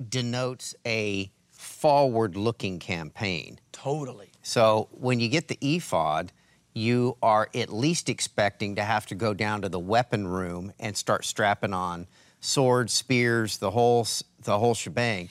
denotes 0.08 0.74
a 0.86 1.30
forward 1.50 2.36
looking 2.36 2.78
campaign. 2.78 3.60
Totally. 3.72 4.30
So 4.42 4.88
when 4.92 5.20
you 5.20 5.28
get 5.28 5.48
the 5.48 5.58
ephod, 5.60 6.32
you 6.72 7.16
are 7.22 7.48
at 7.54 7.72
least 7.72 8.08
expecting 8.08 8.76
to 8.76 8.82
have 8.82 9.06
to 9.06 9.14
go 9.14 9.34
down 9.34 9.62
to 9.62 9.68
the 9.68 9.78
weapon 9.78 10.26
room 10.26 10.72
and 10.78 10.96
start 10.96 11.24
strapping 11.24 11.72
on 11.74 12.06
swords, 12.40 12.94
spears, 12.94 13.58
the 13.58 13.70
whole, 13.70 14.06
the 14.42 14.58
whole 14.58 14.74
shebang. 14.74 15.28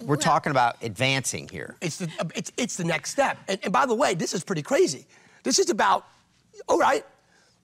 We're 0.00 0.16
Well- 0.16 0.18
talking 0.18 0.50
about 0.50 0.76
advancing 0.82 1.48
here. 1.48 1.76
It's 1.80 1.98
the, 1.98 2.10
um, 2.20 2.30
it's, 2.34 2.52
it's 2.56 2.76
the 2.76 2.84
next 2.84 3.10
step. 3.10 3.38
And, 3.48 3.58
and 3.62 3.72
by 3.72 3.86
the 3.86 3.94
way, 3.94 4.14
this 4.14 4.32
is 4.32 4.44
pretty 4.44 4.62
crazy. 4.62 5.06
This 5.42 5.58
is 5.58 5.70
about, 5.70 6.06
all 6.68 6.78
right, 6.78 7.04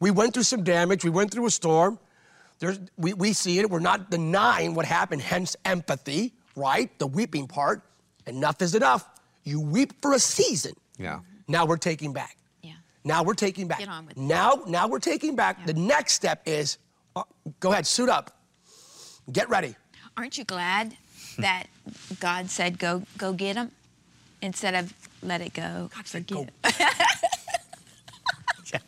we 0.00 0.10
went 0.10 0.34
through 0.34 0.42
some 0.42 0.64
damage, 0.64 1.04
we 1.04 1.10
went 1.10 1.30
through 1.30 1.46
a 1.46 1.50
storm. 1.50 1.98
There's, 2.62 2.78
we, 2.96 3.12
we 3.12 3.32
see 3.32 3.58
it, 3.58 3.68
we're 3.68 3.80
not 3.80 4.08
denying 4.08 4.76
what 4.76 4.86
happened, 4.86 5.20
hence 5.20 5.56
empathy, 5.64 6.32
right? 6.54 6.96
The 7.00 7.08
weeping 7.08 7.48
part. 7.48 7.82
Enough 8.28 8.62
is 8.62 8.76
enough. 8.76 9.04
You 9.42 9.60
weep 9.60 10.00
for 10.00 10.12
a 10.12 10.18
season. 10.20 10.74
Yeah. 10.96 11.18
Now 11.48 11.66
we're 11.66 11.76
taking 11.76 12.12
back. 12.12 12.36
Yeah. 12.62 12.74
Now 13.02 13.24
we're 13.24 13.34
taking 13.34 13.66
back. 13.66 13.80
Get 13.80 13.88
on 13.88 14.06
with 14.06 14.16
it. 14.16 14.20
Now, 14.20 14.62
now 14.68 14.86
we're 14.86 15.00
taking 15.00 15.34
back. 15.34 15.66
The 15.66 15.74
next 15.74 16.12
step 16.12 16.40
is, 16.46 16.78
uh, 17.16 17.24
go 17.58 17.72
ahead, 17.72 17.84
suit 17.84 18.08
up, 18.08 18.30
get 19.32 19.48
ready. 19.48 19.74
Aren't 20.16 20.38
you 20.38 20.44
glad 20.44 20.96
that 21.38 21.64
God 22.20 22.48
said 22.48 22.78
go 22.78 23.02
go 23.18 23.32
get 23.32 23.56
him 23.56 23.72
instead 24.40 24.76
of 24.76 24.94
let 25.20 25.40
it 25.40 25.52
go? 25.52 25.90
God 25.92 26.06
said 26.06 26.28
go. 26.28 26.46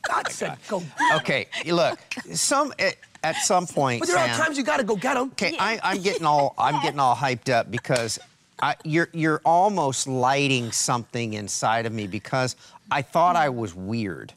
God 0.02 0.30
said 0.30 0.58
go. 0.68 0.80
Okay, 1.16 1.48
look, 1.66 1.98
some 2.34 2.72
at, 2.78 2.94
at 3.24 3.36
some 3.36 3.66
point, 3.66 4.00
But 4.00 4.08
there 4.08 4.18
are 4.18 4.28
Sam- 4.28 4.40
times 4.40 4.58
you 4.58 4.64
got 4.64 4.76
to 4.76 4.84
go 4.84 4.96
get 4.96 5.14
them. 5.14 5.30
Okay, 5.32 5.56
I, 5.58 5.80
I'm 5.82 6.02
getting 6.02 6.26
all 6.26 6.54
I'm 6.58 6.80
getting 6.82 7.00
all 7.00 7.16
hyped 7.16 7.48
up 7.48 7.70
because 7.70 8.18
I, 8.60 8.76
you're 8.84 9.08
you're 9.12 9.40
almost 9.44 10.06
lighting 10.06 10.70
something 10.70 11.34
inside 11.34 11.86
of 11.86 11.92
me 11.92 12.06
because 12.06 12.54
I 12.90 13.02
thought 13.02 13.34
I 13.34 13.48
was 13.48 13.74
weird 13.74 14.32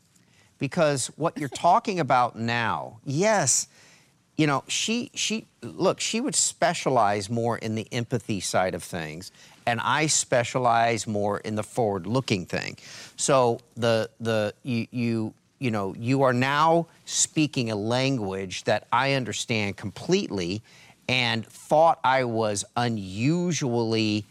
because 0.58 1.08
what 1.18 1.38
you're 1.38 1.50
talking 1.50 2.00
about 2.00 2.36
now, 2.38 3.00
yes, 3.06 3.68
you 4.38 4.48
know, 4.48 4.64
she 4.68 5.12
she 5.14 5.46
look, 5.62 6.00
she 6.00 6.22
would 6.22 6.36
specialize 6.36 7.30
more 7.30 7.58
in 7.58 7.76
the 7.76 7.88
empathy 7.92 8.40
side 8.40 8.74
of 8.74 8.84
things, 8.84 9.32
and 9.66 9.80
I 9.82 10.08
specialize 10.08 11.06
more 11.06 11.40
in 11.40 11.56
the 11.56 11.64
forward-looking 11.64 12.46
thing. 12.46 12.78
So 13.18 13.60
the 13.76 14.10
the 14.20 14.54
you 14.64 14.88
you 14.92 15.34
you 15.60 15.72
know 15.72 15.94
you 15.98 16.24
are 16.24 16.34
now 16.34 16.88
speaking 17.06 17.72
a 17.72 17.76
language 17.76 18.64
that 18.66 18.88
I 18.92 19.14
understand 19.14 19.78
completely, 19.78 20.62
and 21.10 21.46
thought 21.46 22.00
I 22.04 22.24
was 22.26 22.64
unusually, 22.76 24.26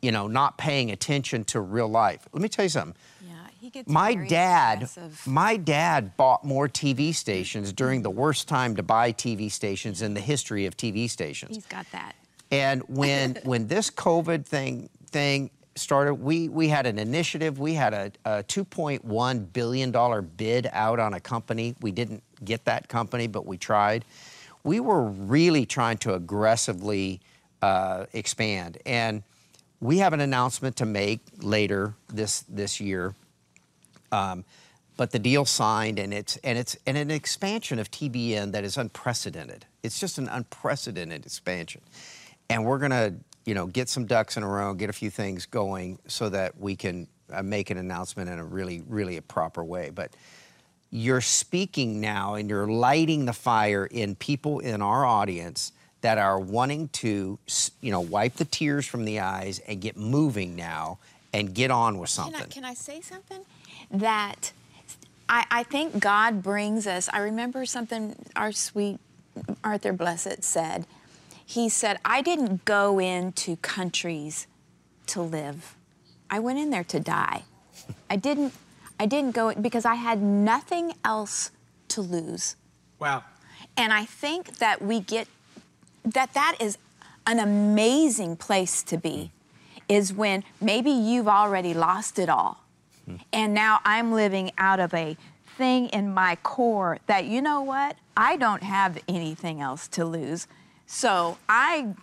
you 0.00 0.12
know, 0.12 0.26
not 0.28 0.58
paying 0.58 0.90
attention 0.90 1.44
to 1.44 1.60
real 1.60 1.88
life. 1.88 2.26
Let 2.32 2.42
me 2.42 2.48
tell 2.48 2.64
you 2.64 2.68
something 2.68 2.94
Yeah, 3.26 3.34
he 3.60 3.70
gets 3.70 3.88
my 3.88 4.14
dad 4.14 4.88
my 5.26 5.56
dad 5.56 6.16
bought 6.16 6.44
more 6.44 6.68
tv 6.68 7.14
stations 7.14 7.72
during 7.72 8.02
the 8.02 8.10
worst 8.10 8.48
time 8.48 8.76
to 8.76 8.82
buy 8.82 9.12
tv 9.12 9.50
stations 9.50 10.02
in 10.02 10.14
the 10.14 10.20
history 10.20 10.66
of 10.66 10.76
tv 10.76 11.08
stations 11.08 11.56
He's 11.56 11.66
got 11.66 11.86
that. 11.92 12.14
and 12.50 12.82
when 12.88 13.36
when 13.44 13.68
this 13.68 13.90
covid 13.90 14.44
thing 14.46 14.88
thing 15.10 15.50
started 15.74 16.14
we 16.14 16.48
we 16.48 16.68
had 16.68 16.86
an 16.86 16.98
initiative. 16.98 17.58
We 17.58 17.74
had 17.74 17.94
a, 17.94 18.12
a 18.24 18.42
2.1 18.44 19.52
billion 19.52 19.90
dollar 19.90 20.22
bid 20.22 20.68
out 20.72 20.98
on 21.00 21.14
a 21.14 21.20
company. 21.20 21.74
We 21.80 21.92
didn't 21.92 22.22
get 22.44 22.64
that 22.66 22.88
company 22.88 23.26
but 23.26 23.46
we 23.46 23.56
tried. 23.56 24.04
We 24.64 24.80
were 24.80 25.02
really 25.02 25.66
trying 25.66 25.98
to 25.98 26.14
aggressively 26.14 27.20
uh, 27.62 28.06
expand. 28.12 28.78
And 28.84 29.22
we 29.80 29.98
have 29.98 30.12
an 30.12 30.20
announcement 30.20 30.76
to 30.76 30.86
make 30.86 31.20
later 31.38 31.94
this 32.08 32.44
this 32.48 32.80
year. 32.80 33.14
Um, 34.10 34.44
but 34.96 35.10
the 35.10 35.18
deal 35.18 35.44
signed, 35.44 35.98
and 35.98 36.12
it's 36.12 36.36
and 36.38 36.58
it's 36.58 36.76
and 36.86 36.96
an 36.96 37.10
expansion 37.10 37.78
of 37.78 37.90
TBN 37.90 38.52
that 38.52 38.62
is 38.62 38.76
unprecedented. 38.76 39.66
It's 39.82 39.98
just 39.98 40.18
an 40.18 40.28
unprecedented 40.28 41.24
expansion, 41.24 41.80
and 42.50 42.64
we're 42.64 42.78
gonna 42.78 43.14
you 43.44 43.54
know 43.54 43.66
get 43.66 43.88
some 43.88 44.06
ducks 44.06 44.36
in 44.36 44.42
a 44.42 44.48
row, 44.48 44.74
get 44.74 44.90
a 44.90 44.92
few 44.92 45.10
things 45.10 45.46
going, 45.46 45.98
so 46.06 46.28
that 46.28 46.58
we 46.58 46.76
can 46.76 47.08
uh, 47.32 47.42
make 47.42 47.70
an 47.70 47.78
announcement 47.78 48.30
in 48.30 48.38
a 48.38 48.44
really 48.44 48.82
really 48.88 49.16
a 49.16 49.22
proper 49.22 49.64
way. 49.64 49.90
But 49.90 50.12
you're 50.90 51.22
speaking 51.22 52.00
now, 52.00 52.34
and 52.34 52.50
you're 52.50 52.66
lighting 52.66 53.24
the 53.24 53.32
fire 53.32 53.86
in 53.86 54.14
people 54.14 54.60
in 54.60 54.82
our 54.82 55.06
audience 55.06 55.72
that 56.02 56.18
are 56.18 56.38
wanting 56.38 56.88
to 56.88 57.38
you 57.80 57.90
know 57.90 58.00
wipe 58.00 58.34
the 58.34 58.44
tears 58.44 58.86
from 58.86 59.04
the 59.04 59.20
eyes 59.20 59.60
and 59.60 59.80
get 59.80 59.96
moving 59.96 60.54
now 60.54 60.98
and 61.32 61.54
get 61.54 61.70
on 61.70 61.98
with 61.98 62.10
Can 62.10 62.24
something. 62.24 62.42
I, 62.42 62.46
can 62.46 62.64
I 62.64 62.74
say 62.74 63.00
something? 63.00 63.40
That 63.90 64.52
I, 65.28 65.46
I 65.50 65.62
think 65.62 65.98
God 65.98 66.42
brings 66.42 66.86
us. 66.86 67.08
I 67.12 67.20
remember 67.20 67.64
something 67.64 68.16
our 68.36 68.52
sweet 68.52 68.98
Arthur 69.64 69.92
Blessitt 69.92 70.44
said. 70.44 70.86
He 71.52 71.68
said, 71.68 71.98
I 72.02 72.22
didn't 72.22 72.64
go 72.64 72.98
into 72.98 73.56
countries 73.56 74.46
to 75.08 75.20
live. 75.20 75.76
I 76.30 76.38
went 76.38 76.58
in 76.58 76.70
there 76.70 76.84
to 76.84 76.98
die. 76.98 77.42
I 78.08 78.16
didn't 78.16 78.54
I 78.98 79.04
didn't 79.04 79.32
go 79.32 79.52
because 79.54 79.84
I 79.84 79.96
had 79.96 80.22
nothing 80.22 80.94
else 81.04 81.50
to 81.88 82.00
lose. 82.00 82.56
Wow. 82.98 83.24
And 83.76 83.92
I 83.92 84.06
think 84.06 84.60
that 84.60 84.80
we 84.80 85.00
get 85.00 85.28
that 86.06 86.32
that 86.32 86.56
is 86.58 86.78
an 87.26 87.38
amazing 87.38 88.36
place 88.36 88.82
to 88.84 88.96
be 88.96 89.30
is 89.90 90.10
when 90.10 90.44
maybe 90.58 90.90
you've 90.90 91.28
already 91.28 91.74
lost 91.74 92.18
it 92.18 92.30
all. 92.30 92.64
And 93.30 93.52
now 93.52 93.80
I'm 93.84 94.12
living 94.12 94.52
out 94.56 94.80
of 94.80 94.94
a 94.94 95.18
thing 95.58 95.88
in 95.88 96.14
my 96.14 96.36
core 96.36 96.98
that 97.08 97.26
you 97.26 97.42
know 97.42 97.60
what? 97.60 97.96
I 98.16 98.36
don't 98.36 98.62
have 98.62 98.98
anything 99.06 99.60
else 99.60 99.86
to 99.88 100.06
lose. 100.06 100.46
So 100.86 101.38
I 101.48 101.94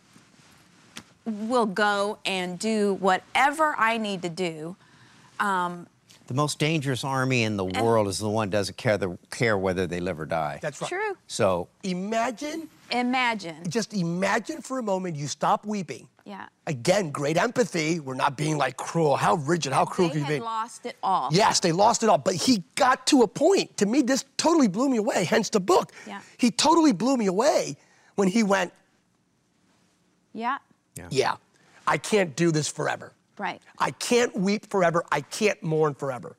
will 1.25 1.65
go 1.65 2.17
and 2.25 2.57
do 2.57 2.95
whatever 2.95 3.75
I 3.77 3.97
need 3.97 4.21
to 4.23 4.29
do. 4.29 4.75
Um, 5.39 5.87
the 6.27 6.33
most 6.35 6.59
dangerous 6.59 7.03
army 7.03 7.43
in 7.43 7.57
the 7.57 7.65
world 7.65 8.07
is 8.07 8.19
the 8.19 8.29
one 8.29 8.49
that 8.49 8.57
doesn't 8.57 8.77
care, 8.77 8.97
the, 8.99 9.17
care 9.31 9.57
whether 9.57 9.87
they 9.87 9.99
live 9.99 10.19
or 10.19 10.27
die. 10.27 10.59
That's 10.61 10.79
right. 10.79 10.87
True. 10.87 11.17
so, 11.25 11.69
Imagine, 11.81 12.69
Imagine. 12.91 13.67
just 13.67 13.95
imagine 13.95 14.61
for 14.61 14.77
a 14.77 14.83
moment 14.83 15.15
you 15.15 15.25
stop 15.25 15.65
weeping. 15.65 16.07
Yeah. 16.25 16.45
Again, 16.67 17.09
great 17.09 17.35
empathy. 17.35 17.99
We're 17.99 18.13
not 18.13 18.37
being 18.37 18.59
like 18.59 18.77
cruel. 18.77 19.15
How 19.15 19.35
rigid, 19.37 19.73
how 19.73 19.85
cruel 19.85 20.09
They 20.09 20.13
can 20.13 20.19
you 20.19 20.25
had 20.25 20.33
be? 20.33 20.39
lost 20.41 20.85
it 20.85 20.97
all. 21.01 21.29
Yes, 21.31 21.59
they 21.61 21.71
lost 21.71 22.03
it 22.03 22.09
all, 22.09 22.19
but 22.19 22.35
he 22.35 22.63
got 22.75 23.07
to 23.07 23.23
a 23.23 23.27
point. 23.27 23.75
To 23.77 23.87
me, 23.87 24.03
this 24.03 24.23
totally 24.37 24.67
blew 24.67 24.87
me 24.87 24.97
away, 24.97 25.23
hence 25.23 25.49
the 25.49 25.59
book. 25.59 25.91
Yeah. 26.05 26.21
He 26.37 26.51
totally 26.51 26.91
blew 26.91 27.17
me 27.17 27.25
away 27.25 27.75
when 28.19 28.27
he 28.27 28.43
went, 28.43 28.71
Yeah. 30.33 30.57
Yeah, 31.09 31.37
I 31.87 31.97
can't 31.97 32.35
do 32.35 32.51
this 32.51 32.67
forever. 32.67 33.13
Right. 33.37 33.61
I 33.79 33.91
can't 33.91 34.35
weep 34.35 34.69
forever. 34.69 35.05
I 35.09 35.21
can't 35.21 35.61
mourn 35.63 35.93
forever. 35.95 36.35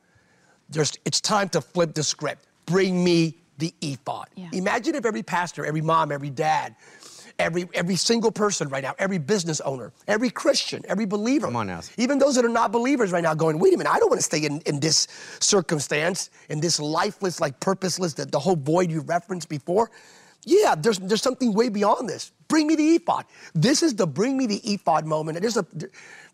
There's, 0.68 0.92
it's 1.06 1.18
time 1.22 1.48
to 1.50 1.62
flip 1.62 1.94
the 1.94 2.02
script. 2.02 2.44
Bring 2.66 3.02
me 3.02 3.38
the 3.56 3.72
ephod. 3.80 4.28
Yeah. 4.34 4.50
Imagine 4.52 4.94
if 4.96 5.06
every 5.06 5.22
pastor, 5.22 5.64
every 5.64 5.80
mom, 5.80 6.12
every 6.12 6.28
dad, 6.28 6.76
every, 7.38 7.66
every 7.72 7.96
single 7.96 8.30
person 8.30 8.68
right 8.68 8.82
now, 8.82 8.94
every 8.98 9.16
business 9.16 9.62
owner, 9.62 9.92
every 10.06 10.28
Christian, 10.28 10.82
every 10.86 11.06
believer, 11.06 11.46
Come 11.46 11.56
on 11.56 11.68
now. 11.68 11.80
even 11.96 12.18
those 12.18 12.34
that 12.34 12.44
are 12.44 12.50
not 12.50 12.70
believers 12.70 13.10
right 13.12 13.22
now, 13.22 13.32
going, 13.32 13.58
wait 13.58 13.72
a 13.72 13.78
minute, 13.78 13.90
I 13.90 13.98
don't 13.98 14.10
want 14.10 14.20
to 14.20 14.24
stay 14.24 14.44
in, 14.44 14.60
in 14.66 14.78
this 14.78 15.08
circumstance, 15.40 16.28
in 16.50 16.60
this 16.60 16.78
lifeless, 16.78 17.40
like 17.40 17.58
purposeless, 17.60 18.12
the, 18.12 18.26
the 18.26 18.38
whole 18.38 18.56
void 18.56 18.90
you 18.90 19.00
referenced 19.00 19.48
before. 19.48 19.90
Yeah, 20.44 20.74
there's, 20.74 20.98
there's 20.98 21.22
something 21.22 21.52
way 21.52 21.68
beyond 21.68 22.08
this. 22.08 22.32
Bring 22.48 22.66
me 22.66 22.74
the 22.74 22.94
ephod. 22.96 23.26
This 23.54 23.82
is 23.82 23.94
the 23.94 24.06
bring 24.06 24.36
me 24.36 24.46
the 24.46 24.60
ephod 24.64 25.06
moment. 25.06 25.36
And 25.36 25.44
there's 25.44 25.56
a, 25.56 25.66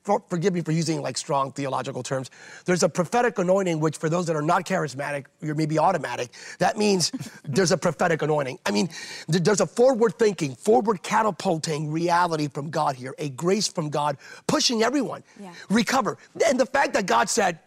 for, 0.05 0.23
forgive 0.31 0.55
me 0.55 0.61
for 0.61 0.71
using 0.71 1.03
like 1.03 1.19
strong 1.19 1.51
theological 1.51 2.03
terms. 2.05 2.31
There's 2.65 2.85
a 2.85 2.89
prophetic 2.89 3.39
anointing, 3.39 3.81
which 3.81 3.97
for 3.97 4.09
those 4.09 4.27
that 4.27 4.37
are 4.37 4.43
not 4.43 4.65
charismatic, 4.65 5.27
you're 5.41 5.57
maybe 5.57 5.79
automatic. 5.79 6.31
That 6.61 6.79
means 6.79 7.11
there's 7.45 7.73
a 7.73 7.77
prophetic 7.77 8.23
anointing. 8.23 8.61
I 8.65 8.71
mean, 8.71 8.89
there's 9.27 9.61
a 9.61 9.67
forward 9.67 10.17
thinking, 10.19 10.55
forward 10.55 11.03
catapulting 11.03 11.91
reality 11.91 12.47
from 12.49 12.71
God 12.71 12.95
here, 12.95 13.15
a 13.19 13.29
grace 13.31 13.67
from 13.67 13.91
God 13.91 14.17
pushing 14.47 14.85
everyone. 14.85 15.25
Yeah. 15.41 15.53
Recover. 15.69 16.17
And 16.47 16.61
the 16.61 16.67
fact 16.67 16.95
that 16.95 17.07
God 17.07 17.29
said, 17.29 17.59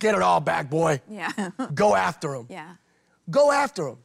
get 0.00 0.16
it 0.16 0.22
all 0.22 0.40
back, 0.40 0.68
boy. 0.68 1.00
Yeah. 1.08 1.30
Go 1.74 1.94
after 1.94 2.34
him. 2.34 2.46
yeah. 2.50 2.74
Go 3.30 3.52
after 3.52 3.86
him. 3.88 3.98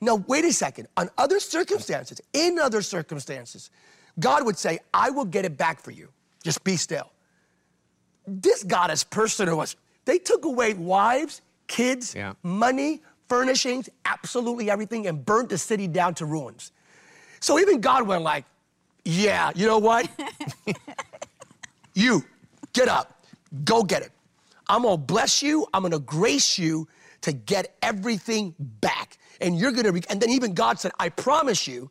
Now, 0.00 0.16
wait 0.26 0.44
a 0.44 0.52
second. 0.52 0.88
On 0.96 1.10
other 1.18 1.40
circumstances, 1.40 2.20
in 2.32 2.58
other 2.58 2.82
circumstances, 2.82 3.70
God 4.18 4.44
would 4.44 4.56
say, 4.58 4.80
I 4.94 5.10
will 5.10 5.24
get 5.26 5.44
it 5.44 5.56
back 5.56 5.80
for 5.80 5.90
you. 5.90 6.08
Just 6.42 6.64
be 6.64 6.76
still. 6.76 7.10
This 8.26 8.62
God 8.62 8.90
is 8.90 9.04
personal 9.04 9.54
to 9.56 9.60
us. 9.60 9.76
They 10.06 10.18
took 10.18 10.44
away 10.44 10.74
wives, 10.74 11.42
kids, 11.66 12.14
Yeah. 12.14 12.32
money, 12.42 13.02
furnishings, 13.28 13.88
absolutely 14.06 14.70
everything, 14.70 15.06
and 15.06 15.24
burnt 15.24 15.50
the 15.50 15.58
city 15.58 15.86
down 15.86 16.14
to 16.14 16.24
ruins. 16.26 16.72
So 17.40 17.58
even 17.58 17.80
God 17.80 18.06
went 18.06 18.22
like, 18.22 18.44
yeah, 19.04 19.52
you 19.54 19.66
know 19.66 19.78
what? 19.78 20.08
you, 21.94 22.24
get 22.72 22.88
up, 22.88 23.22
go 23.64 23.82
get 23.82 24.02
it. 24.02 24.12
I'm 24.68 24.82
gonna 24.82 24.96
bless 24.96 25.42
you, 25.42 25.66
I'm 25.72 25.82
gonna 25.82 25.98
grace 25.98 26.58
you 26.58 26.88
to 27.22 27.32
get 27.32 27.76
everything 27.82 28.54
back. 28.58 29.18
And 29.40 29.58
you're 29.58 29.72
gonna, 29.72 29.92
re- 29.92 30.02
and 30.08 30.20
then 30.20 30.30
even 30.30 30.54
God 30.54 30.78
said, 30.78 30.92
I 30.98 31.08
promise 31.08 31.66
you, 31.66 31.90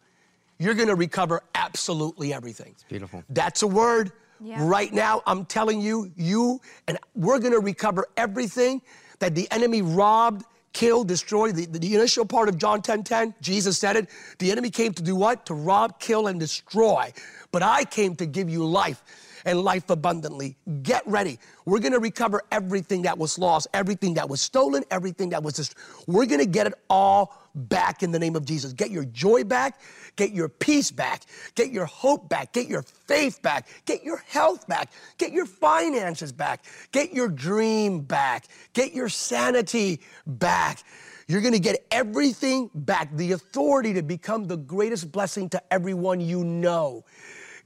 you're 0.57 0.73
gonna 0.73 0.95
recover 0.95 1.41
absolutely 1.55 2.33
everything. 2.33 2.71
It's 2.71 2.83
beautiful. 2.83 3.23
That's 3.29 3.63
a 3.63 3.67
word. 3.67 4.11
Yeah. 4.41 4.57
Right 4.59 4.93
now, 4.93 5.21
I'm 5.25 5.45
telling 5.45 5.81
you, 5.81 6.11
you 6.15 6.61
and 6.87 6.97
we're 7.15 7.39
gonna 7.39 7.59
recover 7.59 8.07
everything 8.15 8.81
that 9.19 9.35
the 9.35 9.47
enemy 9.51 9.81
robbed, 9.81 10.45
killed, 10.71 11.07
destroyed. 11.07 11.55
The, 11.55 11.65
the 11.65 11.95
initial 11.95 12.25
part 12.25 12.47
of 12.47 12.57
John 12.57 12.81
10 12.81 13.03
10, 13.03 13.35
Jesus 13.41 13.77
said 13.77 13.95
it. 13.97 14.09
The 14.37 14.51
enemy 14.51 14.69
came 14.69 14.93
to 14.93 15.03
do 15.03 15.15
what? 15.15 15.45
To 15.47 15.53
rob, 15.53 15.99
kill, 15.99 16.27
and 16.27 16.39
destroy. 16.39 17.11
But 17.51 17.63
I 17.63 17.83
came 17.83 18.15
to 18.17 18.25
give 18.25 18.49
you 18.49 18.65
life 18.65 19.03
and 19.45 19.61
life 19.61 19.89
abundantly. 19.89 20.57
Get 20.83 21.03
ready. 21.05 21.39
We're 21.65 21.79
gonna 21.79 21.99
recover 21.99 22.41
everything 22.51 23.03
that 23.03 23.17
was 23.17 23.37
lost, 23.37 23.67
everything 23.73 24.13
that 24.15 24.29
was 24.29 24.41
stolen, 24.41 24.83
everything 24.91 25.29
that 25.29 25.43
was 25.43 25.55
just. 25.55 25.75
We're 26.07 26.25
gonna 26.25 26.45
get 26.45 26.67
it 26.67 26.73
all 26.89 27.33
back 27.55 28.03
in 28.03 28.11
the 28.11 28.19
name 28.19 28.35
of 28.35 28.45
Jesus. 28.45 28.73
Get 28.73 28.91
your 28.91 29.05
joy 29.05 29.43
back, 29.43 29.79
get 30.15 30.31
your 30.31 30.49
peace 30.49 30.91
back, 30.91 31.23
get 31.55 31.71
your 31.71 31.85
hope 31.85 32.29
back, 32.29 32.53
get 32.53 32.67
your 32.67 32.83
faith 32.83 33.41
back, 33.41 33.67
get 33.85 34.03
your 34.03 34.17
health 34.17 34.67
back, 34.67 34.91
get 35.17 35.31
your 35.31 35.45
finances 35.45 36.31
back, 36.31 36.63
get 36.91 37.13
your 37.13 37.27
dream 37.27 38.01
back, 38.01 38.45
get 38.73 38.93
your 38.93 39.09
sanity 39.09 40.01
back. 40.25 40.83
You're 41.27 41.41
gonna 41.41 41.59
get 41.59 41.85
everything 41.91 42.71
back, 42.73 43.15
the 43.15 43.33
authority 43.33 43.93
to 43.93 44.01
become 44.01 44.45
the 44.45 44.57
greatest 44.57 45.11
blessing 45.11 45.47
to 45.49 45.61
everyone 45.71 46.19
you 46.19 46.43
know. 46.43 47.05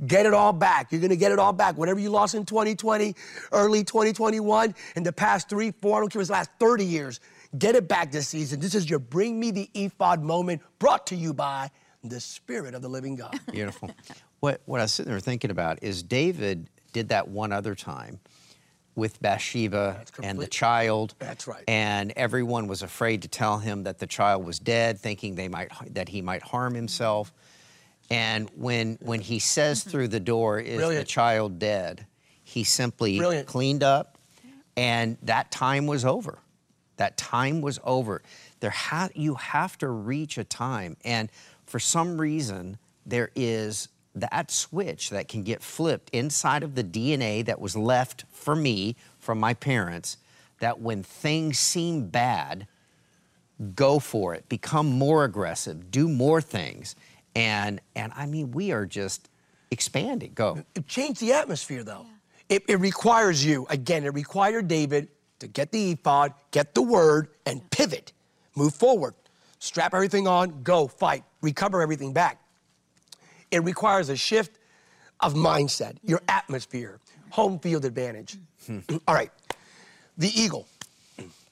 Get 0.07 0.25
it 0.25 0.33
all 0.33 0.53
back. 0.53 0.91
You're 0.91 1.01
gonna 1.01 1.15
get 1.15 1.31
it 1.31 1.39
all 1.39 1.53
back. 1.53 1.77
Whatever 1.77 1.99
you 1.99 2.09
lost 2.09 2.35
in 2.35 2.45
2020, 2.45 3.15
early 3.51 3.83
2021, 3.83 4.75
in 4.95 5.03
the 5.03 5.13
past 5.13 5.49
three, 5.49 5.71
four, 5.71 5.97
I 5.97 5.99
don't 6.01 6.11
care 6.11 6.21
it's 6.21 6.29
the 6.29 6.33
last 6.33 6.51
30 6.59 6.85
years, 6.85 7.19
get 7.57 7.75
it 7.75 7.87
back 7.87 8.11
this 8.11 8.27
season. 8.27 8.59
This 8.59 8.75
is 8.75 8.89
your 8.89 8.99
Bring 8.99 9.39
Me 9.39 9.51
the 9.51 9.69
Ephod 9.73 10.21
moment 10.21 10.61
brought 10.79 11.07
to 11.07 11.15
you 11.15 11.33
by 11.33 11.69
the 12.03 12.19
Spirit 12.19 12.73
of 12.73 12.81
the 12.81 12.89
Living 12.89 13.15
God. 13.15 13.39
Beautiful. 13.51 13.91
what, 14.39 14.61
what 14.65 14.79
I 14.79 14.83
was 14.83 14.91
sitting 14.91 15.11
there 15.11 15.19
thinking 15.19 15.51
about 15.51 15.81
is 15.81 16.03
David 16.03 16.69
did 16.91 17.09
that 17.09 17.27
one 17.27 17.51
other 17.51 17.75
time 17.75 18.19
with 18.95 19.19
Bathsheba 19.21 20.03
and 20.21 20.39
the 20.39 20.47
child. 20.47 21.15
That's 21.19 21.47
right. 21.47 21.63
And 21.67 22.13
everyone 22.15 22.67
was 22.67 22.81
afraid 22.81 23.23
to 23.23 23.27
tell 23.27 23.57
him 23.57 23.83
that 23.83 23.99
the 23.99 24.07
child 24.07 24.45
was 24.45 24.59
dead, 24.59 24.99
thinking 24.99 25.35
they 25.35 25.47
might 25.47 25.71
that 25.93 26.09
he 26.09 26.21
might 26.21 26.43
harm 26.43 26.75
himself. 26.75 27.33
And 28.09 28.49
when 28.55 28.97
when 29.01 29.21
he 29.21 29.39
says 29.39 29.81
mm-hmm. 29.81 29.89
through 29.89 30.07
the 30.09 30.19
door, 30.19 30.59
"Is 30.59 30.79
the 30.79 31.03
child 31.03 31.59
dead?" 31.59 32.05
He 32.43 32.63
simply 32.63 33.17
Brilliant. 33.17 33.47
cleaned 33.47 33.83
up, 33.83 34.17
and 34.75 35.17
that 35.23 35.51
time 35.51 35.87
was 35.87 36.05
over. 36.05 36.39
That 36.97 37.17
time 37.17 37.61
was 37.61 37.79
over. 37.83 38.21
There 38.59 38.69
ha- 38.69 39.09
you 39.15 39.35
have 39.35 39.77
to 39.79 39.87
reach 39.87 40.37
a 40.37 40.43
time, 40.43 40.97
and 41.03 41.29
for 41.65 41.79
some 41.79 42.19
reason, 42.19 42.77
there 43.05 43.31
is 43.35 43.87
that 44.15 44.51
switch 44.51 45.09
that 45.09 45.27
can 45.27 45.43
get 45.43 45.63
flipped 45.63 46.09
inside 46.11 46.61
of 46.61 46.75
the 46.75 46.83
DNA 46.83 47.43
that 47.45 47.59
was 47.59 47.75
left 47.75 48.25
for 48.31 48.55
me 48.55 48.95
from 49.17 49.39
my 49.39 49.53
parents. 49.53 50.17
That 50.59 50.79
when 50.79 51.01
things 51.01 51.57
seem 51.57 52.07
bad, 52.07 52.67
go 53.75 53.99
for 53.99 54.33
it, 54.35 54.47
become 54.49 54.87
more 54.87 55.23
aggressive, 55.23 55.89
do 55.91 56.07
more 56.07 56.41
things, 56.41 56.95
and 57.35 57.81
and 57.95 58.11
I 58.15 58.25
mean 58.25 58.51
we 58.51 58.71
are 58.71 58.85
just 58.85 59.29
expanding. 59.73 60.31
Go. 60.33 60.63
It 60.75 60.87
changed 60.87 61.19
the 61.19 61.33
atmosphere, 61.33 61.83
though. 61.83 62.05
It, 62.47 62.63
it 62.67 62.79
requires 62.79 63.43
you, 63.43 63.65
again, 63.69 64.05
it 64.05 64.13
required 64.13 64.67
David 64.67 65.09
to 65.39 65.47
get 65.47 65.71
the 65.71 65.91
ephod, 65.91 66.33
get 66.51 66.75
the 66.75 66.81
word, 66.81 67.29
and 67.45 67.67
pivot, 67.71 68.13
move 68.55 68.75
forward, 68.75 69.15
strap 69.59 69.93
everything 69.93 70.27
on, 70.27 70.61
go, 70.61 70.87
fight, 70.87 71.23
recover 71.41 71.81
everything 71.81 72.13
back. 72.13 72.39
It 73.51 73.63
requires 73.63 74.09
a 74.09 74.15
shift 74.15 74.59
of 75.19 75.33
mindset, 75.33 75.97
your 76.03 76.21
atmosphere, 76.27 76.99
home 77.29 77.59
field 77.59 77.85
advantage. 77.85 78.37
Hmm. 78.67 78.79
All 79.07 79.15
right, 79.15 79.31
the 80.17 80.29
eagle. 80.39 80.67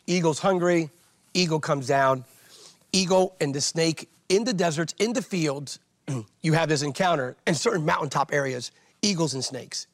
Eagle's 0.08 0.40
hungry, 0.40 0.90
eagle 1.34 1.60
comes 1.60 1.88
down, 1.88 2.26
eagle 2.92 3.36
and 3.40 3.56
the 3.56 3.62
snake 3.62 4.10
in 4.32 4.46
the 4.46 4.54
deserts, 4.54 4.96
in 4.98 5.14
the 5.14 5.22
fields, 5.22 5.80
you 6.42 6.54
have 6.54 6.70
this 6.70 6.82
encounter 6.82 7.36
in 7.46 7.54
certain 7.54 7.86
mountaintop 7.86 8.34
areas, 8.34 8.72
eagles 9.02 9.34
and 9.34 9.44
snakes. 9.44 9.88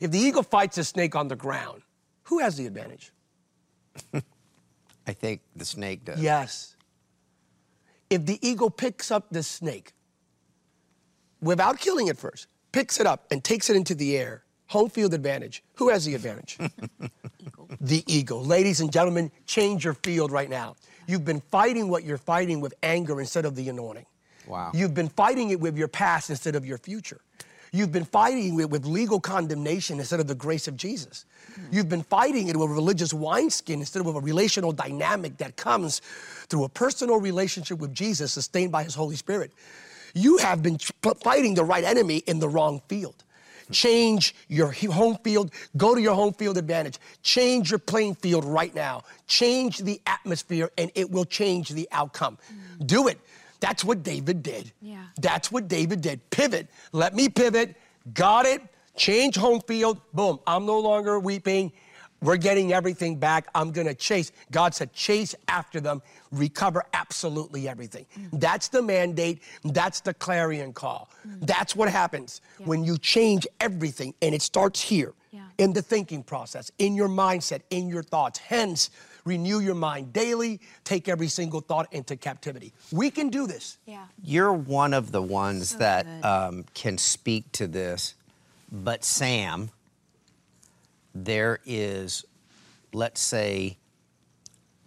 If 0.00 0.10
the 0.10 0.18
eagle 0.18 0.42
fights 0.42 0.78
a 0.78 0.84
snake 0.84 1.14
on 1.14 1.28
the 1.28 1.36
ground, 1.36 1.82
who 2.24 2.40
has 2.40 2.56
the 2.56 2.66
advantage? 2.66 3.12
I 5.06 5.12
think 5.12 5.40
the 5.56 5.64
snake 5.64 6.04
does. 6.04 6.20
Yes. 6.20 6.76
If 8.10 8.26
the 8.26 8.38
eagle 8.46 8.70
picks 8.70 9.10
up 9.10 9.26
the 9.30 9.42
snake 9.42 9.92
without 11.40 11.78
killing 11.78 12.08
it 12.08 12.18
first, 12.18 12.48
picks 12.72 13.00
it 13.00 13.06
up 13.06 13.26
and 13.30 13.42
takes 13.42 13.70
it 13.70 13.76
into 13.76 13.94
the 13.94 14.16
air, 14.16 14.44
home 14.66 14.90
field 14.90 15.14
advantage, 15.14 15.62
who 15.74 15.88
has 15.88 16.04
the 16.04 16.14
advantage? 16.14 16.58
the 17.80 18.04
eagle. 18.06 18.44
Ladies 18.44 18.80
and 18.80 18.92
gentlemen, 18.92 19.30
change 19.46 19.84
your 19.84 19.94
field 19.94 20.30
right 20.30 20.50
now. 20.50 20.76
You've 21.08 21.24
been 21.24 21.40
fighting 21.50 21.88
what 21.88 22.04
you're 22.04 22.18
fighting 22.18 22.60
with 22.60 22.74
anger 22.82 23.18
instead 23.18 23.46
of 23.46 23.56
the 23.56 23.68
anointing. 23.68 24.06
Wow. 24.46 24.70
You've 24.74 24.94
been 24.94 25.08
fighting 25.08 25.50
it 25.50 25.58
with 25.58 25.76
your 25.76 25.88
past 25.88 26.30
instead 26.30 26.54
of 26.54 26.64
your 26.64 26.78
future. 26.78 27.20
You've 27.72 27.92
been 27.92 28.04
fighting 28.04 28.60
it 28.60 28.70
with 28.70 28.84
legal 28.86 29.18
condemnation 29.18 29.98
instead 29.98 30.20
of 30.20 30.26
the 30.26 30.34
grace 30.34 30.68
of 30.68 30.76
Jesus. 30.76 31.24
Hmm. 31.54 31.62
You've 31.70 31.88
been 31.88 32.02
fighting 32.02 32.48
it 32.48 32.56
with 32.56 32.70
religious 32.70 33.12
wineskin 33.12 33.80
instead 33.80 34.06
of 34.06 34.14
a 34.14 34.20
relational 34.20 34.72
dynamic 34.72 35.38
that 35.38 35.56
comes 35.56 36.00
through 36.48 36.64
a 36.64 36.68
personal 36.68 37.18
relationship 37.18 37.78
with 37.78 37.94
Jesus 37.94 38.32
sustained 38.32 38.72
by 38.72 38.84
his 38.84 38.94
Holy 38.94 39.16
Spirit. 39.16 39.52
You 40.14 40.38
have 40.38 40.62
been 40.62 40.78
fighting 41.22 41.54
the 41.54 41.64
right 41.64 41.84
enemy 41.84 42.18
in 42.26 42.38
the 42.38 42.48
wrong 42.48 42.80
field. 42.88 43.24
Change 43.70 44.34
your 44.48 44.72
home 44.72 45.18
field. 45.22 45.52
Go 45.76 45.94
to 45.94 46.00
your 46.00 46.14
home 46.14 46.32
field 46.32 46.58
advantage. 46.58 46.98
Change 47.22 47.70
your 47.70 47.78
playing 47.78 48.14
field 48.16 48.44
right 48.44 48.74
now. 48.74 49.02
Change 49.26 49.78
the 49.78 50.00
atmosphere, 50.06 50.70
and 50.78 50.90
it 50.94 51.10
will 51.10 51.24
change 51.24 51.70
the 51.70 51.88
outcome. 51.92 52.38
Mm. 52.80 52.86
Do 52.86 53.08
it. 53.08 53.18
That's 53.60 53.84
what 53.84 54.02
David 54.02 54.42
did. 54.42 54.72
Yeah. 54.80 55.04
That's 55.20 55.50
what 55.50 55.68
David 55.68 56.00
did. 56.00 56.28
Pivot. 56.30 56.68
Let 56.92 57.14
me 57.14 57.28
pivot. 57.28 57.76
Got 58.14 58.46
it. 58.46 58.62
Change 58.96 59.36
home 59.36 59.60
field. 59.60 60.00
Boom. 60.12 60.40
I'm 60.46 60.66
no 60.66 60.78
longer 60.78 61.18
weeping. 61.18 61.72
We're 62.20 62.36
getting 62.36 62.72
everything 62.72 63.16
back. 63.16 63.46
I'm 63.54 63.70
going 63.70 63.86
to 63.86 63.94
chase. 63.94 64.32
God 64.50 64.74
said, 64.74 64.92
chase 64.92 65.34
after 65.46 65.80
them, 65.80 66.02
recover 66.32 66.84
absolutely 66.92 67.68
everything. 67.68 68.06
That's 68.32 68.68
the 68.68 68.82
mandate. 68.82 69.40
That's 69.64 70.00
the 70.00 70.14
clarion 70.14 70.72
call. 70.72 71.10
That's 71.24 71.76
what 71.76 71.88
happens 71.88 72.40
when 72.64 72.82
you 72.84 72.98
change 72.98 73.46
everything, 73.60 74.14
and 74.20 74.34
it 74.34 74.42
starts 74.42 74.80
here 74.80 75.14
Yeah. 75.30 75.42
in 75.58 75.72
the 75.72 75.82
thinking 75.82 76.22
process, 76.24 76.70
in 76.78 76.94
your 76.96 77.08
mindset, 77.08 77.60
in 77.70 77.88
your 77.88 78.02
thoughts. 78.02 78.38
Hence, 78.38 78.90
renew 79.24 79.60
your 79.60 79.74
mind 79.74 80.12
daily, 80.12 80.58
take 80.84 81.08
every 81.08 81.28
single 81.28 81.60
thought 81.60 81.86
into 81.92 82.16
captivity. 82.16 82.72
We 82.90 83.10
can 83.10 83.28
do 83.28 83.46
this. 83.46 83.76
Yeah. 83.86 84.06
You're 84.24 84.52
one 84.54 84.92
of 84.94 85.12
the 85.12 85.22
ones 85.22 85.70
So 85.70 85.78
that 85.78 86.06
um, 86.24 86.64
can 86.74 86.98
speak 86.98 87.52
to 87.52 87.66
this, 87.66 88.14
but 88.72 89.04
Sam, 89.04 89.70
there 91.24 91.60
is, 91.66 92.24
let's 92.92 93.20
say, 93.20 93.78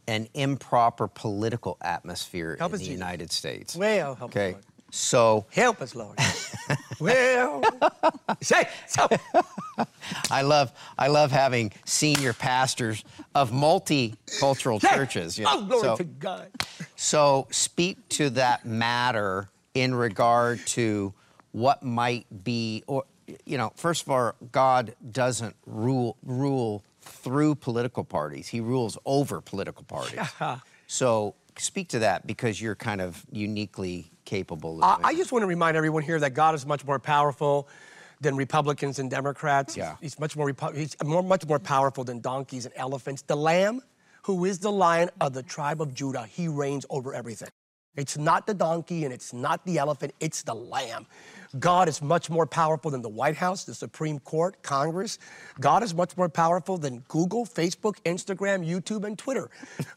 an 0.07 0.27
improper 0.34 1.07
political 1.07 1.77
atmosphere 1.82 2.55
Help 2.59 2.71
in 2.71 2.75
us, 2.75 2.79
the 2.79 2.86
Jesus. 2.86 2.99
United 2.99 3.32
States. 3.32 3.75
Well, 3.75 4.15
help 4.15 4.32
us, 4.32 4.36
okay. 4.36 4.51
Lord. 4.53 4.63
So 4.93 5.45
Help 5.51 5.82
us, 5.82 5.95
Lord. 5.95 6.17
well, 6.99 7.61
say 8.41 8.67
so. 8.88 9.07
I 10.32 10.41
love 10.41 10.73
I 10.97 11.07
love 11.07 11.32
having 11.32 11.71
senior 11.86 12.34
pastors 12.34 13.05
of 13.34 13.51
multicultural 13.51 14.82
churches. 14.82 15.39
you 15.39 15.45
Oh, 15.47 15.63
glory 15.65 15.82
so, 15.82 15.95
to 15.95 16.03
God. 16.03 16.49
so 16.97 17.47
speak 17.51 17.97
to 18.09 18.32
that 18.32 18.65
matter 18.65 19.47
in 19.73 19.95
regard 19.95 20.59
to 20.67 21.13
what 21.53 21.84
might 21.84 22.25
be 22.43 22.84
or 22.88 23.05
you 23.45 23.57
know, 23.57 23.71
first 23.75 24.03
of 24.03 24.09
all, 24.09 24.34
God 24.51 24.95
doesn't 25.11 25.55
rule 25.65 26.17
rule 26.23 26.84
through 27.01 27.55
political 27.55 28.03
parties. 28.03 28.47
He 28.47 28.61
rules 28.61 28.97
over 29.05 29.41
political 29.41 29.84
parties. 29.84 30.19
so 30.88 31.36
speak 31.57 31.89
to 31.89 31.99
that 31.99 32.25
because 32.25 32.61
you're 32.61 32.75
kind 32.75 33.01
of 33.01 33.25
uniquely 33.32 34.11
capable 34.25 34.84
of 34.84 34.84
I, 35.03 35.09
I 35.09 35.15
just 35.15 35.32
want 35.32 35.43
to 35.43 35.47
remind 35.47 35.75
everyone 35.75 36.03
here 36.03 36.19
that 36.19 36.34
God 36.34 36.55
is 36.55 36.65
much 36.65 36.86
more 36.86 36.99
powerful 36.99 37.67
than 38.21 38.36
Republicans 38.36 38.99
and 38.99 39.09
Democrats. 39.09 39.75
Yeah. 39.75 39.95
He's 39.99 40.19
much 40.19 40.38
more, 40.38 40.53
he's 40.73 40.95
more, 41.03 41.23
much 41.23 41.45
more 41.47 41.59
powerful 41.59 42.03
than 42.03 42.21
donkeys 42.21 42.65
and 42.65 42.73
elephants. 42.77 43.23
The 43.23 43.36
Lamb, 43.36 43.82
who 44.23 44.45
is 44.45 44.59
the 44.59 44.71
Lion 44.71 45.09
of 45.19 45.34
the 45.34 45.43
tribe 45.43 45.82
of 45.82 45.93
Judah, 45.93 46.25
he 46.27 46.47
reigns 46.47 46.86
over 46.89 47.13
everything. 47.13 47.49
It's 47.95 48.17
not 48.17 48.47
the 48.47 48.53
donkey 48.53 49.03
and 49.03 49.13
it's 49.13 49.34
not 49.34 49.65
the 49.65 49.79
elephant, 49.79 50.13
it's 50.19 50.43
the 50.43 50.53
Lamb. 50.53 51.07
God 51.60 51.89
is 51.89 52.02
much 52.02 52.30
more 52.30 52.45
powerful 52.45 52.91
than 52.91 53.02
the 53.02 53.10
White 53.10 53.36
House, 53.36 53.66
the 53.66 53.74
Supreme 53.74 54.20
Court, 54.20 54.62
Congress. 54.64 55.20
God 55.60 55.84
is 55.84 55.93
much 55.93 56.16
more 56.16 56.30
powerful 56.30 56.78
than 56.78 56.99
Google, 57.08 57.45
Facebook, 57.45 57.95
Instagram, 58.06 58.66
YouTube, 58.66 59.04
and 59.04 59.18
Twitter. 59.18 59.49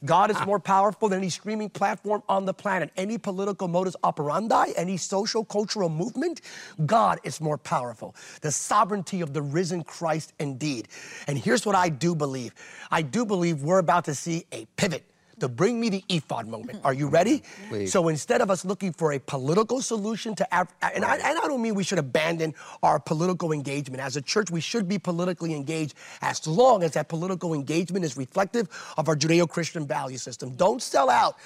God 0.05 0.31
is 0.31 0.47
more 0.47 0.59
powerful 0.59 1.09
than 1.09 1.19
any 1.19 1.31
streaming 1.31 1.71
platform 1.71 2.23
on 2.29 2.45
the 2.45 2.55
planet, 2.55 2.91
any 2.97 3.19
political 3.19 3.69
modus 3.69 3.95
operandi, 4.03 4.73
any 4.77 4.97
social 4.97 5.45
cultural 5.45 5.89
movement. 5.89 6.41
God 6.87 7.21
is 7.23 7.41
more 7.41 7.59
powerful. 7.59 8.17
The 8.41 8.51
sovereignty 8.51 9.21
of 9.21 9.33
the 9.33 9.43
risen 9.43 9.85
Christ 9.85 10.33
indeed. 10.39 10.89
And 11.29 11.39
here's 11.39 11.65
what 11.65 11.77
I 11.77 11.89
do 11.89 12.15
believe 12.15 12.55
I 12.91 13.03
do 13.03 13.25
believe 13.25 13.63
we're 13.63 13.79
about 13.79 14.05
to 14.07 14.15
see 14.15 14.45
a 14.53 14.67
pivot 14.77 15.05
to 15.41 15.49
bring 15.49 15.81
me 15.81 15.89
the 15.89 16.05
ephod 16.09 16.47
moment. 16.47 16.81
Are 16.85 16.95
you 16.95 17.09
ready? 17.09 17.43
Please. 17.69 17.93
So 17.93 18.09
instead 18.09 18.41
of 18.41 18.51
us 18.51 18.65
looking 18.65 18.93
for 18.93 19.13
a 19.13 19.19
political 19.19 19.81
solution 19.81 20.35
to, 20.37 20.47
Af- 20.53 20.75
and, 20.83 21.05
I, 21.05 21.17
and 21.17 21.39
I 21.39 21.47
don't 21.47 21.63
mean 21.63 21.75
we 21.75 21.85
should 21.85 21.99
abandon 21.99 22.55
our 22.83 22.99
political 22.99 23.53
engagement. 23.53 24.03
As 24.03 24.17
a 24.17 24.23
church, 24.23 24.51
we 24.51 24.61
should 24.61 24.89
be 24.89 24.99
politically 24.99 25.55
engaged 25.55 25.95
as 26.23 26.47
long 26.47 26.83
as 26.83 26.93
that 26.93 27.09
political 27.09 27.55
engagement 27.55 28.05
is 28.05 28.17
reflective 28.17 28.69
of 28.97 29.09
our 29.09 29.17
Judeo 29.17 29.49
Christian 29.49 29.87
value 29.87 30.19
system. 30.19 30.55
Don't 30.57 30.83
sell 30.83 31.11
out 31.11 31.37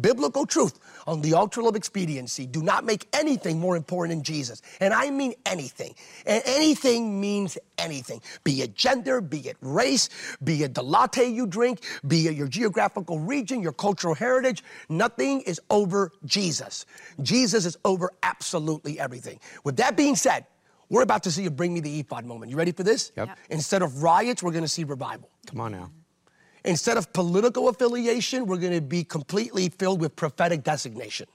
biblical 0.00 0.46
truth 0.46 0.78
on 1.06 1.20
the 1.20 1.34
altar 1.34 1.62
of 1.62 1.76
expediency. 1.76 2.46
Do 2.46 2.62
not 2.62 2.84
make 2.84 3.06
anything 3.12 3.58
more 3.58 3.76
important 3.76 4.18
than 4.18 4.24
Jesus. 4.24 4.62
And 4.80 4.92
I 4.92 5.10
mean 5.10 5.34
anything. 5.46 5.94
And 6.26 6.42
anything 6.46 7.20
means 7.20 7.58
anything. 7.78 8.20
Be 8.44 8.62
it 8.62 8.74
gender, 8.74 9.20
be 9.20 9.40
it 9.40 9.56
race, 9.60 10.08
be 10.42 10.62
it 10.62 10.74
the 10.74 10.82
latte 10.82 11.26
you 11.28 11.46
drink, 11.46 11.80
be 12.06 12.26
it 12.26 12.34
your 12.34 12.48
geographical 12.48 13.18
region, 13.18 13.37
your 13.46 13.72
cultural 13.72 14.14
heritage. 14.14 14.62
Nothing 14.88 15.40
is 15.42 15.60
over 15.70 16.10
Jesus. 16.24 16.86
Jesus 17.22 17.64
is 17.66 17.76
over 17.84 18.10
absolutely 18.22 18.98
everything. 18.98 19.40
With 19.64 19.76
that 19.76 19.96
being 19.96 20.16
said, 20.16 20.46
we're 20.88 21.02
about 21.02 21.22
to 21.24 21.30
see 21.30 21.46
a 21.46 21.50
bring 21.50 21.74
me 21.74 21.80
the 21.80 22.00
ephod 22.00 22.24
moment. 22.24 22.50
You 22.50 22.56
ready 22.56 22.72
for 22.72 22.82
this? 22.82 23.12
Yep. 23.16 23.28
Yep. 23.28 23.38
Instead 23.50 23.82
of 23.82 24.02
riots, 24.02 24.42
we're 24.42 24.52
going 24.52 24.64
to 24.64 24.68
see 24.68 24.84
revival. 24.84 25.30
Come 25.46 25.60
on 25.60 25.72
now. 25.72 25.90
Instead 26.64 26.96
of 26.96 27.12
political 27.12 27.68
affiliation, 27.68 28.46
we're 28.46 28.58
going 28.58 28.72
to 28.72 28.80
be 28.80 29.04
completely 29.04 29.68
filled 29.68 30.00
with 30.00 30.16
prophetic 30.16 30.64
designation. 30.64 31.26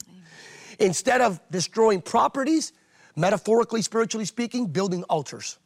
Instead 0.79 1.21
of 1.21 1.39
destroying 1.51 2.01
properties, 2.01 2.73
metaphorically, 3.15 3.81
spiritually 3.81 4.25
speaking, 4.25 4.67
building 4.67 5.03
altars. 5.03 5.57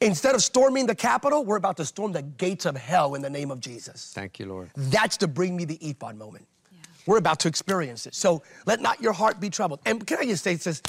Instead 0.00 0.34
of 0.34 0.42
storming 0.42 0.86
the 0.86 0.94
Capitol, 0.94 1.44
we're 1.44 1.56
about 1.56 1.76
to 1.78 1.84
storm 1.84 2.12
the 2.12 2.22
gates 2.22 2.66
of 2.66 2.76
hell 2.76 3.14
in 3.14 3.22
the 3.22 3.30
name 3.30 3.50
of 3.50 3.60
Jesus. 3.60 4.12
Thank 4.14 4.38
you, 4.38 4.46
Lord. 4.46 4.70
That's 4.76 5.16
the 5.16 5.26
bring 5.26 5.56
me 5.56 5.64
the 5.64 5.76
ephod 5.76 6.16
moment. 6.16 6.46
We're 7.06 7.18
about 7.18 7.40
to 7.40 7.48
experience 7.48 8.06
it. 8.06 8.14
So 8.14 8.42
let 8.66 8.80
not 8.80 9.00
your 9.00 9.12
heart 9.12 9.40
be 9.40 9.50
troubled. 9.50 9.80
And 9.86 10.06
can 10.06 10.18
I 10.18 10.24
just 10.26 10.44
say 10.44 10.54
this? 10.56 10.82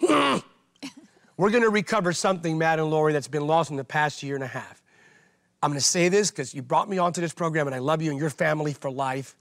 We're 1.36 1.50
going 1.50 1.62
to 1.62 1.70
recover 1.70 2.12
something, 2.12 2.58
Matt 2.58 2.80
and 2.80 2.90
Lori, 2.90 3.12
that's 3.12 3.28
been 3.28 3.46
lost 3.46 3.70
in 3.70 3.76
the 3.76 3.84
past 3.84 4.22
year 4.24 4.34
and 4.34 4.42
a 4.42 4.48
half. 4.48 4.82
I'm 5.62 5.70
going 5.70 5.78
to 5.78 5.84
say 5.84 6.08
this 6.08 6.30
because 6.30 6.52
you 6.52 6.62
brought 6.62 6.88
me 6.88 6.98
onto 6.98 7.20
this 7.20 7.32
program 7.32 7.66
and 7.68 7.74
I 7.74 7.78
love 7.78 8.02
you 8.02 8.10
and 8.10 8.18
your 8.18 8.30
family 8.30 8.72
for 8.72 8.90
life. 8.90 9.36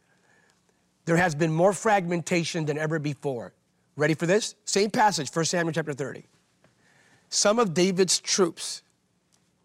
There 1.06 1.18
has 1.18 1.34
been 1.34 1.52
more 1.52 1.74
fragmentation 1.74 2.66
than 2.66 2.78
ever 2.78 3.00
before. 3.00 3.54
Ready 3.96 4.14
for 4.14 4.28
this? 4.28 4.54
Same 4.66 4.92
passage, 4.92 5.30
1 5.34 5.46
Samuel 5.46 5.74
chapter 5.74 5.94
30. 5.94 6.26
Some 7.30 7.60
of 7.60 7.74
David's 7.74 8.20
troops 8.20 8.84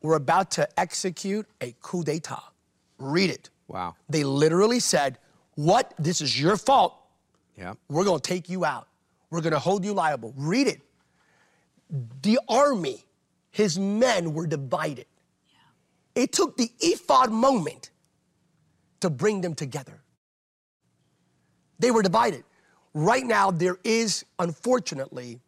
were 0.03 0.17
about 0.17 0.51
to 0.53 0.69
execute 0.79 1.47
a 1.61 1.75
coup 1.81 2.03
d'etat. 2.03 2.43
Read 2.99 3.31
it. 3.31 3.51
Wow. 3.69 3.95
They 4.09 4.25
literally 4.25 4.81
said, 4.81 5.19
What? 5.55 5.95
This 5.99 6.21
is 6.21 6.41
your 6.41 6.57
fault. 6.57 6.97
Yeah. 7.57 7.75
We're 7.89 8.05
going 8.05 8.21
to 8.21 8.29
take 8.29 8.49
you 8.49 8.65
out. 8.65 8.89
We're 9.31 9.41
going 9.41 9.53
to 9.53 9.59
hold 9.59 9.85
you 9.85 9.93
liable. 9.93 10.35
Read 10.37 10.67
it. 10.67 10.81
The 12.23 12.39
army, 12.49 13.05
his 13.51 13.79
men 13.79 14.35
were 14.35 14.47
divided. 14.47 15.07
Yeah. 15.47 16.23
It 16.23 16.33
took 16.33 16.57
the 16.57 16.71
ephod 16.81 17.31
moment 17.31 17.91
to 19.01 19.11
bring 19.11 19.41
them 19.41 19.55
together. 19.55 20.01
They 21.79 21.91
were 21.91 22.03
divided. 22.03 22.45
Right 22.95 23.25
now, 23.25 23.51
there 23.51 23.79
is, 23.85 24.25
unfortunately, 24.39 25.41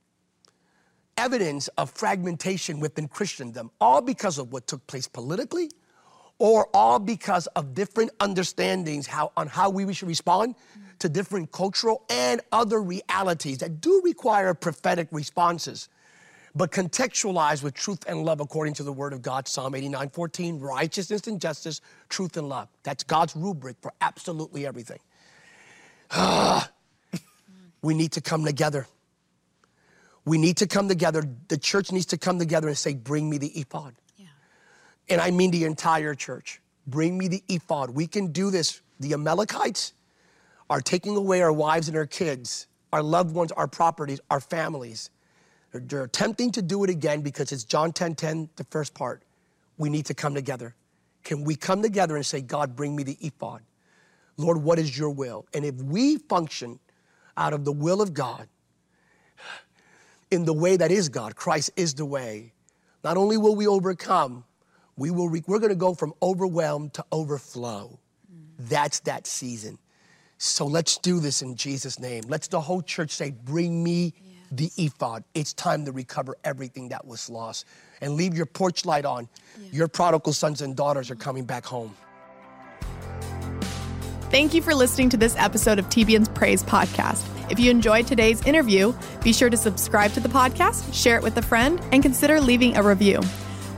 evidence 1.16 1.68
of 1.78 1.90
fragmentation 1.90 2.80
within 2.80 3.08
Christendom, 3.08 3.70
all 3.80 4.00
because 4.00 4.38
of 4.38 4.52
what 4.52 4.66
took 4.66 4.86
place 4.86 5.06
politically, 5.06 5.70
or 6.38 6.68
all 6.74 6.98
because 6.98 7.46
of 7.48 7.74
different 7.74 8.10
understandings 8.20 9.06
how, 9.06 9.32
on 9.36 9.46
how 9.46 9.70
we 9.70 9.92
should 9.92 10.08
respond 10.08 10.54
to 10.98 11.08
different 11.08 11.52
cultural 11.52 12.02
and 12.10 12.40
other 12.52 12.82
realities 12.82 13.58
that 13.58 13.80
do 13.80 14.00
require 14.04 14.54
prophetic 14.54 15.08
responses, 15.10 15.88
but 16.54 16.70
contextualized 16.70 17.62
with 17.62 17.74
truth 17.74 18.04
and 18.06 18.24
love 18.24 18.40
according 18.40 18.74
to 18.74 18.82
the 18.82 18.92
word 18.92 19.12
of 19.12 19.22
God, 19.22 19.48
Psalm 19.48 19.74
89 19.74 20.10
14, 20.10 20.60
righteousness 20.60 21.26
and 21.26 21.40
justice, 21.40 21.80
truth 22.08 22.36
and 22.36 22.48
love. 22.48 22.68
That's 22.82 23.04
God's 23.04 23.34
rubric 23.36 23.76
for 23.80 23.92
absolutely 24.00 24.66
everything. 24.66 25.00
we 27.82 27.94
need 27.94 28.12
to 28.12 28.20
come 28.20 28.44
together. 28.44 28.86
We 30.24 30.38
need 30.38 30.56
to 30.58 30.66
come 30.66 30.88
together. 30.88 31.22
The 31.48 31.58
church 31.58 31.92
needs 31.92 32.06
to 32.06 32.18
come 32.18 32.38
together 32.38 32.68
and 32.68 32.76
say, 32.76 32.94
Bring 32.94 33.28
me 33.28 33.38
the 33.38 33.48
ephod. 33.48 33.94
And 35.08 35.20
I 35.20 35.30
mean 35.30 35.50
the 35.50 35.64
entire 35.64 36.14
church. 36.14 36.60
Bring 36.86 37.18
me 37.18 37.28
the 37.28 37.42
ephod. 37.48 37.90
We 37.90 38.06
can 38.06 38.32
do 38.32 38.50
this. 38.50 38.80
The 39.00 39.12
Amalekites 39.12 39.92
are 40.70 40.80
taking 40.80 41.16
away 41.16 41.42
our 41.42 41.52
wives 41.52 41.88
and 41.88 41.96
our 41.96 42.06
kids, 42.06 42.68
our 42.92 43.02
loved 43.02 43.34
ones, 43.34 43.52
our 43.52 43.68
properties, 43.68 44.20
our 44.30 44.40
families. 44.40 45.10
They're, 45.72 45.80
they're 45.82 46.04
attempting 46.04 46.52
to 46.52 46.62
do 46.62 46.84
it 46.84 46.90
again 46.90 47.20
because 47.20 47.52
it's 47.52 47.64
John 47.64 47.92
10 47.92 48.14
10, 48.14 48.48
the 48.56 48.64
first 48.64 48.94
part. 48.94 49.22
We 49.76 49.90
need 49.90 50.06
to 50.06 50.14
come 50.14 50.34
together. 50.34 50.74
Can 51.22 51.44
we 51.44 51.56
come 51.56 51.82
together 51.82 52.16
and 52.16 52.24
say, 52.24 52.40
God, 52.40 52.76
bring 52.76 52.94
me 52.94 53.02
the 53.02 53.18
ephod? 53.20 53.62
Lord, 54.36 54.62
what 54.62 54.78
is 54.78 54.96
your 54.96 55.10
will? 55.10 55.46
And 55.54 55.64
if 55.64 55.74
we 55.76 56.18
function 56.18 56.78
out 57.36 57.52
of 57.52 57.64
the 57.64 57.72
will 57.72 58.00
of 58.00 58.14
God, 58.14 58.48
in 60.34 60.44
the 60.44 60.52
way 60.52 60.76
that 60.76 60.90
is 60.90 61.08
God, 61.08 61.36
Christ 61.36 61.70
is 61.76 61.94
the 61.94 62.04
way, 62.04 62.52
not 63.02 63.16
only 63.16 63.36
will 63.36 63.56
we 63.56 63.66
overcome, 63.66 64.44
we 64.96 65.10
will 65.10 65.28
re- 65.28 65.42
we're 65.46 65.58
going 65.58 65.70
to 65.70 65.76
go 65.76 65.94
from 65.94 66.12
overwhelmed 66.22 66.94
to 66.94 67.04
overflow. 67.10 67.98
Mm. 68.32 68.68
That's 68.68 69.00
that 69.00 69.26
season. 69.26 69.78
So 70.38 70.66
let's 70.66 70.98
do 70.98 71.20
this 71.20 71.42
in 71.42 71.56
Jesus' 71.56 71.98
name. 71.98 72.24
Let's 72.28 72.48
the 72.48 72.60
whole 72.60 72.82
church 72.82 73.12
say, 73.12 73.30
Bring 73.30 73.82
me 73.82 74.12
the 74.52 74.70
ephod. 74.76 75.24
It's 75.34 75.52
time 75.54 75.84
to 75.86 75.92
recover 75.92 76.36
everything 76.44 76.88
that 76.90 77.06
was 77.06 77.30
lost. 77.30 77.64
And 78.00 78.14
leave 78.14 78.34
your 78.34 78.46
porch 78.46 78.84
light 78.84 79.04
on. 79.04 79.28
Your 79.72 79.88
prodigal 79.88 80.32
sons 80.32 80.60
and 80.60 80.76
daughters 80.76 81.10
are 81.10 81.16
coming 81.16 81.44
back 81.44 81.64
home. 81.64 81.94
Thank 84.34 84.52
you 84.52 84.62
for 84.62 84.74
listening 84.74 85.10
to 85.10 85.16
this 85.16 85.36
episode 85.36 85.78
of 85.78 85.88
TBN's 85.90 86.28
Praise 86.28 86.64
Podcast. 86.64 87.24
If 87.52 87.60
you 87.60 87.70
enjoyed 87.70 88.08
today's 88.08 88.44
interview, 88.44 88.92
be 89.22 89.32
sure 89.32 89.48
to 89.48 89.56
subscribe 89.56 90.10
to 90.14 90.18
the 90.18 90.28
podcast, 90.28 90.92
share 90.92 91.16
it 91.16 91.22
with 91.22 91.36
a 91.36 91.42
friend, 91.42 91.80
and 91.92 92.02
consider 92.02 92.40
leaving 92.40 92.76
a 92.76 92.82
review. 92.82 93.20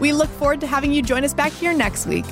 We 0.01 0.15
look 0.15 0.31
forward 0.31 0.63
to 0.63 0.67
having 0.67 0.95
you 0.95 1.03
join 1.03 1.25
us 1.25 1.35
back 1.35 1.53
here 1.53 1.75
next 1.75 2.07
week. 2.07 2.25